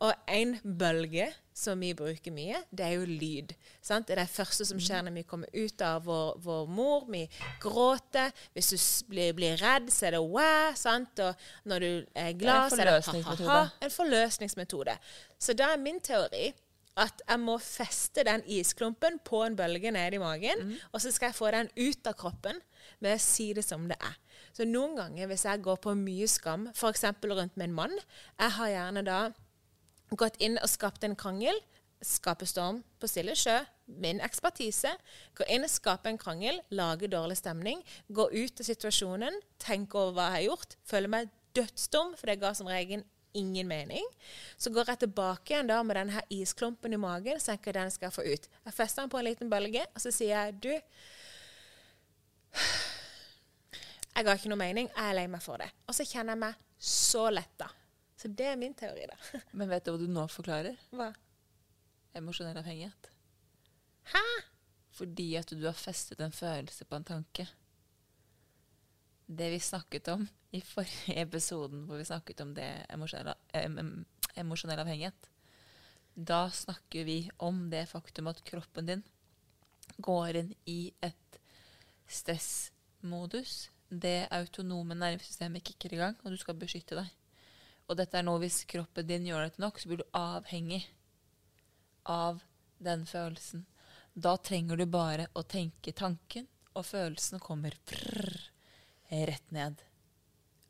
Og 0.00 0.12
en 0.32 0.54
bølge 0.64 1.26
som 1.60 1.80
vi 1.82 1.90
bruker 1.96 2.32
mye, 2.32 2.62
det 2.72 2.86
er 2.86 2.94
jo 2.96 3.04
lyd. 3.04 3.52
Sant? 3.84 4.06
Det 4.08 4.14
er 4.14 4.22
det 4.22 4.32
første 4.32 4.64
som 4.64 4.80
skjer 4.80 5.04
når 5.04 5.18
vi 5.18 5.24
kommer 5.28 5.50
ut 5.52 5.84
av 5.84 6.06
vår, 6.06 6.38
vår 6.40 6.70
mor. 6.72 7.04
Vi 7.12 7.26
gråter. 7.60 8.32
Hvis 8.56 8.72
du 8.72 8.78
blir, 9.10 9.34
blir 9.36 9.60
redd, 9.60 9.90
så 9.92 10.08
er 10.08 10.16
det 10.16 10.22
wow. 10.24 10.72
Sant? 10.78 11.20
Og 11.20 11.68
når 11.68 11.84
du 11.84 11.90
er 12.16 12.32
glad, 12.40 12.72
så 12.72 12.80
er 12.80 12.94
det 12.94 12.96
ha-ha-ha. 13.10 13.60
En 13.84 13.92
forløsningsmetode. 13.92 14.96
Så 15.36 15.56
da 15.58 15.74
er 15.74 15.84
min 15.84 16.00
teori 16.00 16.48
at 17.00 17.22
jeg 17.22 17.40
må 17.40 17.54
feste 17.62 18.24
den 18.26 18.42
isklumpen 18.50 19.20
på 19.24 19.44
en 19.44 19.54
bølge 19.56 19.92
nede 19.94 20.18
i 20.18 20.20
magen, 20.20 20.74
og 20.90 21.00
så 21.00 21.12
skal 21.14 21.30
jeg 21.30 21.38
få 21.38 21.52
den 21.54 21.70
ut 21.78 22.08
av 22.10 22.16
kroppen 22.18 22.58
med 23.00 23.14
å 23.14 23.22
si 23.22 23.52
det 23.56 23.64
som 23.64 23.86
det 23.88 23.96
er. 24.00 24.16
Så 24.56 24.66
noen 24.68 24.96
ganger 24.98 25.30
hvis 25.30 25.46
jeg 25.46 25.62
går 25.64 25.78
på 25.84 25.94
mye 25.96 26.26
skam, 26.28 26.66
f.eks. 26.74 27.06
rundt 27.30 27.56
min 27.60 27.72
mann, 27.76 27.94
jeg 28.40 28.56
har 28.56 28.72
gjerne 28.74 29.04
da 29.06 29.20
gått 30.18 30.40
inn 30.42 30.58
og 30.58 30.70
skapt 30.70 31.04
en 31.06 31.16
krangel. 31.18 31.58
Skape 32.00 32.46
storm 32.48 32.80
på 33.00 33.10
stille 33.10 33.34
sjø. 33.36 33.58
Min 34.00 34.22
ekspertise. 34.24 34.92
Gå 35.36 35.46
inn 35.52 35.66
og 35.66 35.72
skape 35.72 36.08
en 36.10 36.18
krangel, 36.20 36.62
lage 36.72 37.10
dårlig 37.12 37.36
stemning. 37.40 37.82
Gå 38.08 38.30
ut 38.32 38.62
av 38.62 38.66
situasjonen, 38.66 39.36
tenke 39.60 39.98
over 39.98 40.16
hva 40.16 40.28
jeg 40.30 40.36
har 40.38 40.46
gjort. 40.48 40.76
Føle 40.88 41.10
meg 41.12 41.32
dødsdum, 41.58 42.14
for 42.16 42.30
det 42.30 42.40
ga 42.40 42.54
som 42.56 42.70
regel 42.70 43.04
ingen 43.34 43.68
mening. 43.68 44.06
Så 44.56 44.70
går 44.74 44.90
jeg 44.90 45.04
tilbake 45.04 45.54
igjen 45.54 45.70
da 45.70 45.82
med 45.86 45.96
denne 45.98 46.22
isklumpen 46.34 46.94
i 46.94 47.00
magen 47.00 47.38
og 47.38 47.44
tenker 47.44 47.76
den 47.76 47.92
skal 47.92 48.08
jeg 48.08 48.16
få 48.16 48.26
ut. 48.26 48.48
Jeg 48.66 48.76
fester 48.76 49.04
den 49.04 49.12
på 49.12 49.20
en 49.20 49.28
liten 49.28 49.50
bølge, 49.52 49.84
og 49.94 50.02
så 50.02 50.12
sier 50.14 50.34
jeg 50.34 50.62
du 50.62 50.72
Jeg 54.10 54.26
har 54.26 54.36
ikke 54.36 54.50
noe 54.50 54.58
mening, 54.58 54.90
jeg 54.90 55.06
er 55.06 55.16
lei 55.16 55.28
meg 55.30 55.42
for 55.44 55.62
det. 55.62 55.70
Og 55.86 55.94
så 55.96 56.04
kjenner 56.04 56.34
jeg 56.34 56.42
meg 56.42 56.58
så 56.76 57.28
letta. 57.32 57.70
Så 58.20 58.28
det 58.28 58.50
er 58.50 58.58
min 58.60 58.74
teori, 58.76 59.06
da. 59.08 59.16
Men 59.56 59.70
vet 59.70 59.86
du 59.86 59.94
hva 59.94 60.00
du 60.00 60.10
nå 60.10 60.26
forklarer? 60.28 60.76
Hva? 60.92 61.08
Emosjonell 62.18 62.58
avhengighet. 62.60 63.08
Hæ? 64.12 64.24
Fordi 64.98 65.28
at 65.40 65.54
du 65.54 65.64
har 65.64 65.78
festet 65.78 66.20
en 66.20 66.34
følelse 66.34 66.84
på 66.84 66.98
en 66.98 67.06
tanke. 67.08 67.46
Det 69.30 69.48
vi 69.54 69.60
snakket 69.62 70.10
om 70.12 70.26
i 70.52 70.60
forrige 70.60 71.14
episoden, 71.22 71.86
hvor 71.86 72.00
vi 72.00 72.08
snakket 72.08 72.42
om 72.44 72.52
det 72.54 72.66
emosjonell, 72.90 73.32
em, 73.54 73.78
em, 73.78 73.92
emosjonell 74.42 74.82
avhengighet, 74.82 75.30
da 76.14 76.42
snakker 76.50 77.06
vi 77.06 77.30
om 77.38 77.68
det 77.70 77.86
faktum 77.88 78.28
at 78.28 78.42
kroppen 78.44 78.90
din 78.90 79.04
går 80.02 80.42
inn 80.42 80.50
i 80.68 80.92
et 81.00 81.40
stressmodus. 82.10 83.70
Det 83.88 84.28
autonome 84.34 84.98
nervesystemet 84.98 85.64
kicker 85.64 85.94
i 85.94 86.02
gang, 86.02 86.18
og 86.24 86.34
du 86.34 86.36
skal 86.42 86.58
beskytte 86.58 86.98
deg. 86.98 87.08
Og 87.90 87.98
dette 87.98 88.18
er 88.20 88.22
noe 88.26 88.38
hvis 88.42 88.60
kroppen 88.70 89.06
din 89.08 89.24
gjør 89.26 89.48
dette 89.48 89.62
nok, 89.62 89.80
så 89.82 89.90
blir 89.90 89.98
du 90.04 90.06
avhengig 90.14 90.84
av 92.06 92.42
den 92.78 93.02
følelsen. 93.10 93.64
Da 94.14 94.36
trenger 94.38 94.78
du 94.78 94.86
bare 94.90 95.26
å 95.38 95.42
tenke 95.46 95.92
tanken, 95.96 96.46
og 96.78 96.86
følelsen 96.86 97.42
kommer 97.42 97.74
prrr, 97.90 98.36
rett 99.10 99.50
ned. 99.50 99.82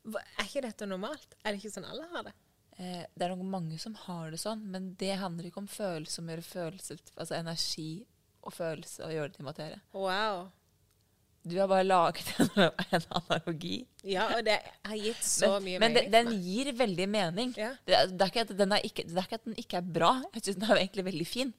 Hva- 0.03 0.23
Er 0.39 0.47
ikke 0.47 0.63
dette 0.65 0.87
normalt? 0.89 1.35
Er 1.45 1.53
det 1.53 1.61
ikke 1.61 1.75
sånn 1.75 1.85
alle 1.89 2.07
har 2.09 2.23
det? 2.23 2.33
Eh, 2.79 3.05
det 3.15 3.25
er 3.27 3.35
nok 3.35 3.45
mange 3.45 3.77
som 3.79 3.93
har 4.07 4.31
det 4.31 4.39
sånn, 4.41 4.63
men 4.71 4.95
det 4.95 5.17
handler 5.21 5.45
ikke 5.51 5.61
om 5.61 5.67
følelse, 5.69 6.19
om 6.19 6.27
å 6.27 6.33
gjøre 6.35 6.47
følelse, 6.47 6.97
altså 7.17 7.35
energi 7.37 8.05
og 8.41 8.53
følelse, 8.53 9.03
og 9.05 9.11
gjøre 9.13 9.29
det 9.29 9.35
til 9.37 9.45
materie. 9.45 9.81
Wow. 9.93 10.51
Du 11.43 11.55
har 11.57 11.67
bare 11.67 11.83
laget 11.83 12.27
en, 12.39 12.51
en 12.93 13.07
analogi. 13.17 13.79
Ja, 14.05 14.27
og 14.35 14.45
det 14.45 14.59
har 14.85 14.99
gitt 14.99 15.23
så 15.25 15.55
men, 15.55 15.65
mye 15.65 15.81
men 15.81 15.95
mening. 15.95 16.11
Men 16.11 16.29
den 16.29 16.45
gir 16.45 16.71
veldig 16.77 17.07
mening. 17.09 17.55
Ja. 17.57 17.71
Det, 17.87 17.97
er, 17.97 18.13
det, 18.13 18.27
er 18.27 18.31
ikke 18.31 18.45
det 19.07 19.17
er 19.17 19.25
ikke 19.25 19.39
at 19.41 19.49
den 19.49 19.57
ikke 19.57 19.81
er 19.81 19.89
bra. 19.97 20.13
Jeg 20.35 20.45
syns 20.45 20.61
den 20.61 20.69
er 20.69 20.83
egentlig 20.83 21.07
veldig 21.09 21.27
fin. 21.27 21.53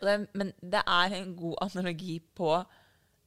Det, 0.00 0.16
men 0.36 0.52
det 0.60 0.82
er 0.82 1.20
en 1.20 1.36
god 1.36 1.56
analogi 1.68 2.18
på 2.36 2.50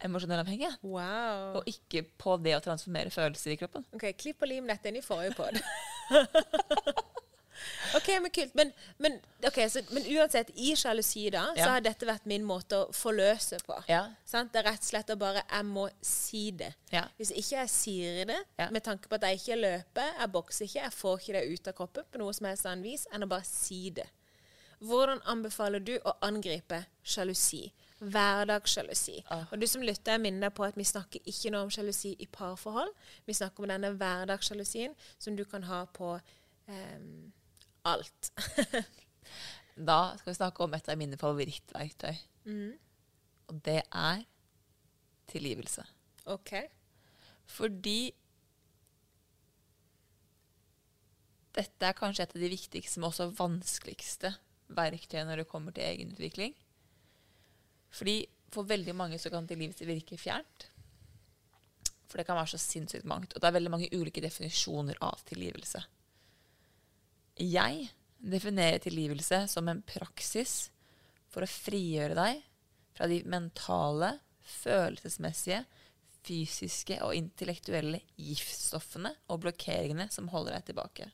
emosjonell 0.05 0.41
avhengighet. 0.41 0.81
Wow. 0.81 1.59
Og 1.59 1.69
ikke 1.69 2.05
på 2.17 2.37
det 2.41 2.55
å 2.57 2.63
transformere 2.63 3.13
følelser 3.13 3.53
i 3.53 3.59
kroppen. 3.59 3.85
Ok, 3.93 4.09
Klipp 4.17 4.45
og 4.45 4.51
lim 4.51 4.69
dette 4.69 4.89
inn 4.89 4.99
i 5.01 5.05
forrige 5.05 5.35
pod. 5.37 5.59
Ok, 7.97 8.07
men 8.21 8.31
kult. 8.31 8.55
Men, 8.55 8.71
men, 8.97 9.17
okay, 9.47 9.69
så, 9.69 9.81
men 9.95 10.05
uansett, 10.15 10.51
i 10.55 10.75
sjalusi 10.79 11.25
da, 11.33 11.45
så 11.57 11.69
har 11.73 11.83
dette 11.85 12.07
vært 12.07 12.27
min 12.29 12.45
måte 12.47 12.77
å 12.77 12.91
forløse 12.95 13.59
på. 13.65 13.77
Ja. 13.89 14.03
Sant? 14.25 14.53
Det 14.53 14.61
er 14.61 14.69
rett 14.71 14.83
og 14.85 14.89
slett 14.91 15.09
å 15.13 15.17
bare 15.19 15.43
Jeg 15.45 15.65
må 15.69 15.87
si 16.05 16.45
det. 16.51 16.71
Ja. 16.93 17.05
Hvis 17.17 17.31
ikke 17.31 17.57
jeg 17.61 17.73
sier 17.73 18.25
det, 18.29 18.39
Ja. 18.59 18.69
med 18.69 18.83
tanke 18.83 19.09
på 19.09 19.15
at 19.19 19.27
jeg 19.27 19.41
ikke 19.41 19.59
løper, 19.59 20.13
jeg 20.19 20.31
bokser 20.31 20.65
ikke, 20.65 20.85
jeg 20.85 20.93
får 20.93 21.19
ikke 21.19 21.33
det 21.39 21.43
ut 21.53 21.67
av 21.67 21.73
kroppen 21.81 22.07
på 22.11 22.21
noe 22.23 22.33
som 22.33 22.45
helst 22.49 22.65
annet 22.69 22.85
vis 22.91 23.07
enn 23.13 23.23
å 23.23 23.29
bare 23.31 23.47
si 23.47 23.89
det. 23.89 24.07
Hvordan 24.79 25.19
anbefaler 25.27 25.79
du 25.83 25.97
å 26.07 26.13
angripe 26.23 26.85
sjalusi? 27.03 27.65
Hverdagssjalusi. 27.99 29.17
Og 29.51 29.59
du 29.59 29.65
som 29.67 29.81
lytter, 29.83 30.15
jeg 30.15 30.23
minner 30.23 30.47
deg 30.47 30.55
på 30.55 30.63
at 30.63 30.77
vi 30.79 30.85
snakker 30.87 31.19
ikke 31.27 31.51
noe 31.51 31.65
om 31.67 31.73
sjalusi 31.73 32.13
i 32.23 32.27
parforhold. 32.31 32.93
Vi 33.27 33.35
snakker 33.35 33.65
om 33.65 33.67
denne 33.73 33.91
hverdagssjalusien 33.97 34.95
som 35.19 35.35
du 35.35 35.43
kan 35.45 35.65
ha 35.67 35.81
på 35.91 36.13
ehm, 36.71 37.33
alt. 37.87 38.33
Da 39.79 40.17
skal 40.19 40.33
vi 40.33 40.35
snakke 40.35 40.65
om 40.65 40.73
et 40.75 40.89
av 40.91 40.97
mine 40.99 41.15
favorittverktøy. 41.15 42.17
Og 43.47 43.59
det 43.63 43.77
er 43.95 44.25
tilgivelse. 45.31 45.85
OK? 46.27 46.51
Fordi 47.49 48.11
dette 51.55 51.87
er 51.87 51.97
kanskje 51.97 52.25
et 52.25 52.35
av 52.35 52.43
de 52.43 52.49
viktigste, 52.51 52.99
men 52.99 53.09
også 53.09 53.29
vanskeligste 53.37 54.33
verktøyene 54.75 55.31
når 55.31 55.43
det 55.43 55.49
kommer 55.49 55.73
til 55.75 55.87
egenutvikling. 55.87 56.57
Fordi 57.89 58.17
for 58.53 58.67
veldig 58.69 58.93
mange 58.97 59.17
så 59.21 59.31
kan 59.33 59.47
tilgivelse 59.47 59.87
virke 59.87 60.19
fjernt. 60.19 60.67
For 62.09 62.19
det 62.19 62.25
kan 62.27 62.37
være 62.37 62.51
så 62.53 62.59
sinnssykt 62.61 63.07
mangt. 63.09 63.33
Og 63.33 63.41
det 63.41 63.47
er 63.47 63.55
veldig 63.57 63.71
mange 63.73 63.89
ulike 63.93 64.21
definisjoner 64.21 64.97
av 65.05 65.21
tilgivelse. 65.29 65.81
Jeg 67.39 67.89
definerer 68.19 68.81
tilgivelse 68.83 69.45
som 69.47 69.69
en 69.71 69.81
praksis 69.87 70.69
for 71.31 71.45
å 71.45 71.49
frigjøre 71.49 72.17
deg 72.17 72.41
fra 72.97 73.07
de 73.07 73.21
mentale, 73.29 74.17
følelsesmessige, 74.59 75.61
fysiske 76.25 76.97
og 77.05 77.15
intellektuelle 77.15 78.01
giftstoffene 78.19 79.13
og 79.31 79.45
blokkeringene 79.45 80.09
som 80.11 80.27
holder 80.33 80.57
deg 80.57 80.71
tilbake. 80.71 81.07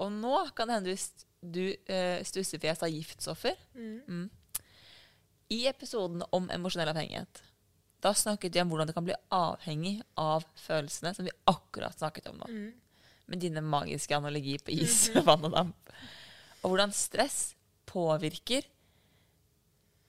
Og 0.00 0.10
nå 0.14 0.38
kan 0.56 0.70
det 0.70 0.78
hende 0.78 0.94
du, 0.94 1.26
du 1.44 1.64
uh, 1.92 2.22
stusser 2.24 2.58
for 2.58 2.70
jeg 2.70 2.80
sa 2.80 2.88
giftstoffer. 2.90 3.58
Mm. 3.76 4.30
I 5.52 5.66
episoden 5.68 6.24
om 6.32 6.48
emosjonell 6.54 6.94
avhengighet 6.94 7.42
da 8.04 8.12
snakket 8.14 8.52
vi 8.52 8.60
om 8.60 8.68
hvordan 8.68 8.88
du 8.88 8.92
kan 8.92 9.04
bli 9.06 9.14
avhengig 9.32 9.94
av 10.20 10.44
følelsene, 10.60 11.14
som 11.16 11.24
vi 11.24 11.32
akkurat 11.48 11.96
snakket 11.96 12.26
om 12.28 12.42
nå. 12.42 12.48
Med 13.30 13.40
dine 13.40 13.62
magiske 13.64 14.16
analogi 14.16 14.58
på 14.60 14.74
is, 14.74 15.08
vann 15.28 15.46
og 15.48 15.54
damp. 15.54 15.94
Og 16.62 16.72
hvordan 16.72 16.92
stress 16.96 17.54
påvirker 17.88 18.66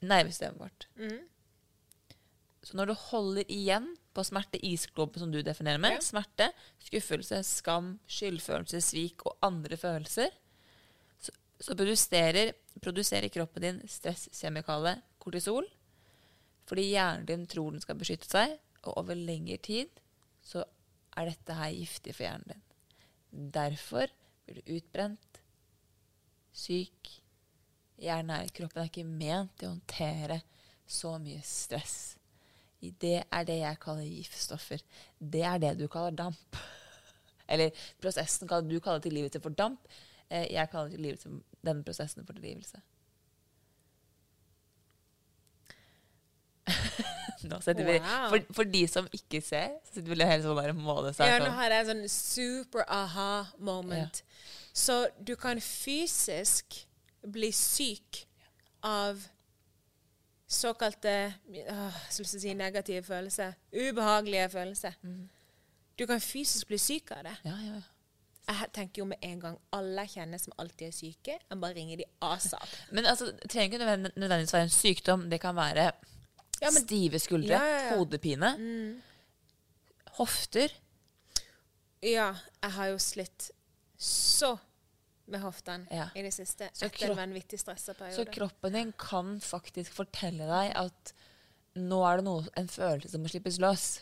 nervesystemet 0.06 0.60
vårt. 0.60 0.88
Så 2.66 2.78
når 2.78 2.90
du 2.90 2.96
holder 2.98 3.52
igjen 3.52 3.92
på 4.16 4.24
smerte, 4.26 4.58
isklumpen 4.66 5.22
som 5.22 5.32
du 5.32 5.42
definerer 5.46 5.82
med, 5.82 6.00
smerte, 6.04 6.48
skuffelse, 6.88 7.44
skam, 7.46 7.96
skyldfølelse, 8.10 8.82
svik 8.82 9.26
og 9.28 9.38
andre 9.46 9.78
følelser, 9.78 10.34
så, 11.22 11.34
så 11.62 11.76
produserer, 11.78 12.56
produserer 12.82 13.30
kroppen 13.34 13.68
din 13.68 13.82
stresskjemikale 13.90 14.98
kortisol, 15.22 15.68
fordi 16.66 16.88
hjernen 16.96 17.28
din 17.30 17.46
tror 17.50 17.76
den 17.76 17.84
skal 17.84 18.00
beskytte 18.00 18.30
seg, 18.32 18.58
og 18.86 18.98
over 19.04 19.18
lengre 19.18 19.60
tid 19.62 20.02
så 20.46 20.64
er 21.16 21.30
dette 21.30 21.58
her 21.58 21.74
giftig 21.74 22.16
for 22.16 22.26
hjernen 22.26 22.50
din. 22.50 22.66
Derfor 23.36 24.08
blir 24.46 24.62
du 24.62 24.76
utbrent, 24.78 25.40
syk. 26.56 27.10
Hjernen 28.00 28.32
er, 28.36 28.52
kroppen 28.56 28.84
er 28.84 28.90
ikke 28.90 29.08
ment 29.08 29.54
til 29.60 29.70
å 29.70 29.74
håndtere 29.76 30.42
så 30.88 31.16
mye 31.20 31.42
stress. 31.44 32.16
Det 32.80 33.18
er 33.24 33.46
det 33.48 33.60
jeg 33.62 33.80
kaller 33.82 34.06
giftstoffer. 34.06 34.82
Det 35.20 35.42
er 35.48 35.62
det 35.64 35.74
du 35.80 35.88
kaller 35.92 36.16
damp. 36.16 36.60
Eller 37.52 37.72
prosessen 38.02 38.48
du 38.48 38.80
kaller 38.80 39.02
tilgivelse 39.04 39.42
for 39.42 39.56
damp. 39.58 39.88
Eh, 40.30 40.52
Jeg 40.54 40.70
kaller 40.72 40.94
tilgivelse 40.94 41.32
denne 41.66 41.84
prosessen 41.86 42.26
for 42.26 42.38
tilgivelse. 42.38 42.82
Nå 47.50 47.60
wow. 47.60 47.80
vi, 47.88 48.00
for, 48.32 48.56
for 48.60 48.72
de 48.76 48.84
som 48.92 49.08
ikke 49.16 49.42
ser, 49.46 49.78
så 49.86 50.00
sitter 50.00 50.12
vi 50.12 50.28
helt 50.30 50.46
sånn 50.46 50.60
der 50.60 50.76
målestart. 50.78 51.30
Ja, 51.30 51.40
nå 51.44 51.54
har 51.58 51.74
jeg 51.74 51.86
en 51.86 51.92
sånn 51.92 52.12
super 52.12 52.86
aha 52.92 53.46
moment. 53.58 54.24
Så 54.76 55.06
du 55.24 55.36
kan 55.40 55.62
fysisk 55.64 56.82
bli 57.26 57.52
syk 57.56 58.26
av 58.86 59.24
såkalte 60.46 61.14
åh, 61.50 61.96
jeg 62.06 62.14
til 62.14 62.26
å 62.26 62.44
si 62.44 62.54
negative 62.58 63.04
følelser. 63.08 63.56
Ubehagelige 63.74 64.50
følelser. 64.54 64.98
Du 65.96 66.06
kan 66.10 66.22
fysisk 66.22 66.70
bli 66.70 66.80
syk 66.82 67.12
av 67.16 67.26
det. 67.30 67.36
Ja, 67.48 67.58
ja, 67.66 67.76
ja. 67.80 67.84
Jeg 68.46 68.70
tenker 68.78 69.02
jo 69.02 69.08
med 69.10 69.24
en 69.26 69.40
gang 69.42 69.56
alle 69.74 70.04
jeg 70.06 70.20
kjenner 70.20 70.38
som 70.42 70.54
alltid 70.62 70.92
er 70.92 70.94
syke, 70.94 71.38
jeg 71.50 71.62
bare 71.62 71.74
ringer 71.74 72.04
de 72.04 72.06
asap. 72.28 72.68
Men 72.94 73.08
altså, 73.10 73.32
det 73.40 73.50
trenger 73.50 73.74
ikke 73.74 74.20
nødvendigvis 74.20 74.54
være 74.54 74.68
en 74.68 74.76
sykdom. 74.76 75.24
Det 75.32 75.40
kan 75.42 75.56
være 75.58 75.88
Ja, 76.62 76.72
men- 76.72 76.84
stive 76.86 77.20
skuldre, 77.20 77.60
hodepine, 77.96 78.54
hofter. 80.18 80.72
Ja, 82.06 82.30
jeg 82.62 82.72
har 82.78 82.88
jo 82.94 82.98
slitt 83.02 83.50
så 83.98 84.54
med 85.28 85.42
hoftene 85.42 85.88
Ja. 85.92 86.10
i 86.16 86.22
det 86.22 86.34
siste. 86.34 86.70
Så 86.74 86.86
etter 86.86 87.10
en 87.12 87.18
vanvittig 87.18 87.60
stressa 87.60 87.94
Så 88.14 88.26
kroppen 88.32 88.74
din 88.74 88.92
kan 88.94 89.40
faktisk 89.40 89.92
fortelle 89.92 90.46
deg 90.46 90.76
at 90.76 91.14
nå 91.76 92.04
er 92.06 92.18
det 92.18 92.26
noe, 92.26 92.48
en 92.56 92.68
følelse 92.68 93.10
som 93.12 93.22
må 93.24 93.28
slippes 93.30 93.58
løs. 93.60 94.02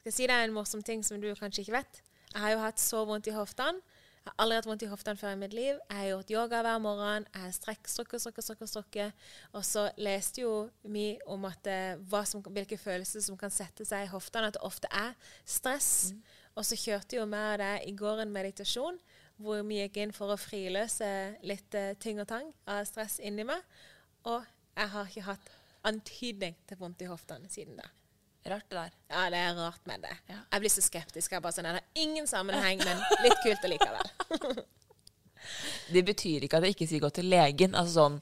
skal 0.00 0.12
si 0.12 0.26
deg 0.26 0.48
en 0.48 0.54
morsom 0.54 0.82
ting 0.82 1.02
som 1.04 1.20
du 1.20 1.34
kanskje 1.34 1.64
ikke 1.64 1.72
vet. 1.72 2.00
Jeg 2.32 2.40
har 2.42 2.50
jo 2.52 2.58
hatt 2.58 2.76
så 2.76 3.04
vondt 3.06 3.26
i 3.28 3.30
hoftene. 3.32 3.80
Jeg 4.24 4.32
har 4.32 4.42
aldri 4.44 4.56
hatt 4.58 4.68
vondt 4.68 4.84
i 4.84 4.90
hoftene 4.90 5.20
før 5.20 5.34
i 5.34 5.38
mitt 5.40 5.54
liv. 5.56 5.78
Jeg 5.88 5.96
har 5.96 6.08
gjort 6.10 6.32
yoga 6.34 6.62
hver 6.66 6.80
morgen. 6.84 7.26
Jeg 7.32 7.44
har 7.44 7.54
strekk, 7.56 7.88
strukket, 7.88 8.22
strukket, 8.22 8.44
strukket, 8.44 8.70
strukket. 8.72 9.28
Og 9.52 9.64
så 9.64 9.86
leste 9.96 10.42
jo 10.42 10.52
vi 10.82 11.06
om 11.26 11.46
at 11.48 11.70
eh, 11.70 12.24
som, 12.28 12.42
hvilke 12.44 12.78
følelser 12.78 13.24
som 13.24 13.38
kan 13.40 13.54
sette 13.54 13.86
seg 13.88 14.04
i 14.04 14.12
hoftene. 14.12 14.50
At 14.50 14.58
det 14.58 14.66
ofte 14.68 14.90
er 14.92 15.14
stress. 15.46 16.12
Og 16.58 16.66
så 16.66 16.76
kjørte 16.76 17.16
jo 17.16 17.24
vi 17.30 17.40
av 17.40 17.56
det 17.62 17.72
i 17.88 17.94
går 17.96 18.24
en 18.24 18.34
meditasjon 18.34 19.00
hvor 19.38 19.62
vi 19.62 19.78
gikk 19.78 20.00
inn 20.02 20.14
for 20.14 20.34
å 20.34 20.40
friløse 20.40 21.08
litt 21.46 21.74
uh, 21.78 21.92
ting 22.02 22.18
og 22.18 22.26
tang 22.30 22.48
av 22.66 22.82
stress 22.88 23.20
inni 23.22 23.46
meg. 23.46 23.62
Og 24.26 24.42
jeg 24.74 24.92
har 24.94 25.12
ikke 25.12 25.28
hatt 25.28 25.52
antydning 25.86 26.58
til 26.66 26.80
vondt 26.80 27.06
i 27.06 27.10
hoftene 27.10 27.50
siden 27.50 27.78
da. 27.78 27.86
Rart 28.48 28.68
det 28.70 28.78
der. 28.78 28.92
Ja, 29.10 29.24
det 29.32 29.38
er 29.42 29.56
rart 29.58 29.86
med 29.90 30.04
det. 30.06 30.14
Ja. 30.30 30.38
Jeg 30.52 30.62
blir 30.62 30.72
så 30.72 30.84
skeptisk. 30.84 31.32
Jeg 31.32 31.42
bare 31.44 31.52
sånn, 31.56 31.66
Det 31.68 31.80
har 31.80 32.04
ingen 32.04 32.26
sammenheng, 32.30 32.78
men 32.84 33.02
litt 33.24 33.40
kult 33.44 33.64
allikevel. 33.68 34.64
Det 35.94 36.02
betyr 36.04 36.44
ikke 36.44 36.58
at 36.58 36.66
jeg 36.66 36.74
ikke 36.74 36.88
sier 36.90 37.00
gå 37.00 37.10
til 37.14 37.28
legen. 37.30 37.76
Altså 37.78 38.02
sånn 38.02 38.16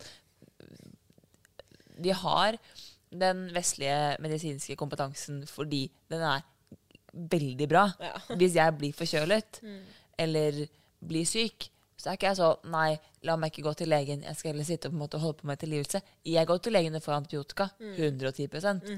Vi 2.04 2.12
har 2.14 2.58
den 3.10 3.46
vestlige 3.54 4.16
medisinske 4.22 4.76
kompetansen 4.78 5.40
fordi 5.48 5.86
den 6.12 6.22
er 6.22 6.44
veldig 7.16 7.68
bra. 7.70 7.86
Ja. 8.02 8.18
Hvis 8.36 8.54
jeg 8.58 8.76
blir 8.78 8.94
forkjølet 8.94 9.62
eller 10.20 10.66
blir 11.06 11.26
syk, 11.28 11.70
så 11.96 12.10
er 12.10 12.18
ikke 12.18 12.28
jeg 12.28 12.38
sånn 12.38 12.70
Nei, 12.72 12.98
la 13.24 13.36
meg 13.40 13.52
ikke 13.52 13.64
gå 13.66 13.72
til 13.80 13.88
legen. 13.88 14.22
Jeg 14.26 14.36
skal 14.36 14.52
heller 14.52 14.66
sitte 14.68 14.88
og 14.88 14.92
på 14.94 14.98
en 14.98 15.02
måte 15.04 15.20
holde 15.22 15.38
på 15.40 15.48
med 15.48 15.60
tilgivelse. 15.62 16.00
Jeg 16.28 16.48
går 16.50 16.58
til 16.62 16.76
legen 16.76 16.98
og 16.98 17.04
får 17.04 17.16
antibiotika. 17.16 17.68
110% 17.80 18.90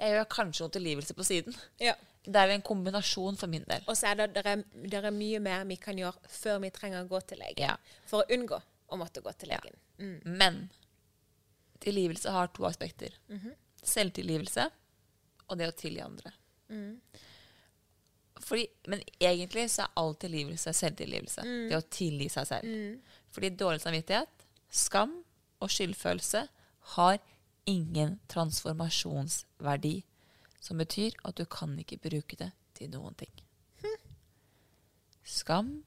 Jeg 0.00 0.14
gjør 0.14 0.28
kanskje 0.32 0.64
noe 0.64 0.74
tilgivelse 0.78 1.16
på 1.18 1.26
siden. 1.28 1.58
Ja. 1.82 1.94
Det 2.26 2.40
er 2.42 2.54
en 2.56 2.64
kombinasjon 2.66 3.36
for 3.38 3.46
min 3.52 3.62
del. 3.68 3.84
Og 3.86 3.94
så 3.98 4.08
er 4.10 4.22
det, 4.22 4.30
det, 4.34 4.46
er, 4.50 4.64
det 4.90 4.98
er 4.98 5.14
mye 5.14 5.38
mer 5.44 5.62
vi 5.68 5.76
kan 5.78 5.98
gjøre 6.00 6.32
før 6.32 6.58
vi 6.64 6.72
trenger 6.74 7.04
å 7.04 7.10
gå 7.12 7.20
til 7.28 7.38
legen. 7.44 7.68
Ja. 7.68 7.76
For 8.10 8.24
å 8.24 8.34
unngå 8.34 8.58
å 8.88 8.98
måtte 8.98 9.22
gå 9.22 9.30
til 9.38 9.52
legen. 9.52 9.78
Men 10.24 10.58
tilgivelse 11.84 12.32
har 12.34 12.50
to 12.56 12.66
aspekter. 12.66 13.14
Selvtilgivelse 13.86 14.66
og 15.46 15.60
det 15.60 15.68
å 15.70 15.76
tilgi 15.78 16.02
andre. 16.02 16.32
Fordi, 18.42 18.66
men 18.88 19.00
egentlig 19.20 19.70
så 19.72 19.86
er 19.86 19.94
all 19.96 20.14
tilgivelse 20.20 20.72
selvtilgivelse. 20.76 21.44
Det 21.70 21.78
å 21.78 21.86
tilgi 21.90 22.28
seg 22.32 22.46
selv. 22.50 22.66
Fordi 23.32 23.50
dårlig 23.56 23.80
samvittighet, 23.80 24.44
skam 24.70 25.14
og 25.60 25.72
skyldfølelse 25.72 26.42
har 26.96 27.18
ingen 27.66 28.18
transformasjonsverdi. 28.28 29.96
Som 30.60 30.78
betyr 30.82 31.14
at 31.24 31.36
du 31.38 31.44
kan 31.46 31.78
ikke 31.78 31.98
bruke 32.02 32.36
det 32.36 32.50
til 32.74 32.90
noen 32.90 33.14
ting. 33.14 33.32
Skam, 35.26 35.84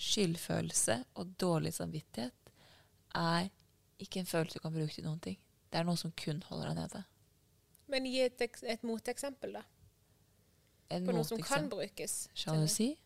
skyldfølelse 0.00 1.04
og 1.20 1.34
dårlig 1.40 1.74
samvittighet 1.76 2.32
er 3.16 3.50
ikke 4.00 4.22
en 4.22 4.30
følelse 4.30 4.58
du 4.58 4.64
kan 4.64 4.72
bruke 4.72 4.94
til 4.94 5.04
noen 5.04 5.20
ting. 5.20 5.36
Det 5.70 5.78
er 5.78 5.84
noe 5.84 6.00
som 6.00 6.12
kun 6.16 6.40
holder 6.48 6.70
deg 6.70 6.78
nede. 6.80 7.02
Men 7.90 8.06
gi 8.06 8.22
et, 8.24 8.40
et 8.62 8.82
moteksempel, 8.86 9.58
da. 9.58 9.64
En 10.90 11.06
På 11.06 11.14
noe 11.14 11.26
som 11.26 11.40
kan 11.42 11.68
brukes. 11.70 12.28
Sjalusi 12.34 12.96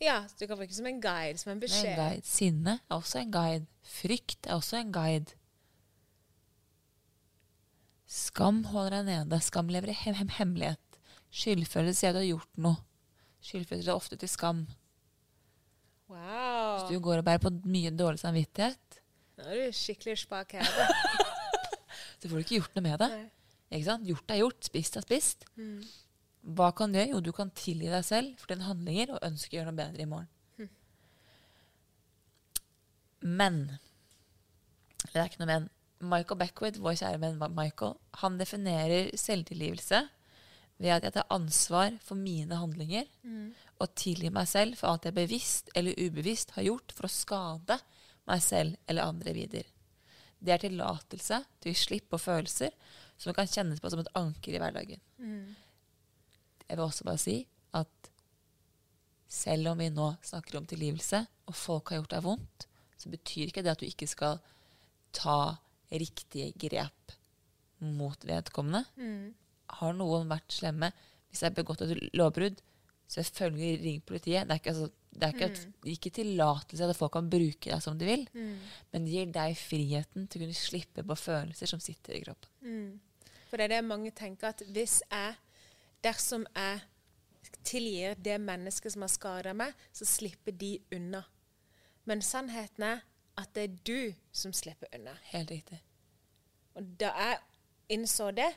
Ja, 0.00 0.22
du 0.38 0.46
kan 0.46 0.56
bruke 0.56 0.68
det 0.72 0.76
som 0.76 0.86
en 0.88 1.00
guide, 1.00 1.38
som 1.40 1.50
en 1.50 1.56
er 1.56 1.56
en 1.56 1.64
beskjed. 1.64 1.96
guide. 1.96 2.24
Sinne 2.28 2.78
er 2.78 2.96
også 2.96 3.20
en 3.20 3.32
guide. 3.32 3.66
Frykt 3.82 4.46
er 4.46 4.54
også 4.56 4.80
en 4.80 4.92
guide. 4.92 5.36
Skam 8.06 8.64
holder 8.70 8.98
deg 8.98 9.06
nede. 9.10 9.40
Skam 9.42 9.68
lever 9.72 9.90
i 9.92 9.96
hem 10.04 10.14
hem 10.14 10.28
hemmelighet. 10.28 11.00
Skyldfølelse 11.32 11.98
sier 11.98 12.12
at 12.12 12.16
du 12.16 12.22
har 12.22 12.28
gjort 12.28 12.60
noe. 12.60 12.76
Skyldfølelse 13.44 13.90
er 13.90 13.96
ofte 13.96 14.18
til 14.20 14.30
skam. 14.30 14.66
Wow. 16.08 16.76
Hvis 16.76 16.90
du 16.92 17.00
går 17.02 17.20
og 17.20 17.26
bærer 17.26 17.42
på 17.42 17.50
mye 17.66 17.90
dårlig 17.90 18.22
samvittighet, 18.22 19.00
Nå 19.36 19.44
er 19.52 19.66
du 19.66 19.72
skikkelig 19.76 20.14
spak 20.22 20.54
her. 20.56 20.64
så 22.18 22.28
får 22.28 22.36
du 22.38 22.44
ikke 22.44 22.60
gjort 22.60 22.78
noe 22.78 22.84
med 22.86 23.02
det. 23.02 23.10
Gjort 24.06 24.32
er 24.32 24.40
gjort, 24.40 24.64
spist 24.64 24.96
er 24.96 25.04
spist. 25.04 25.44
Hva 26.46 26.70
kan 26.78 26.92
du 26.92 26.98
gjøre? 27.00 27.10
Jo, 27.10 27.20
du 27.20 27.32
kan 27.34 27.50
tilgi 27.50 27.90
deg 27.90 28.04
selv 28.06 28.36
for 28.38 28.52
dine 28.52 28.68
handlinger 28.68 29.16
og 29.16 29.24
ønske 29.26 29.54
å 29.54 29.58
gjøre 29.58 29.72
noe 29.72 29.80
bedre 29.80 30.04
i 30.04 30.10
morgen. 30.10 30.28
Men 33.26 33.78
Det 35.06 35.18
er 35.18 35.26
ikke 35.26 35.40
noe 35.42 35.50
men. 35.50 35.70
Michael 36.00 36.38
Beckwith, 36.38 36.78
vår 36.82 36.98
kjære 37.00 37.20
venn 37.22 37.38
Michael, 37.56 37.94
han 38.20 38.36
definerer 38.36 39.08
selvtilgivelse 39.16 40.02
ved 40.76 40.90
at 40.92 41.06
jeg 41.06 41.14
tar 41.14 41.30
ansvar 41.32 41.94
for 42.04 42.20
mine 42.20 42.58
handlinger 42.60 43.06
og 43.80 43.94
tilgir 43.96 44.30
meg 44.30 44.46
selv 44.46 44.76
for 44.76 44.90
alt 44.92 45.06
jeg 45.08 45.14
bevisst 45.16 45.70
eller 45.74 45.96
ubevisst 45.96 46.52
har 46.52 46.66
gjort 46.68 46.92
for 46.92 47.08
å 47.08 47.12
skade 47.12 47.78
meg 48.28 48.42
selv 48.44 48.76
eller 48.86 49.08
andre 49.08 49.32
videre. 49.32 49.64
Det 50.38 50.52
er 50.52 50.58
tillatelse 50.66 51.38
til 51.60 51.70
å 51.70 51.72
gi 51.72 51.80
slipp 51.80 52.10
på 52.12 52.20
følelser 52.20 52.70
som 53.16 53.32
kan 53.32 53.48
kjennes 53.48 53.80
på 53.80 53.88
som 53.88 54.00
et 54.04 54.12
anker 54.14 54.52
i 54.52 54.60
hverdagen. 54.60 55.00
Jeg 56.66 56.78
vil 56.78 56.84
også 56.86 57.06
bare 57.06 57.22
si 57.22 57.36
at 57.76 58.10
selv 59.30 59.72
om 59.72 59.78
vi 59.82 59.88
nå 59.90 60.12
snakker 60.24 60.58
om 60.58 60.66
tilgivelse, 60.66 61.24
og 61.46 61.54
folk 61.58 61.90
har 61.90 62.00
gjort 62.00 62.14
deg 62.14 62.24
vondt, 62.26 62.66
så 62.96 63.10
betyr 63.12 63.50
ikke 63.50 63.62
det 63.66 63.74
at 63.74 63.82
du 63.82 63.86
ikke 63.88 64.08
skal 64.08 64.38
ta 65.14 65.56
riktige 65.92 66.52
grep 66.58 67.14
mot 67.78 68.22
vedkommende. 68.26 68.84
Har 69.78 69.92
noen 69.98 70.30
vært 70.30 70.54
slemme? 70.54 70.92
Hvis 71.28 71.42
det 71.42 71.50
er 71.50 71.56
begått 71.58 71.82
et 71.84 71.98
lovbrudd, 72.16 72.62
selvfølgelig 73.12 73.82
ring 73.82 73.98
politiet. 74.06 74.46
Det 74.48 74.54
er 74.54 74.60
ikke, 74.62 74.72
altså, 74.72 74.88
det 75.16 75.26
er 75.26 75.34
ikke, 75.34 75.48
et, 75.52 75.66
ikke 75.96 76.10
tillatelse 76.16 76.86
at 76.88 76.98
folk 76.98 77.12
kan 77.14 77.28
bruke 77.30 77.70
deg 77.70 77.82
som 77.84 77.98
de 77.98 78.06
vil, 78.08 78.24
men 78.92 79.04
det 79.06 79.12
gir 79.12 79.32
deg 79.34 79.56
friheten 79.58 80.26
til 80.26 80.40
å 80.40 80.44
kunne 80.46 80.58
slippe 80.58 81.04
på 81.06 81.18
følelser 81.18 81.70
som 81.70 81.82
sitter 81.82 82.16
i 82.18 82.22
kroppen. 82.24 82.50
For 83.50 83.58
det 83.58 83.68
er 83.68 83.76
det 83.76 83.84
mange 83.86 84.10
tenker 84.10 84.50
at 84.50 84.62
hvis 84.74 85.02
jeg, 85.06 85.36
dersom 86.06 86.46
jeg 86.54 86.84
tilgir 87.66 88.14
det 88.22 88.38
mennesket 88.42 88.94
som 88.94 89.04
har 89.04 89.12
skada 89.12 89.54
meg, 89.56 89.74
så 89.92 90.06
slipper 90.08 90.54
de 90.54 90.76
unna. 90.94 91.24
Men 92.06 92.22
sannheten 92.22 92.86
er 92.86 93.04
at 93.36 93.52
det 93.56 93.66
er 93.66 93.78
du 93.86 94.14
som 94.32 94.54
slipper 94.56 94.88
unna. 94.96 95.16
Helt 95.32 95.50
riktig. 95.50 95.80
Og 96.76 96.86
da 97.00 97.10
jeg 97.18 97.40
innså 97.96 98.30
det, 98.36 98.50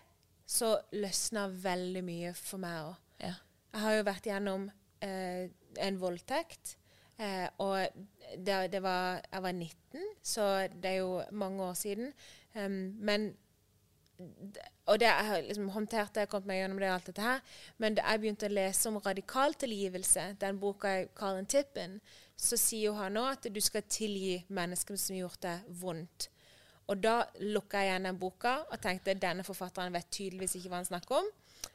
så 0.49 0.73
løsna 0.97 1.47
veldig 1.61 2.03
mye 2.05 2.33
for 2.37 2.61
meg 2.61 2.77
òg. 2.87 2.95
Ja. 3.21 3.33
Jeg 3.73 3.83
har 3.83 3.97
jo 3.97 4.05
vært 4.07 4.29
gjennom 4.29 4.69
eh, 5.05 5.49
en 5.85 5.99
voldtekt. 6.01 6.75
Eh, 7.19 7.45
og 7.61 8.05
det, 8.37 8.57
det 8.73 8.81
var, 8.81 9.19
jeg 9.25 9.43
var 9.43 9.53
19, 9.53 10.07
så 10.23 10.47
det 10.73 10.93
er 10.93 11.01
jo 11.01 11.19
mange 11.31 11.63
år 11.63 11.77
siden. 11.77 12.13
Um, 12.55 12.95
men 12.97 13.33
Og 14.89 14.99
det 14.99 15.05
jeg 15.07 15.25
har 15.27 15.41
liksom 15.45 15.69
håndtert 15.71 16.13
det, 16.17 16.25
kommet 16.29 16.47
meg 16.49 16.57
gjennom 16.63 16.79
det, 16.81 16.89
og 16.89 16.95
alt 16.97 17.05
dette 17.11 17.21
her. 17.21 17.41
Men 17.77 17.95
da 17.95 18.01
jeg 18.09 18.19
begynte 18.23 18.47
å 18.49 18.53
lese 18.53 18.89
om 18.89 18.97
radikal 19.05 19.53
tilgivelse, 19.53 20.25
den 20.41 20.59
boka 20.59 20.87
av 21.01 21.07
Colin 21.15 21.45
Tippen, 21.45 21.99
så 22.39 22.57
sier 22.57 22.89
jo 22.89 22.93
han 22.97 23.13
nå 23.13 23.23
at 23.31 23.47
du 23.53 23.59
skal 23.61 23.81
tilgi 23.87 24.43
mennesker 24.49 24.97
som 24.99 25.15
har 25.15 25.21
gjort 25.27 25.41
deg 25.45 25.69
vondt. 25.81 26.27
Og 26.89 26.97
da 27.03 27.19
lukka 27.39 27.83
jeg 27.83 27.91
igjen 27.91 28.07
den 28.09 28.17
boka 28.17 28.55
og 28.71 28.79
tenkte 28.81 29.13
denne 29.19 29.43
forfatteren 29.45 29.93
vet 29.93 30.07
tydeligvis 30.09 30.55
ikke 30.57 30.71
hva 30.71 30.79
han 30.81 30.85
snakker 30.89 31.19
om. 31.19 31.27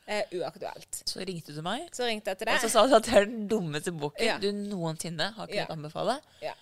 Eh, 0.09 0.25
uaktuelt. 0.41 1.03
Så 1.07 1.21
ringte 1.25 1.53
du 1.55 1.61
meg, 1.63 1.89
Så 1.95 2.05
ringte 2.09 2.33
jeg 2.33 2.39
til 2.39 2.47
deg. 2.49 2.55
og 2.57 2.61
så 2.65 2.69
sa 2.73 2.87
du 2.89 2.95
at 2.97 3.05
det 3.05 3.15
er 3.15 3.27
den 3.27 3.47
dummeste 3.49 3.93
boken 3.93 4.27
Ja. 4.27 4.39
du 4.39 4.51
noensinne 4.53 5.31
har 5.37 5.47
kunnet 5.47 5.57
Ja. 5.57 5.67
anbefale. 5.71 6.21
Ja. 6.43 6.53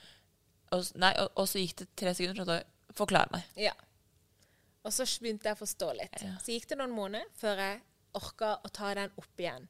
Og, 0.72 0.80
s- 0.84 0.92
nei, 0.94 1.14
og, 1.18 1.30
og 1.36 1.46
så 1.48 1.58
gikk 1.58 1.76
det 1.76 1.88
tre 1.96 2.12
sekunder, 2.14 2.34
så 2.34 2.44
sa 2.46 2.58
du 2.58 2.94
forklar 2.94 3.30
meg. 3.32 3.42
Ja. 3.56 3.72
Og 4.82 4.94
så 4.94 5.06
begynte 5.22 5.48
jeg 5.48 5.56
å 5.56 5.62
forstå 5.62 5.88
litt. 5.98 6.20
Ja. 6.24 6.34
Så 6.42 6.54
gikk 6.54 6.68
det 6.70 6.78
noen 6.80 6.94
måneder 6.96 7.28
før 7.38 7.60
jeg 7.62 7.80
orka 8.18 8.56
å 8.64 8.70
ta 8.74 8.92
den 8.98 9.14
opp 9.20 9.40
igjen. 9.40 9.68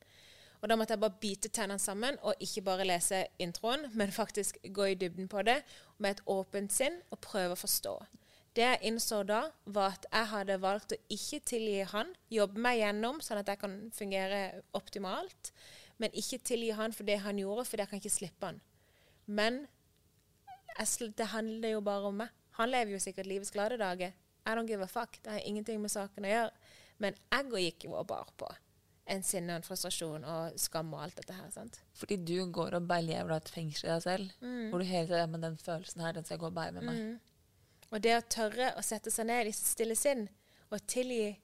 Og 0.62 0.70
da 0.70 0.76
måtte 0.78 0.94
jeg 0.94 1.02
bare 1.02 1.18
bite 1.22 1.50
tennene 1.50 1.82
sammen 1.82 2.16
og 2.22 2.42
ikke 2.42 2.62
bare 2.68 2.86
lese 2.86 3.24
introen, 3.42 3.88
men 3.98 4.14
faktisk 4.14 4.60
gå 4.62 4.92
i 4.92 4.98
dybden 4.98 5.26
på 5.30 5.42
det 5.46 5.58
med 5.98 6.14
et 6.14 6.26
åpent 6.30 6.72
sinn 6.72 7.00
og 7.10 7.18
prøve 7.24 7.56
å 7.56 7.58
forstå. 7.58 7.96
Det 8.54 8.62
jeg 8.62 8.82
innså 8.92 9.22
da, 9.26 9.46
var 9.64 9.96
at 9.96 10.06
jeg 10.12 10.28
hadde 10.28 10.58
valgt 10.62 10.94
å 10.94 11.00
ikke 11.10 11.40
tilgi 11.48 11.86
han, 11.88 12.12
jobbe 12.30 12.60
meg 12.62 12.82
gjennom 12.82 13.20
sånn 13.24 13.40
at 13.40 13.48
jeg 13.48 13.58
kan 13.62 13.78
fungere 13.96 14.42
optimalt, 14.76 15.50
men 15.98 16.14
ikke 16.18 16.38
tilgi 16.44 16.74
han 16.76 16.94
for 16.94 17.08
det 17.08 17.18
han 17.24 17.40
gjorde, 17.40 17.64
for 17.66 17.80
jeg 17.80 17.90
kan 17.90 18.02
ikke 18.02 18.12
slippe 18.12 18.50
han. 18.50 18.60
Men 19.26 19.64
jeg, 20.76 21.10
det 21.16 21.30
handler 21.32 21.74
jo 21.74 21.82
bare 21.84 22.10
om 22.12 22.20
meg. 22.22 22.36
Han 22.60 22.70
lever 22.70 22.94
jo 22.94 23.00
sikkert 23.02 23.30
livets 23.30 23.54
glade 23.54 23.80
dager. 23.80 24.12
I 24.47 24.55
don't 24.57 24.66
give 24.68 24.82
a 24.82 24.90
fuck. 24.90 25.18
Det 25.22 25.30
har 25.30 25.47
ingenting 25.47 25.80
med 25.82 25.93
saken 25.93 26.26
å 26.26 26.32
gjøre. 26.32 26.53
Men 27.03 27.16
egget 27.34 27.66
gikk 27.66 27.88
jo 27.88 27.97
og 27.99 28.07
bar 28.11 28.30
på 28.38 28.49
en 29.12 29.24
sinne 29.26 29.55
og 29.55 29.61
en 29.61 29.66
frustrasjon 29.66 30.24
og 30.24 30.59
skam 30.61 30.93
og 30.95 31.03
alt 31.05 31.18
dette 31.18 31.34
her. 31.34 31.51
sant? 31.51 31.80
Fordi 31.99 32.16
du 32.16 32.36
går 32.55 32.76
og 32.78 32.90
lever 33.03 33.34
et 33.34 33.51
fengsel 33.51 33.88
i 33.88 33.93
deg 33.93 34.03
selv, 34.05 34.34
hvor 34.70 34.78
du 34.78 34.86
hele 34.86 35.09
tiden 35.09 35.24
ja, 35.24 35.30
men 35.30 35.43
den 35.43 35.59
følelsen 35.59 36.05
her, 36.05 36.12
den 36.12 36.24
skal 36.24 36.36
jeg 36.36 36.45
gå 36.45 36.51
og 36.53 36.59
bære 36.59 36.76
med 36.78 36.86
meg. 36.86 37.01
Og 37.93 38.01
det 38.01 38.14
å 38.16 38.26
tørre 38.30 38.72
å 38.78 38.82
sette 38.86 39.11
seg 39.12 39.26
ned 39.28 39.51
i 39.51 39.53
sitt 39.53 39.68
stille 39.74 39.97
sinn 39.99 40.28
og 40.72 40.86
tilgi 40.88 41.34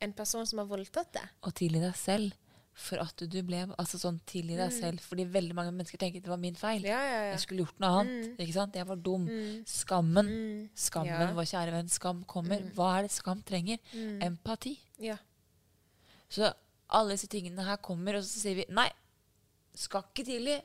en 0.00 0.14
person 0.16 0.46
som 0.46 0.62
har 0.62 0.70
voldtatt 0.70 1.10
deg. 1.12 1.34
Og 1.44 1.54
tilgi 1.58 1.82
deg 1.82 1.96
selv 1.98 2.36
for 2.78 3.00
at 3.02 3.22
du 3.26 3.40
ble 3.42 3.64
Altså 3.74 3.98
sånn 3.98 4.20
tilgi 4.28 4.54
deg 4.56 4.70
selv, 4.72 5.00
fordi 5.02 5.24
veldig 5.26 5.54
mange 5.58 5.72
mennesker 5.74 5.98
tenker 5.98 6.22
det 6.22 6.30
var 6.30 6.38
min 6.38 6.54
feil. 6.54 6.84
Ja, 6.86 6.98
ja, 7.02 7.16
ja. 7.26 7.32
Jeg 7.32 7.40
skulle 7.42 7.64
gjort 7.64 7.80
noe 7.82 8.00
annet. 8.04 8.38
ikke 8.38 8.54
sant? 8.54 8.76
Jeg 8.78 8.86
var 8.86 8.96
dum. 9.02 9.24
Skammen. 9.66 10.30
Skammen, 10.78 11.10
Ja. 11.28 11.32
vår 11.34 11.48
kjære 11.50 11.72
venn. 11.74 11.88
Skam 11.90 12.22
kommer. 12.24 12.62
Hva 12.76 12.98
er 12.98 13.02
det 13.08 13.10
skam 13.16 13.42
trenger? 13.42 13.78
Empati. 14.22 14.76
Ja. 15.02 15.16
Så 16.30 16.52
alle 16.90 17.16
disse 17.16 17.26
tingene 17.28 17.64
her 17.66 17.76
kommer, 17.82 18.16
og 18.16 18.22
så 18.22 18.38
sier 18.44 18.54
vi 18.62 18.64
nei. 18.70 18.88
Skal 19.78 20.02
ikke 20.02 20.24
tidlig. 20.26 20.60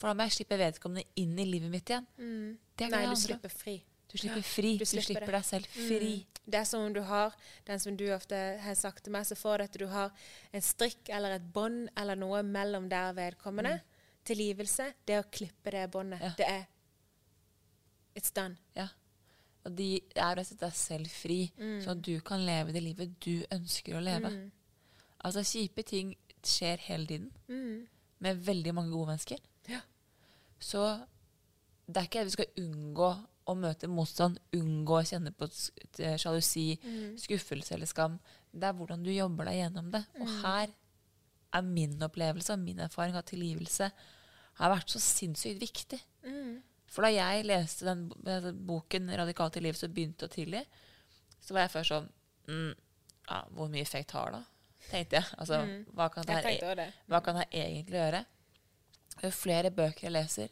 For 0.00 0.08
da 0.10 0.14
må 0.14 0.26
jeg 0.28 0.34
slippe 0.40 0.58
vedkommende 0.58 1.04
inn 1.16 1.38
i 1.38 1.44
livet 1.48 1.70
mitt 1.70 1.88
igjen. 1.92 2.06
Det 2.76 2.86
er 2.86 2.90
Nei, 2.90 3.06
du 3.06 3.16
slipper 3.16 3.48
fri. 3.52 3.82
Du 4.10 4.18
slipper 4.18 4.42
fri. 4.42 4.72
du 4.78 4.84
Du 4.84 4.88
slipper 4.90 5.06
slipper, 5.06 5.32
deg 5.36 5.44
selv 5.46 5.66
fri. 5.74 6.12
Det 6.50 6.58
er 6.58 6.66
som 6.66 6.82
om 6.88 6.92
du 6.92 7.00
har 7.06 7.34
den 7.68 7.78
som 7.82 7.96
du 7.96 8.06
ofte 8.14 8.36
har 8.62 8.74
sagt 8.74 9.04
til 9.04 9.14
meg, 9.14 9.26
så 9.28 9.36
får 9.38 9.58
du 9.58 9.64
at 9.64 9.78
du 9.78 9.86
har 9.92 10.10
en 10.52 10.64
strikk 10.64 11.08
eller 11.14 11.36
et 11.36 11.46
bånd 11.54 11.88
eller 11.96 12.18
noe 12.18 12.42
mellom 12.42 12.88
der 12.90 13.12
vedkommende. 13.14 13.76
Tilgivelse. 14.26 14.90
Det 15.06 15.20
å 15.20 15.28
klippe 15.30 15.72
det 15.74 15.86
båndet. 15.92 16.20
Ja. 16.22 16.32
Det 16.38 16.48
er 16.48 16.66
It's 18.18 18.32
done. 18.34 18.58
Ja. 18.74 18.88
Og 19.64 19.76
de 19.76 20.00
er 20.16 20.40
å 20.40 20.44
sette 20.44 20.64
deg 20.66 20.74
selv 20.74 21.12
fri, 21.12 21.52
sånn 21.56 21.92
at 21.98 22.02
du 22.02 22.14
kan 22.24 22.42
leve 22.44 22.72
det 22.74 22.82
livet 22.82 23.12
du 23.22 23.44
ønsker 23.52 23.96
å 23.98 24.02
leve. 24.02 24.32
Altså, 25.20 25.44
kjipe 25.44 25.84
ting 25.86 26.14
skjer 26.42 26.80
hele 26.88 27.06
tiden 27.06 27.86
med 28.24 28.40
veldig 28.46 28.74
mange 28.74 28.90
gode 28.90 29.12
mennesker. 29.12 29.38
Ja. 29.68 29.82
Så 30.58 30.82
det 31.86 32.00
er 32.00 32.08
ikke 32.08 32.24
at 32.24 32.30
vi 32.30 32.36
skal 32.38 32.64
unngå 32.64 33.10
å 33.48 33.54
møte 33.58 33.88
motstand, 33.90 34.38
unngå 34.54 34.98
å 35.00 35.06
kjenne 35.06 35.32
på 35.34 35.48
sjalusi, 36.20 36.74
mm. 36.82 37.16
skuffelse 37.18 37.74
eller 37.74 37.88
skam. 37.90 38.18
Det 38.52 38.68
er 38.68 38.76
hvordan 38.76 39.02
du 39.04 39.10
jobber 39.12 39.48
deg 39.48 39.62
gjennom 39.62 39.90
det. 39.94 40.02
Og 40.20 40.28
her 40.44 40.72
er 41.56 41.66
min 41.66 41.96
opplevelse 42.06 42.54
og 42.54 42.62
min 42.62 42.82
erfaring 42.84 43.16
av 43.18 43.24
tilgivelse 43.26 43.90
har 44.60 44.70
vært 44.74 44.92
så 44.92 45.00
sinnssykt 45.02 45.60
viktig. 45.62 45.98
For 46.90 47.06
da 47.06 47.10
jeg 47.14 47.46
leste 47.46 47.86
den 47.86 48.08
bo- 48.10 48.18
den 48.26 48.62
boken 48.66 49.10
'Radikalt 49.10 49.54
tilgivelse' 49.56 49.86
som 49.86 49.92
begynte 49.94 50.26
å 50.26 50.32
tilgi, 50.32 50.62
så 51.40 51.54
var 51.54 51.62
jeg 51.64 51.70
først 51.74 51.92
sånn 51.94 52.08
mm, 52.48 52.74
ja, 53.30 53.44
Hvor 53.54 53.68
mye 53.70 53.82
effekt 53.82 54.10
har 54.10 54.32
det? 54.32 54.44
tenkte 54.90 55.16
jeg. 55.20 55.24
Altså, 55.38 55.60
hva, 55.94 56.08
kan 56.10 56.24
det 56.26 56.34
Jeg 56.34 56.42
her, 56.42 56.50
tenkte 56.50 56.74
det. 56.76 56.92
hva 57.06 57.20
kan 57.24 57.36
det 57.36 57.46
egentlig 57.52 58.00
gjøre? 58.00 58.24
Jo 59.22 59.30
flere 59.30 59.70
bøker 59.70 60.06
jeg 60.08 60.12
leser, 60.12 60.48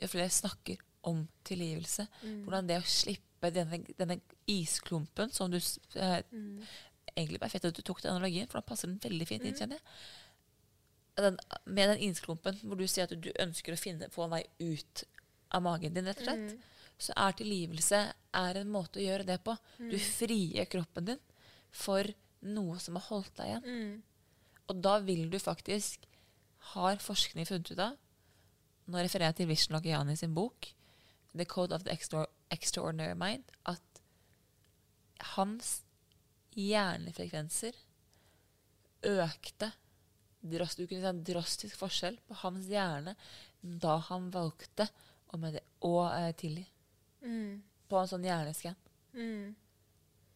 jo 0.00 0.08
flere 0.08 0.30
snakker 0.30 0.78
om 1.10 1.22
tilgivelse. 1.46 2.06
Hvordan 2.46 2.68
det 2.70 2.80
å 2.80 2.88
slippe 2.88 3.50
denne, 3.54 3.80
denne 3.98 4.18
isklumpen 4.50 5.32
som 5.34 5.52
du 5.52 5.58
eh, 5.60 6.20
mm. 6.30 6.58
Egentlig 7.14 7.38
bare 7.38 7.52
fett 7.52 7.66
at 7.68 7.76
du 7.76 7.84
tok 7.84 8.00
den 8.02 8.10
analogien, 8.10 8.48
for 8.50 8.58
da 8.58 8.66
passer 8.66 8.88
den 8.90 8.98
veldig 8.98 9.26
fint 9.28 9.44
inn, 9.46 9.54
kjenner 9.54 9.78
jeg. 9.78 9.84
Den, 11.20 11.36
med 11.70 11.92
den 11.92 12.00
isklumpen 12.08 12.56
hvor 12.64 12.80
du 12.80 12.88
sier 12.90 13.06
at 13.06 13.12
du 13.14 13.28
ønsker 13.38 13.76
å 13.76 13.78
finne, 13.78 14.08
få 14.10 14.24
en 14.24 14.32
vei 14.32 14.40
ut 14.58 15.04
av 15.54 15.62
magen 15.62 15.94
din, 15.94 16.08
rett 16.08 16.24
og 16.24 16.26
slett, 16.26 16.64
så 16.98 17.14
er 17.20 17.36
tilgivelse 17.38 18.00
er 18.40 18.58
en 18.58 18.72
måte 18.72 18.98
å 18.98 19.04
gjøre 19.04 19.28
det 19.28 19.38
på. 19.46 19.54
Du 19.78 19.94
frier 20.02 20.66
kroppen 20.70 21.12
din 21.12 21.22
for 21.70 22.08
noe 22.44 22.80
som 22.82 22.98
har 22.98 23.06
holdt 23.12 23.36
deg 23.38 23.52
igjen. 23.52 23.68
Og 24.72 24.80
da 24.82 24.96
vil 25.04 25.28
du 25.30 25.38
faktisk, 25.42 26.08
har 26.74 26.96
forskning 27.02 27.46
funnet 27.46 27.70
ut 27.74 27.84
av 27.84 28.00
Nå 28.84 29.00
refererer 29.00 29.32
jeg 29.32 29.38
til 29.38 29.48
Vishnu 29.48 29.74
Lakiani 29.78 30.14
sin 30.16 30.34
bok, 30.36 30.66
'The 31.34 31.46
Code 31.50 31.74
of 31.74 31.84
the 31.84 31.92
Extra 31.92 32.26
Extraordinary 32.50 33.14
Mind', 33.18 33.50
at 33.66 34.02
hans 35.34 35.80
hjernefrekvenser 36.54 37.74
økte 39.04 39.72
drast, 40.44 40.78
Du 40.78 40.86
kunne 40.86 41.00
se 41.00 41.08
en 41.08 41.24
drastisk 41.24 41.78
forskjell 41.80 42.18
på 42.28 42.36
hans 42.42 42.68
hjerne 42.68 43.14
da 43.60 43.96
han 44.10 44.28
valgte 44.30 44.86
å, 45.32 45.38
med 45.40 45.56
det, 45.56 45.62
å 45.88 45.94
eh, 46.10 46.32
tilgi. 46.36 46.66
På 47.88 48.00
en 48.00 48.10
sånn 48.10 48.26
hjerneskann. 48.26 48.76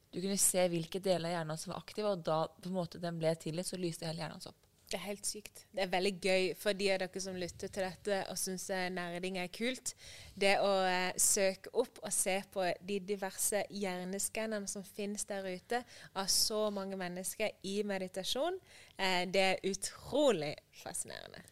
Du 0.09 0.21
kunne 0.23 0.39
se 0.41 0.65
hvilke 0.73 1.01
deler 1.05 1.29
av 1.29 1.35
hjernen 1.37 1.61
som 1.61 1.75
var 1.75 1.83
aktive, 1.83 2.15
og 2.15 2.25
da 2.25 2.39
på 2.49 2.71
en 2.71 2.79
måte 2.79 3.01
den 3.03 3.21
ble 3.21 3.35
tilgitt, 3.37 3.69
så 3.69 3.77
lyste 3.81 4.09
hele 4.09 4.23
hjernen 4.23 4.39
hans 4.39 4.49
opp. 4.49 4.68
Det 4.89 4.97
er 4.97 5.05
helt 5.05 5.27
sykt. 5.29 5.67
Det 5.77 5.83
er 5.85 5.91
veldig 5.93 6.13
gøy 6.25 6.47
for 6.57 6.77
de 6.77 6.87
av 6.95 7.03
dere 7.03 7.21
som 7.21 7.37
lytter 7.37 7.69
til 7.69 7.85
dette 7.85 8.21
og 8.33 8.39
syns 8.41 8.71
nerding 8.95 9.37
er 9.37 9.51
kult. 9.53 9.93
Det 10.33 10.55
å 10.65 10.71
eh, 10.89 11.11
søke 11.21 11.75
opp 11.77 12.01
og 12.01 12.15
se 12.15 12.39
på 12.55 12.65
de 12.89 12.97
diverse 13.11 13.67
hjerneskannerne 13.69 14.71
som 14.71 14.87
finnes 14.87 15.29
der 15.29 15.45
ute 15.45 15.83
av 16.17 16.31
så 16.33 16.63
mange 16.73 16.97
mennesker 17.01 17.53
i 17.69 17.83
meditasjon, 17.85 18.57
eh, 18.97 19.27
det 19.29 19.45
er 19.51 19.69
utrolig 19.69 20.55
fascinerende. 20.81 21.45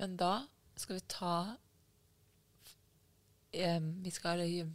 Men 0.00 0.16
da 0.24 0.32
skal 0.80 0.96
vi 0.96 1.06
ta 1.06 1.36
em, 3.52 3.92
Vi 4.02 4.10
skal 4.10 4.40
eh, 4.48 4.72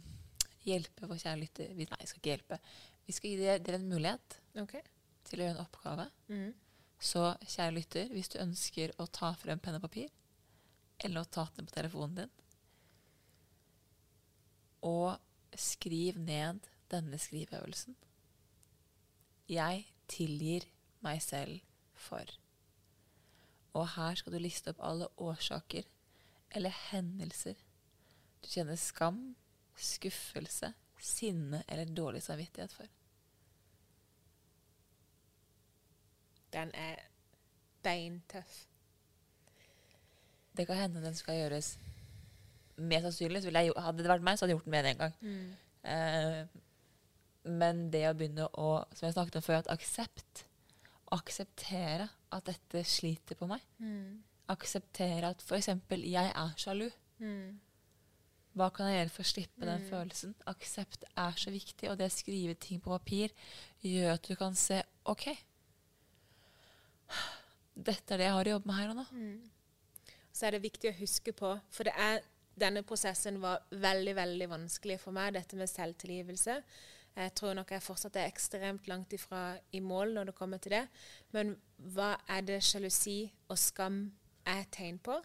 hjelpe 0.64 1.10
vår 1.10 1.18
kjære 1.26 1.42
lytter 1.42 1.74
Nei, 1.74 1.90
vi 1.90 2.06
skal 2.06 2.22
ikke 2.22 2.34
hjelpe. 2.36 2.62
Vi 3.10 3.18
skal 3.18 3.32
gi 3.34 3.38
dere, 3.42 3.78
en 3.82 3.90
mulighet 3.90 4.42
okay. 4.62 4.86
til 5.26 5.40
å 5.40 5.48
gjøre 5.48 5.58
en 5.58 5.64
oppgave. 5.66 6.12
Så 7.00 7.22
kjære 7.48 7.74
lytter, 7.78 8.10
hvis 8.12 8.28
du 8.28 8.38
ønsker 8.42 8.92
å 9.00 9.06
ta 9.08 9.32
frem 9.40 9.60
penn 9.62 9.78
og 9.78 9.86
papir, 9.86 10.10
eller 11.00 11.22
å 11.22 11.30
ta 11.32 11.46
den 11.56 11.68
på 11.68 11.74
telefonen 11.74 12.18
din, 12.22 12.34
og 14.84 15.16
skriv 15.56 16.18
ned 16.20 16.68
denne 16.92 17.18
skriveøvelsen. 17.20 17.96
Jeg 19.50 19.86
tilgir 20.10 20.66
meg 21.04 21.22
selv 21.24 21.64
for. 21.96 22.26
Og 23.76 23.86
her 23.96 24.18
skal 24.18 24.34
du 24.34 24.40
liste 24.42 24.72
opp 24.72 24.80
alle 24.84 25.08
årsaker 25.20 25.88
eller 26.50 26.74
hendelser 26.90 27.58
du 28.40 28.48
kjenner 28.48 28.78
skam, 28.80 29.20
skuffelse, 29.76 30.72
sinne 31.00 31.62
eller 31.68 31.92
dårlig 31.92 32.22
samvittighet 32.24 32.72
for. 32.72 32.88
Den 36.52 36.72
er 36.74 36.98
beintøff. 37.84 38.66
Det 40.56 40.66
kan 40.66 40.76
hende 40.76 41.04
den 41.04 41.14
skal 41.14 41.38
gjøres 41.38 41.76
Mest 42.80 43.04
sannsynlig 43.04 43.42
jeg, 43.52 43.72
Hadde 43.76 44.02
det 44.02 44.08
vært 44.08 44.24
meg, 44.24 44.38
så 44.38 44.44
hadde 44.44 44.54
jeg 44.54 44.58
gjort 44.58 44.64
den 44.64 44.74
med 44.74 44.86
en 44.90 45.00
gang. 45.02 45.14
Eh, 45.84 46.46
men 47.60 47.90
det 47.92 48.02
å 48.08 48.14
begynne 48.16 48.46
å 48.60 48.70
Som 48.94 49.06
jeg 49.06 49.14
snakket 49.16 49.36
om 49.36 49.44
før, 49.44 49.60
at 49.62 49.70
aksept 49.72 50.46
akseptere 51.10 52.08
at 52.30 52.44
dette 52.46 52.84
sliter 52.86 53.34
på 53.34 53.48
meg. 53.50 53.60
Akseptere 54.48 55.32
at 55.32 55.42
f.eks. 55.42 55.66
jeg 55.90 56.30
er 56.30 56.52
sjalu. 56.56 56.86
Hva 58.54 58.68
kan 58.74 58.86
jeg 58.90 58.96
gjøre 59.00 59.12
for 59.14 59.22
å 59.22 59.30
slippe 59.30 59.66
den 59.66 59.82
følelsen? 59.90 60.34
Aksept 60.50 61.04
er 61.16 61.34
så 61.38 61.50
viktig, 61.50 61.90
og 61.90 61.98
det 61.98 62.06
å 62.10 62.14
skrive 62.14 62.54
ting 62.54 62.80
på 62.82 62.90
papir 62.94 63.34
gjør 63.82 64.14
at 64.14 64.26
du 64.26 64.34
kan 64.38 64.54
se 64.58 64.80
OK. 65.10 65.28
Dette 67.74 68.14
er 68.14 68.20
det 68.20 68.28
jeg 68.28 68.36
har 68.36 68.50
å 68.50 68.54
jobbe 68.56 68.70
med 68.70 68.78
her 68.80 68.92
og 68.92 69.00
nå. 69.00 69.06
så 70.32 70.46
er 70.46 70.56
det 70.56 70.62
viktig 70.64 70.90
å 70.90 70.98
huske 71.00 71.34
på, 71.36 71.50
for 71.72 71.88
det 71.88 71.94
er, 71.98 72.22
denne 72.60 72.82
prosessen 72.86 73.40
var 73.42 73.64
veldig, 73.72 74.14
veldig 74.18 74.48
vanskelig 74.50 74.98
for 75.02 75.16
meg, 75.16 75.34
dette 75.34 75.58
med 75.58 75.70
selvtilgivelse. 75.70 76.56
Jeg 77.16 77.32
tror 77.36 77.56
nok 77.58 77.72
jeg 77.74 77.82
fortsatt 77.82 78.16
er 78.20 78.30
ekstremt 78.30 78.86
langt 78.88 79.12
ifra 79.16 79.58
i 79.74 79.80
mål 79.82 80.14
når 80.14 80.30
det 80.30 80.36
kommer 80.38 80.60
til 80.62 80.76
det. 80.76 80.84
Men 81.34 81.56
hva 81.94 82.12
er 82.30 82.44
det 82.46 82.60
sjalusi 82.64 83.24
og 83.50 83.58
skam 83.58 84.04
er 84.46 84.62
et 84.62 84.70
tegn 84.76 85.00
på? 85.02 85.16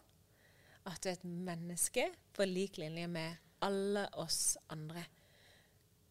At 0.85 1.01
du 1.03 1.09
er 1.09 1.17
et 1.17 1.27
menneske 1.27 2.07
på 2.33 2.47
lik 2.49 2.79
linje 2.81 3.07
med 3.09 3.37
alle 3.65 4.07
oss 4.21 4.57
andre. 4.73 5.05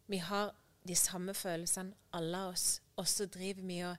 Vi 0.07 0.21
har 0.23 0.55
de 0.87 0.97
samme 0.99 1.35
følelsene, 1.35 1.95
alle 2.13 2.47
oss. 2.53 2.83
Og 2.97 3.09
så 3.09 3.27
driver 3.27 3.67
vi 3.67 3.81
og 3.87 3.97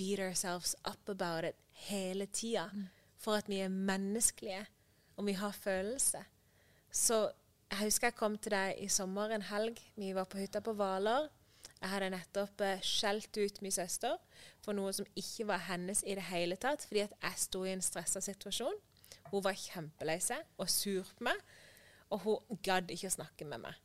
beat 0.00 0.22
ourselves 0.24 0.74
up 0.88 1.08
about 1.12 1.44
it 1.44 1.56
hele 1.88 2.26
tida. 2.26 2.70
For 3.20 3.36
at 3.36 3.48
vi 3.52 3.60
er 3.60 3.68
menneskelige, 3.68 4.64
og 5.16 5.26
vi 5.26 5.32
har 5.36 5.52
følelser. 5.52 6.24
Så 6.90 7.28
jeg 7.70 7.84
husker 7.84 8.08
jeg 8.08 8.16
kom 8.16 8.38
til 8.38 8.54
deg 8.56 8.80
i 8.80 8.88
sommer 8.88 9.34
en 9.34 9.44
helg. 9.44 9.76
Vi 10.00 10.14
var 10.16 10.24
på 10.24 10.40
hytta 10.40 10.62
på 10.64 10.72
Hvaler. 10.78 11.28
Jeg 11.80 11.92
hadde 11.92 12.10
nettopp 12.12 12.60
eh, 12.64 12.82
skjelt 12.84 13.36
ut 13.36 13.60
min 13.64 13.72
søster 13.72 14.16
for 14.60 14.76
noe 14.76 14.92
som 14.92 15.06
ikke 15.16 15.46
var 15.48 15.62
hennes 15.68 16.02
i 16.04 16.16
det 16.16 16.26
hele 16.28 16.58
tatt, 16.60 16.84
fordi 16.88 17.04
at 17.06 17.14
jeg 17.22 17.44
sto 17.44 17.62
i 17.64 17.72
en 17.72 17.84
stressa 17.84 18.20
situasjon. 18.24 18.76
Hun 19.30 19.44
var 19.44 19.56
kjempelei 19.56 20.18
seg 20.24 20.42
og 20.60 20.68
sur 20.72 21.08
på 21.16 21.28
meg, 21.28 21.40
og 22.10 22.24
hun 22.24 22.60
gadd 22.64 22.90
ikke 22.92 23.08
å 23.08 23.16
snakke 23.20 23.48
med 23.48 23.64
meg. 23.68 23.78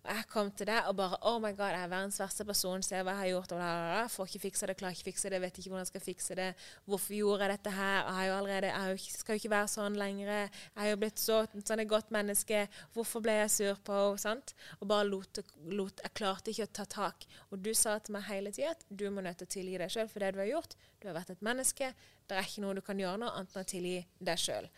Og 0.00 0.08
jeg 0.16 0.26
kom 0.30 0.48
til 0.56 0.68
deg 0.70 0.86
og 0.88 0.94
bare 0.96 1.18
Oh 1.28 1.36
my 1.42 1.50
God, 1.52 1.74
jeg 1.74 1.84
er 1.84 1.90
verdens 1.92 2.18
verste 2.20 2.44
person. 2.48 2.82
Se 2.84 2.96
hva 3.04 3.12
jeg 3.12 3.20
har 3.20 3.28
gjort. 3.34 3.52
Bla. 3.52 4.04
Får 4.08 4.30
ikke 4.30 4.42
fikse 4.46 4.68
det, 4.70 4.76
klarer 4.80 4.96
ikke 4.96 5.10
fikse 5.10 5.32
det, 5.32 5.40
vet 5.42 5.58
ikke 5.60 5.72
hvordan 5.72 5.84
jeg 5.84 5.90
skal 5.90 6.04
fikse 6.04 6.36
det. 6.38 6.46
Hvorfor 6.88 7.16
gjorde 7.18 7.44
jeg 7.44 7.52
dette 7.52 7.74
her? 7.76 7.96
Jeg, 7.98 8.14
har 8.16 8.28
jo 8.28 8.36
allerede, 8.38 8.70
jeg 8.72 9.18
skal 9.18 9.36
jo 9.36 9.42
ikke 9.42 9.52
være 9.52 9.72
sånn 9.74 9.98
lenger. 10.00 10.32
Jeg 10.32 10.78
har 10.78 10.88
jo 10.88 11.00
blitt 11.02 11.20
så, 11.20 11.40
sånn 11.68 11.84
et 11.84 11.90
godt 11.90 12.14
menneske. 12.16 12.62
Hvorfor 12.96 13.24
ble 13.26 13.36
jeg 13.42 13.52
sur 13.58 13.82
på 13.84 14.00
henne? 14.24 14.56
Og 14.80 14.88
bare 14.88 15.08
lot, 15.08 15.42
lot 15.68 16.00
Jeg 16.06 16.16
klarte 16.16 16.54
ikke 16.54 16.70
å 16.70 16.72
ta 16.80 16.88
tak. 16.96 17.28
Og 17.50 17.60
du 17.60 17.74
sa 17.76 17.98
til 18.00 18.16
meg 18.16 18.28
hele 18.30 18.54
tida 18.56 18.72
at 18.72 18.88
du 18.88 19.06
må 19.12 19.24
nødt 19.24 19.42
til 19.42 19.50
å 19.50 19.54
tilgi 19.58 19.82
deg 19.84 19.92
sjøl 19.92 20.08
for 20.08 20.24
det 20.24 20.32
du 20.32 20.40
har 20.40 20.48
gjort. 20.54 20.78
Du 21.00 21.10
har 21.10 21.18
vært 21.20 21.36
et 21.36 21.44
menneske. 21.44 21.92
Det 22.24 22.38
er 22.38 22.48
ikke 22.48 22.64
noe 22.64 22.78
du 22.78 22.84
kan 22.86 23.00
gjøre 23.00 23.20
nå 23.20 23.28
annet 23.36 23.52
enn 23.52 23.68
å 23.68 23.68
tilgi 23.68 23.98
deg 24.16 24.40
sjøl. 24.40 24.72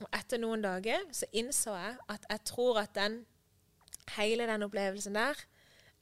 Og 0.00 0.08
etter 0.16 0.40
noen 0.40 0.64
dager 0.64 1.04
så 1.16 1.28
innså 1.36 1.76
jeg 1.76 1.96
at 2.12 2.28
jeg 2.30 2.46
tror 2.48 2.80
at 2.82 2.96
den 2.96 3.24
hele 4.16 4.46
den 4.46 4.62
opplevelsen 4.66 5.14
der, 5.18 5.40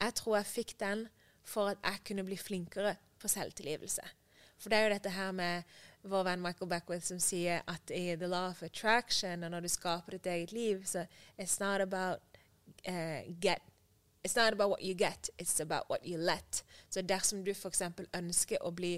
jeg 0.01 0.15
tror 0.19 0.37
jeg 0.37 0.45
fikk 0.45 0.75
den 0.79 1.07
for 1.45 1.73
at 1.73 1.81
jeg 1.83 2.01
kunne 2.07 2.25
bli 2.27 2.37
flinkere 2.37 2.95
på 3.21 3.27
selvtilgivelse. 3.31 4.01
For 4.57 4.69
det 4.69 4.77
er 4.77 4.87
jo 4.87 4.93
dette 4.93 5.13
her 5.13 5.31
med 5.35 5.77
vår 6.05 6.23
venn 6.27 6.41
Michael 6.41 6.69
Beckwith 6.69 7.05
som 7.05 7.19
sier 7.19 7.63
at 7.67 7.91
i 7.93 8.15
the 8.15 8.29
law 8.29 8.49
of 8.49 8.63
attraction, 8.63 9.43
og 9.43 9.51
når 9.51 9.65
du 9.65 9.69
skaper 9.71 10.15
ditt 10.15 10.27
eget 10.31 10.51
liv, 10.51 10.85
så 10.85 11.05
it's 11.37 11.57
not 11.59 11.81
about 11.81 12.21
uh, 12.87 13.21
get 13.41 13.61
It's 14.25 14.35
not 14.35 14.53
about 14.53 14.71
what 14.71 14.81
you 14.81 14.95
get, 14.95 15.29
it's 15.37 15.59
about 15.59 15.83
what 15.87 16.01
you 16.03 16.17
let. 16.17 16.63
Så 16.89 17.01
dersom 17.01 17.43
du 17.45 17.51
f.eks. 17.53 17.83
ønsker 18.17 18.57
å 18.65 18.71
bli 18.73 18.95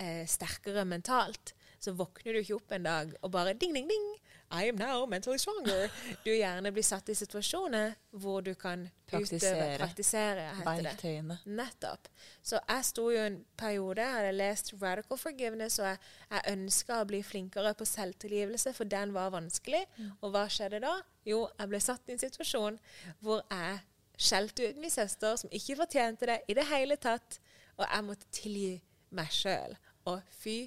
eh, 0.00 0.24
sterkere 0.24 0.86
mentalt, 0.88 1.52
så 1.78 1.92
våkner 1.92 2.32
du 2.32 2.40
ikke 2.40 2.56
opp 2.56 2.72
en 2.72 2.86
dag 2.86 3.12
og 3.20 3.34
bare 3.34 3.52
ding, 3.52 3.74
ding, 3.76 3.90
ding. 3.90 4.06
I 4.52 4.68
am 4.68 4.76
now 4.76 5.06
mentally 5.08 5.38
stronger. 5.40 5.88
Du 6.24 6.30
gjerne 6.30 6.72
blir 6.72 6.84
satt 6.84 7.08
i 7.08 7.14
situasjoner 7.16 7.94
hvor 8.20 8.42
du 8.44 8.50
kan 8.54 8.82
Praktisere. 9.08 9.52
utøve, 9.56 9.78
praktisere. 9.80 10.44
Verktøyene. 10.66 11.38
Nettopp. 11.46 12.08
Så 12.44 12.60
jeg 12.68 12.84
sto 12.84 13.06
jo 13.14 13.22
en 13.24 13.38
periode, 13.56 14.02
jeg 14.04 14.12
hadde 14.18 14.32
lest 14.36 14.74
Radical 14.82 15.18
Forgiveness, 15.18 15.78
og 15.80 15.86
jeg, 15.88 15.98
jeg 16.30 16.52
ønska 16.52 16.98
å 17.00 17.06
bli 17.08 17.22
flinkere 17.24 17.72
på 17.78 17.86
selvtilgivelse, 17.88 18.74
for 18.76 18.84
den 18.92 19.14
var 19.16 19.32
vanskelig. 19.32 19.82
Og 20.20 20.34
hva 20.34 20.44
skjedde 20.52 20.82
da? 20.84 20.98
Jo, 21.28 21.46
jeg 21.58 21.72
ble 21.72 21.80
satt 21.80 22.08
i 22.08 22.16
en 22.16 22.22
situasjon 22.22 22.76
hvor 23.24 23.40
jeg 23.50 23.80
skjelte 24.22 24.68
ut 24.68 24.76
min 24.84 24.92
søster, 24.92 25.36
som 25.40 25.50
ikke 25.52 25.76
fortjente 25.80 26.28
det 26.28 26.40
i 26.52 26.54
det 26.58 26.66
hele 26.68 26.96
tatt, 27.00 27.40
og 27.78 27.86
jeg 27.88 28.04
måtte 28.04 28.28
tilgi 28.36 28.74
meg 29.16 29.32
sjøl. 29.32 29.74
Og 30.12 30.20
fy 30.42 30.58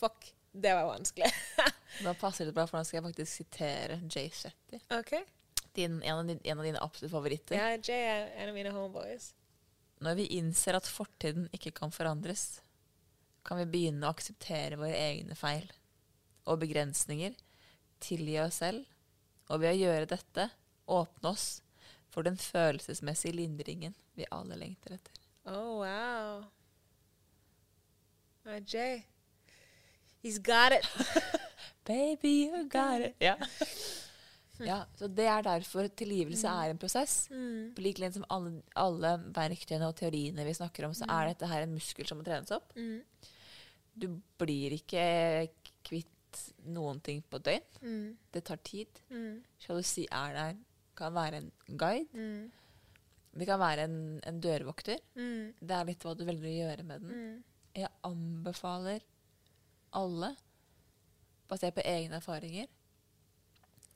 fuck, 0.00 0.30
det 0.54 0.74
var 0.74 0.84
vanskelig. 0.84 1.32
Da 2.02 2.10
passer 2.18 2.46
det 2.46 2.52
bra, 2.52 2.64
for 2.66 2.78
nå 2.78 2.86
skal 2.86 2.98
jeg 2.98 3.04
faktisk 3.04 3.36
sitere 3.38 3.96
Jay 4.10 4.30
Shetty. 4.34 4.80
OK? 4.96 5.12
Din, 5.78 6.00
en, 6.02 6.18
av 6.18 6.26
din, 6.26 6.40
en 6.42 6.58
av 6.58 6.66
dine 6.66 6.80
absolutt 6.82 7.12
favoritter. 7.12 7.54
Ja, 7.54 7.76
Jay 7.78 8.00
er 8.02 8.24
en 8.42 8.50
av 8.50 8.56
mine 8.56 8.72
homeboys. 8.74 9.28
Når 10.02 10.18
vi 10.18 10.26
innser 10.40 10.74
at 10.74 10.90
fortiden 10.90 11.46
ikke 11.54 11.70
kan 11.78 11.94
forandres, 11.94 12.58
kan 13.46 13.60
vi 13.62 13.68
begynne 13.70 14.08
å 14.08 14.10
akseptere 14.10 14.78
våre 14.80 14.98
egne 14.98 15.38
feil 15.38 15.70
og 16.50 16.58
begrensninger, 16.64 17.38
tilgi 18.02 18.40
oss 18.42 18.58
selv, 18.64 18.90
og 19.46 19.62
ved 19.62 19.74
å 19.74 19.80
gjøre 19.84 20.10
dette 20.10 20.48
åpne 20.90 21.30
oss 21.30 21.48
for 22.10 22.26
den 22.26 22.38
følelsesmessige 22.40 23.38
lindringen 23.38 23.94
vi 24.18 24.26
alle 24.34 24.58
lengter 24.58 24.98
etter. 24.98 25.24
Oh, 25.46 25.82
wow. 25.82 26.44
Jay. 28.66 29.04
He's 30.24 30.38
got 30.40 30.72
it. 30.72 30.86
Baby, 31.84 32.30
you 32.48 32.64
got 32.72 33.00
it. 33.04 33.14
Ja. 33.20 33.34
ja, 34.64 34.78
så 34.96 35.08
Det 35.12 35.26
er 35.28 35.42
derfor 35.44 35.88
tilgivelse 35.98 36.48
er 36.48 36.70
en 36.72 36.78
prosess. 36.80 37.26
På 37.76 37.82
lik 37.84 37.98
linje 38.00 38.14
som 38.16 38.24
alle, 38.32 38.62
alle 38.80 39.10
verktøyene 39.36 39.88
og 39.90 39.96
teoriene 39.98 40.46
vi 40.46 40.54
snakker 40.56 40.86
om, 40.88 40.94
så 40.96 41.04
er 41.10 41.28
dette 41.32 41.48
her 41.50 41.66
en 41.66 41.74
muskel 41.76 42.08
som 42.08 42.18
må 42.22 42.24
trenes 42.26 42.50
opp. 42.56 42.72
Du 43.94 44.08
blir 44.40 44.72
ikke 44.78 45.04
kvitt 45.86 46.10
noen 46.66 46.98
ting 47.04 47.20
på 47.30 47.38
et 47.38 47.44
døgn. 47.50 48.16
Det 48.32 48.44
tar 48.48 48.56
tid. 48.66 48.88
Sjalusi 49.62 50.06
er 50.10 50.32
der, 50.34 50.56
kan 50.98 51.12
være 51.14 51.42
en 51.42 51.50
guide. 51.78 52.08
Det 53.34 53.46
kan 53.50 53.58
være 53.60 53.84
en, 53.88 54.20
en 54.24 54.40
dørvokter. 54.40 54.98
Det 55.60 55.74
er 55.76 55.84
litt 55.92 56.02
hva 56.06 56.14
du 56.16 56.24
velger 56.24 56.48
å 56.48 56.58
gjøre 56.62 56.84
med 56.86 57.00
den. 57.02 57.12
Jeg 57.74 57.90
anbefaler 58.06 59.02
alle, 59.96 60.34
basert 61.50 61.76
på 61.76 61.84
egne 61.86 62.18
erfaringer, 62.20 62.70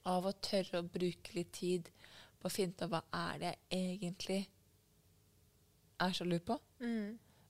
av 0.08 0.26
å 0.28 0.36
tørre 0.44 0.80
å 0.80 0.88
bruke 0.88 1.34
litt 1.36 1.50
tid 1.58 1.90
på 2.38 2.48
å 2.48 2.52
finne 2.52 2.72
ut 2.76 2.84
av 2.86 2.92
hva 2.94 3.02
er 3.18 3.40
det 3.42 3.50
jeg 3.72 3.96
egentlig 3.98 4.38
er 6.00 6.14
så 6.14 6.24
lur 6.24 6.40
på. 6.46 6.56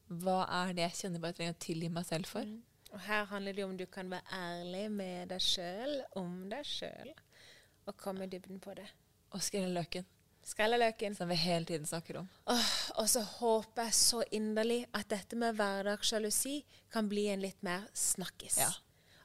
Hva 0.08 0.38
er 0.62 0.72
det 0.74 0.86
jeg 0.86 0.98
kjenner 1.02 1.22
bare 1.22 1.34
jeg 1.34 1.38
trenger 1.38 1.56
å 1.56 1.64
tilgi 1.66 1.92
meg 1.92 2.08
selv 2.08 2.30
for? 2.30 2.52
Og 2.88 3.00
her 3.04 3.26
handler 3.28 3.52
det 3.52 3.64
om 3.66 3.76
du 3.76 3.84
kan 3.92 4.08
være 4.10 4.24
ærlig 4.32 4.84
med 4.90 5.28
deg 5.28 5.42
sjøl, 5.44 5.98
om 6.16 6.46
deg 6.48 6.64
sjøl, 6.64 7.10
og 7.84 7.98
komme 8.00 8.24
i 8.24 8.32
dybden 8.32 8.62
på 8.64 8.72
det. 8.78 8.86
Og 9.36 9.44
skrelle 9.44 9.74
løken, 9.76 10.06
Skrelle 10.48 10.78
løken. 10.80 11.14
som 11.14 11.28
vi 11.28 11.34
hele 11.34 11.64
tiden 11.64 11.86
snakker 11.86 12.22
om. 12.22 12.28
Åh, 12.46 12.74
og 12.96 13.08
så 13.08 13.20
håper 13.20 13.82
jeg 13.88 13.94
så 13.94 14.22
inderlig 14.32 14.86
at 14.96 15.10
dette 15.10 15.36
med 15.36 15.58
hverdagssjalusi 15.58 16.62
kan 16.92 17.08
bli 17.08 17.26
en 17.28 17.42
litt 17.44 17.62
mer 17.62 17.84
snakkis. 17.92 18.56
Ja. 18.62 18.70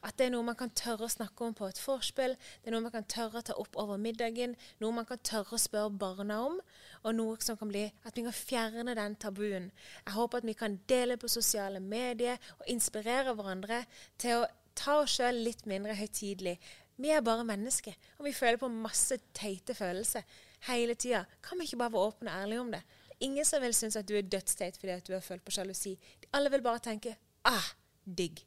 At 0.04 0.18
det 0.20 0.26
er 0.26 0.34
noe 0.34 0.44
man 0.44 0.58
kan 0.60 0.74
tørre 0.76 1.08
å 1.08 1.12
snakke 1.12 1.46
om 1.46 1.54
på 1.56 1.70
et 1.72 1.80
vorspiel, 1.80 2.36
det 2.36 2.68
er 2.68 2.76
noe 2.76 2.84
man 2.84 2.92
kan 2.92 3.08
tørre 3.08 3.40
å 3.40 3.46
ta 3.48 3.56
opp 3.56 3.78
over 3.80 4.02
middagen, 4.02 4.58
noe 4.84 4.92
man 4.92 5.08
kan 5.08 5.22
tørre 5.24 5.56
å 5.56 5.62
spørre 5.64 5.96
barna 5.96 6.42
om, 6.44 6.60
og 7.08 7.16
noe 7.16 7.40
som 7.40 7.56
kan 7.60 7.72
bli 7.72 7.86
at 8.04 8.20
vi 8.20 8.26
kan 8.28 8.36
fjerne 8.36 8.98
den 9.00 9.16
tabuen. 9.16 9.72
Jeg 10.04 10.18
håper 10.18 10.44
at 10.44 10.50
vi 10.50 10.60
kan 10.60 10.76
dele 10.92 11.16
på 11.22 11.32
sosiale 11.32 11.80
medier 11.80 12.36
og 12.60 12.68
inspirere 12.68 13.32
hverandre 13.32 13.86
til 14.20 14.44
å 14.44 14.50
ta 14.76 15.00
oss 15.06 15.16
sjøl 15.22 15.40
litt 15.46 15.64
mindre 15.72 15.96
høytidelig. 15.96 16.58
Vi 17.00 17.10
er 17.16 17.24
bare 17.24 17.48
mennesker, 17.48 17.96
og 18.20 18.28
vi 18.28 18.36
føler 18.36 18.60
på 18.60 18.68
masse 18.76 19.22
teite 19.32 19.72
følelser 19.78 20.28
hele 20.68 20.96
tida. 20.96 21.26
Kan 21.44 21.60
vi 21.60 21.68
ikke 21.68 21.78
bare 21.84 21.92
være 21.94 22.10
åpne 22.12 22.32
og 22.34 22.44
ærlige 22.44 22.62
om 22.62 22.72
det? 22.72 22.82
Ingen 23.24 23.46
som 23.46 23.62
vil 23.64 23.74
synes 23.76 23.96
at 23.96 24.08
du 24.10 24.16
er 24.18 24.22
dødsteit 24.28 24.78
fordi 24.80 24.92
at 24.98 25.08
du 25.08 25.14
har 25.14 25.22
følt 25.24 25.44
på 25.46 25.52
sjalusi. 25.56 25.96
Alle 26.34 26.50
vil 26.52 26.62
bare 26.66 26.80
tenke 26.84 27.16
ah, 27.48 27.68
digg. 28.06 28.42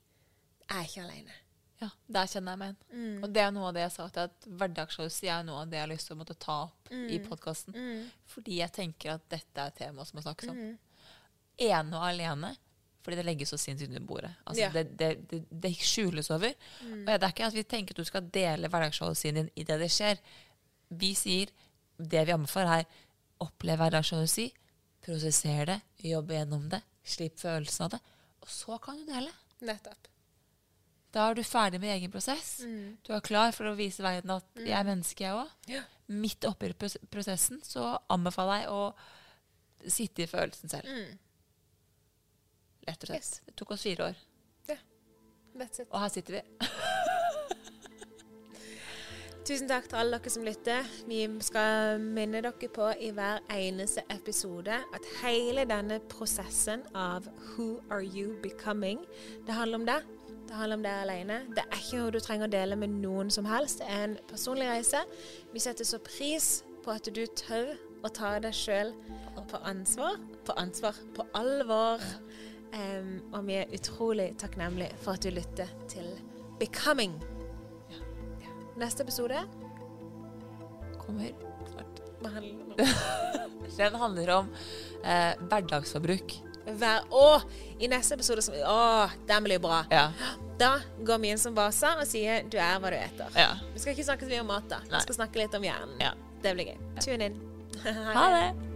Jeg 0.68 0.78
er 0.78 0.88
ikke 0.88 1.02
aleine. 1.06 1.36
Ja, 1.80 1.90
Der 2.08 2.26
kjenner 2.26 2.52
jeg 2.54 2.58
meg 2.58 2.70
igjen. 2.90 3.24
Og 3.24 3.32
det 3.36 3.40
er 3.44 3.50
noe 3.52 3.68
av 3.68 3.74
det 3.76 3.82
jeg 3.84 3.92
sa 3.92 4.06
til 4.08 4.20
at 4.30 4.46
hverdagssjalusi 4.48 5.28
er 5.28 5.42
noe 5.44 5.60
av 5.62 5.68
det 5.70 5.76
jeg 5.76 5.84
har 5.84 5.90
lyst 5.92 6.08
til 6.08 6.16
å 6.16 6.20
måtte 6.22 6.36
ta 6.40 6.54
opp 6.70 6.92
i 6.92 7.18
podkasten. 7.20 7.76
Fordi 8.32 8.60
jeg 8.62 8.72
tenker 8.72 9.12
at 9.18 9.26
dette 9.32 9.60
er 9.60 9.72
et 9.72 9.76
tema 9.82 10.04
som 10.08 10.16
må 10.16 10.24
snakkes 10.24 10.48
om. 10.54 10.62
Ene 11.68 11.96
og 12.00 12.06
alene. 12.08 12.54
Fordi 13.04 13.20
det 13.20 13.26
legges 13.28 13.52
så 13.52 13.58
sinnssykt 13.60 13.92
under 13.92 14.02
bordet. 14.08 14.32
Altså, 14.44 14.62
Ja. 14.64 14.70
det, 14.72 14.86
det, 14.98 15.10
det, 15.30 15.42
det 15.62 15.74
skjules 15.78 16.30
over. 16.34 16.56
Og 16.82 17.06
det 17.06 17.22
er 17.22 17.28
ikke 17.30 17.46
at 17.46 17.54
vi 17.54 17.62
tenker 17.62 17.94
at 17.94 18.00
du 18.02 18.08
skal 18.08 18.24
dele 18.34 18.68
hverdagssjalusien 18.72 19.34
din 19.42 19.50
i 19.54 19.62
det 19.68 19.78
det 19.84 19.90
skjer. 19.94 20.18
Vi 20.90 21.12
sier 21.14 21.52
det 21.99 22.24
vi 22.28 22.34
anbefaler, 22.34 22.82
er 22.84 23.44
opplev 23.44 23.78
hverdagssjalusi, 23.80 24.49
prosesser 25.05 25.66
det, 25.70 25.78
jobb 26.07 26.30
gjennom 26.34 26.68
det, 26.72 26.82
slipp 27.07 27.38
følelsen 27.40 27.86
av 27.86 27.90
det, 27.97 28.01
og 28.42 28.49
så 28.53 28.78
kan 28.82 28.99
du 29.01 29.07
dele. 29.11 29.32
Nettopp. 29.66 30.09
Da 31.16 31.30
er 31.30 31.36
du 31.38 31.42
ferdig 31.47 31.78
med 31.80 31.94
egen 31.94 32.11
prosess. 32.12 32.59
Du 33.07 33.12
er 33.14 33.22
klar 33.24 33.53
for 33.57 33.70
å 33.70 33.76
vise 33.78 34.03
verden 34.05 34.34
at 34.34 34.44
jeg 34.61 34.74
er 34.76 34.84
menneske, 34.84 35.24
jeg 35.24 35.32
òg. 35.38 35.53
Ja. 35.72 35.84
Midt 36.12 36.44
oppi 36.44 36.68
prosessen 37.11 37.62
så 37.64 37.94
anbefaler 38.12 38.64
jeg 38.66 38.74
å 38.74 38.82
sitte 39.90 40.26
i 40.26 40.28
følelsen 40.28 40.68
selv. 40.70 40.90
Rett 42.86 43.03
og 43.03 43.09
slett. 43.11 43.22
Yes. 43.22 43.40
Det 43.49 43.57
tok 43.59 43.72
oss 43.74 43.86
fire 43.86 44.11
år, 44.11 44.20
Ja. 44.68 44.76
That's 45.57 45.80
it. 45.80 45.88
og 45.90 46.01
her 46.05 46.12
sitter 46.12 46.36
vi. 46.36 46.42
Tusen 49.47 49.68
takk 49.70 49.84
til 49.86 50.01
alle 50.01 50.18
dere 50.18 50.30
som 50.32 50.42
lytter. 50.42 50.86
Vi 51.07 51.20
skal 51.47 52.01
minne 52.03 52.40
dere 52.42 52.68
på 52.74 52.86
i 52.99 53.12
hver 53.14 53.44
eneste 53.55 54.03
episode 54.11 54.74
at 54.74 55.05
hele 55.20 55.62
denne 55.70 56.01
prosessen 56.11 56.82
av 56.99 57.28
Who 57.53 57.76
are 57.86 58.03
you 58.03 58.34
becoming, 58.42 59.05
det 59.47 59.55
handler 59.55 59.78
om 59.78 59.86
det. 59.86 60.01
Det 60.49 60.55
handler 60.55 60.80
om 60.80 60.82
deg 60.82 61.03
alene. 61.05 61.36
Det 61.55 61.62
er 61.62 61.78
ikke 61.78 62.01
noe 62.01 62.16
du 62.16 62.18
trenger 62.18 62.51
å 62.51 62.55
dele 62.57 62.80
med 62.80 62.99
noen 63.05 63.30
som 63.30 63.47
helst. 63.47 63.78
Det 63.84 63.86
er 63.86 64.03
en 64.09 64.18
personlig 64.26 64.66
reise. 64.66 65.05
Vi 65.55 65.62
setter 65.62 65.86
så 65.86 66.03
pris 66.03 66.51
på 66.82 66.97
at 66.97 67.07
du 67.07 67.22
tør 67.38 67.76
å 68.03 68.11
ta 68.11 68.34
deg 68.42 68.55
sjøl 68.55 68.90
på 69.47 69.62
ansvar. 69.62 70.18
På 70.42 70.59
ansvar, 70.59 70.99
på 71.14 71.28
alvor. 71.38 72.03
Um, 72.74 73.22
og 73.30 73.47
vi 73.47 73.61
er 73.62 73.70
utrolig 73.78 74.32
takknemlige 74.42 74.99
for 75.07 75.14
at 75.14 75.22
du 75.22 75.30
lytter 75.30 75.70
til 75.86 76.11
Becoming. 76.59 77.14
Neste 78.76 79.02
episode 79.02 79.40
Kommer 81.00 81.32
snart. 81.72 82.02
den 83.76 83.94
handler 83.94 84.30
om 84.34 84.48
eh, 85.04 85.32
hverdagsforbruk. 85.48 86.34
Hver 86.66 87.06
Å! 87.14 87.26
I 87.78 87.88
neste 87.92 88.16
episode 88.18 88.42
som 88.42 88.56
Å, 88.58 89.06
den 89.28 89.46
blir 89.46 89.60
bra. 89.62 89.84
Ja. 89.92 90.08
Da 90.58 90.76
går 91.06 91.20
vi 91.22 91.32
inn 91.34 91.40
som 91.40 91.54
baser 91.54 92.00
og 92.00 92.08
sier 92.08 92.46
'du 92.48 92.56
er 92.58 92.78
hva 92.80 92.90
du 92.90 92.96
eter'. 92.96 93.36
ja. 93.36 93.50
Vi 93.74 93.82
skal 93.82 93.92
ikke 93.94 94.08
snakke 94.08 94.24
så 94.24 94.32
mye 94.32 94.44
om 94.44 94.50
mat, 94.50 94.68
da. 94.70 94.80
Vi 94.90 95.02
skal 95.04 95.20
snakke 95.20 95.44
litt 95.44 95.54
om 95.54 95.62
hjernen. 95.68 96.00
Ja. 96.00 96.14
Det 96.42 96.54
blir 96.56 96.72
gøy. 96.72 96.78
Tune 97.00 97.30
inn. 97.30 97.42
Ha 98.16 98.26
det. 98.32 98.75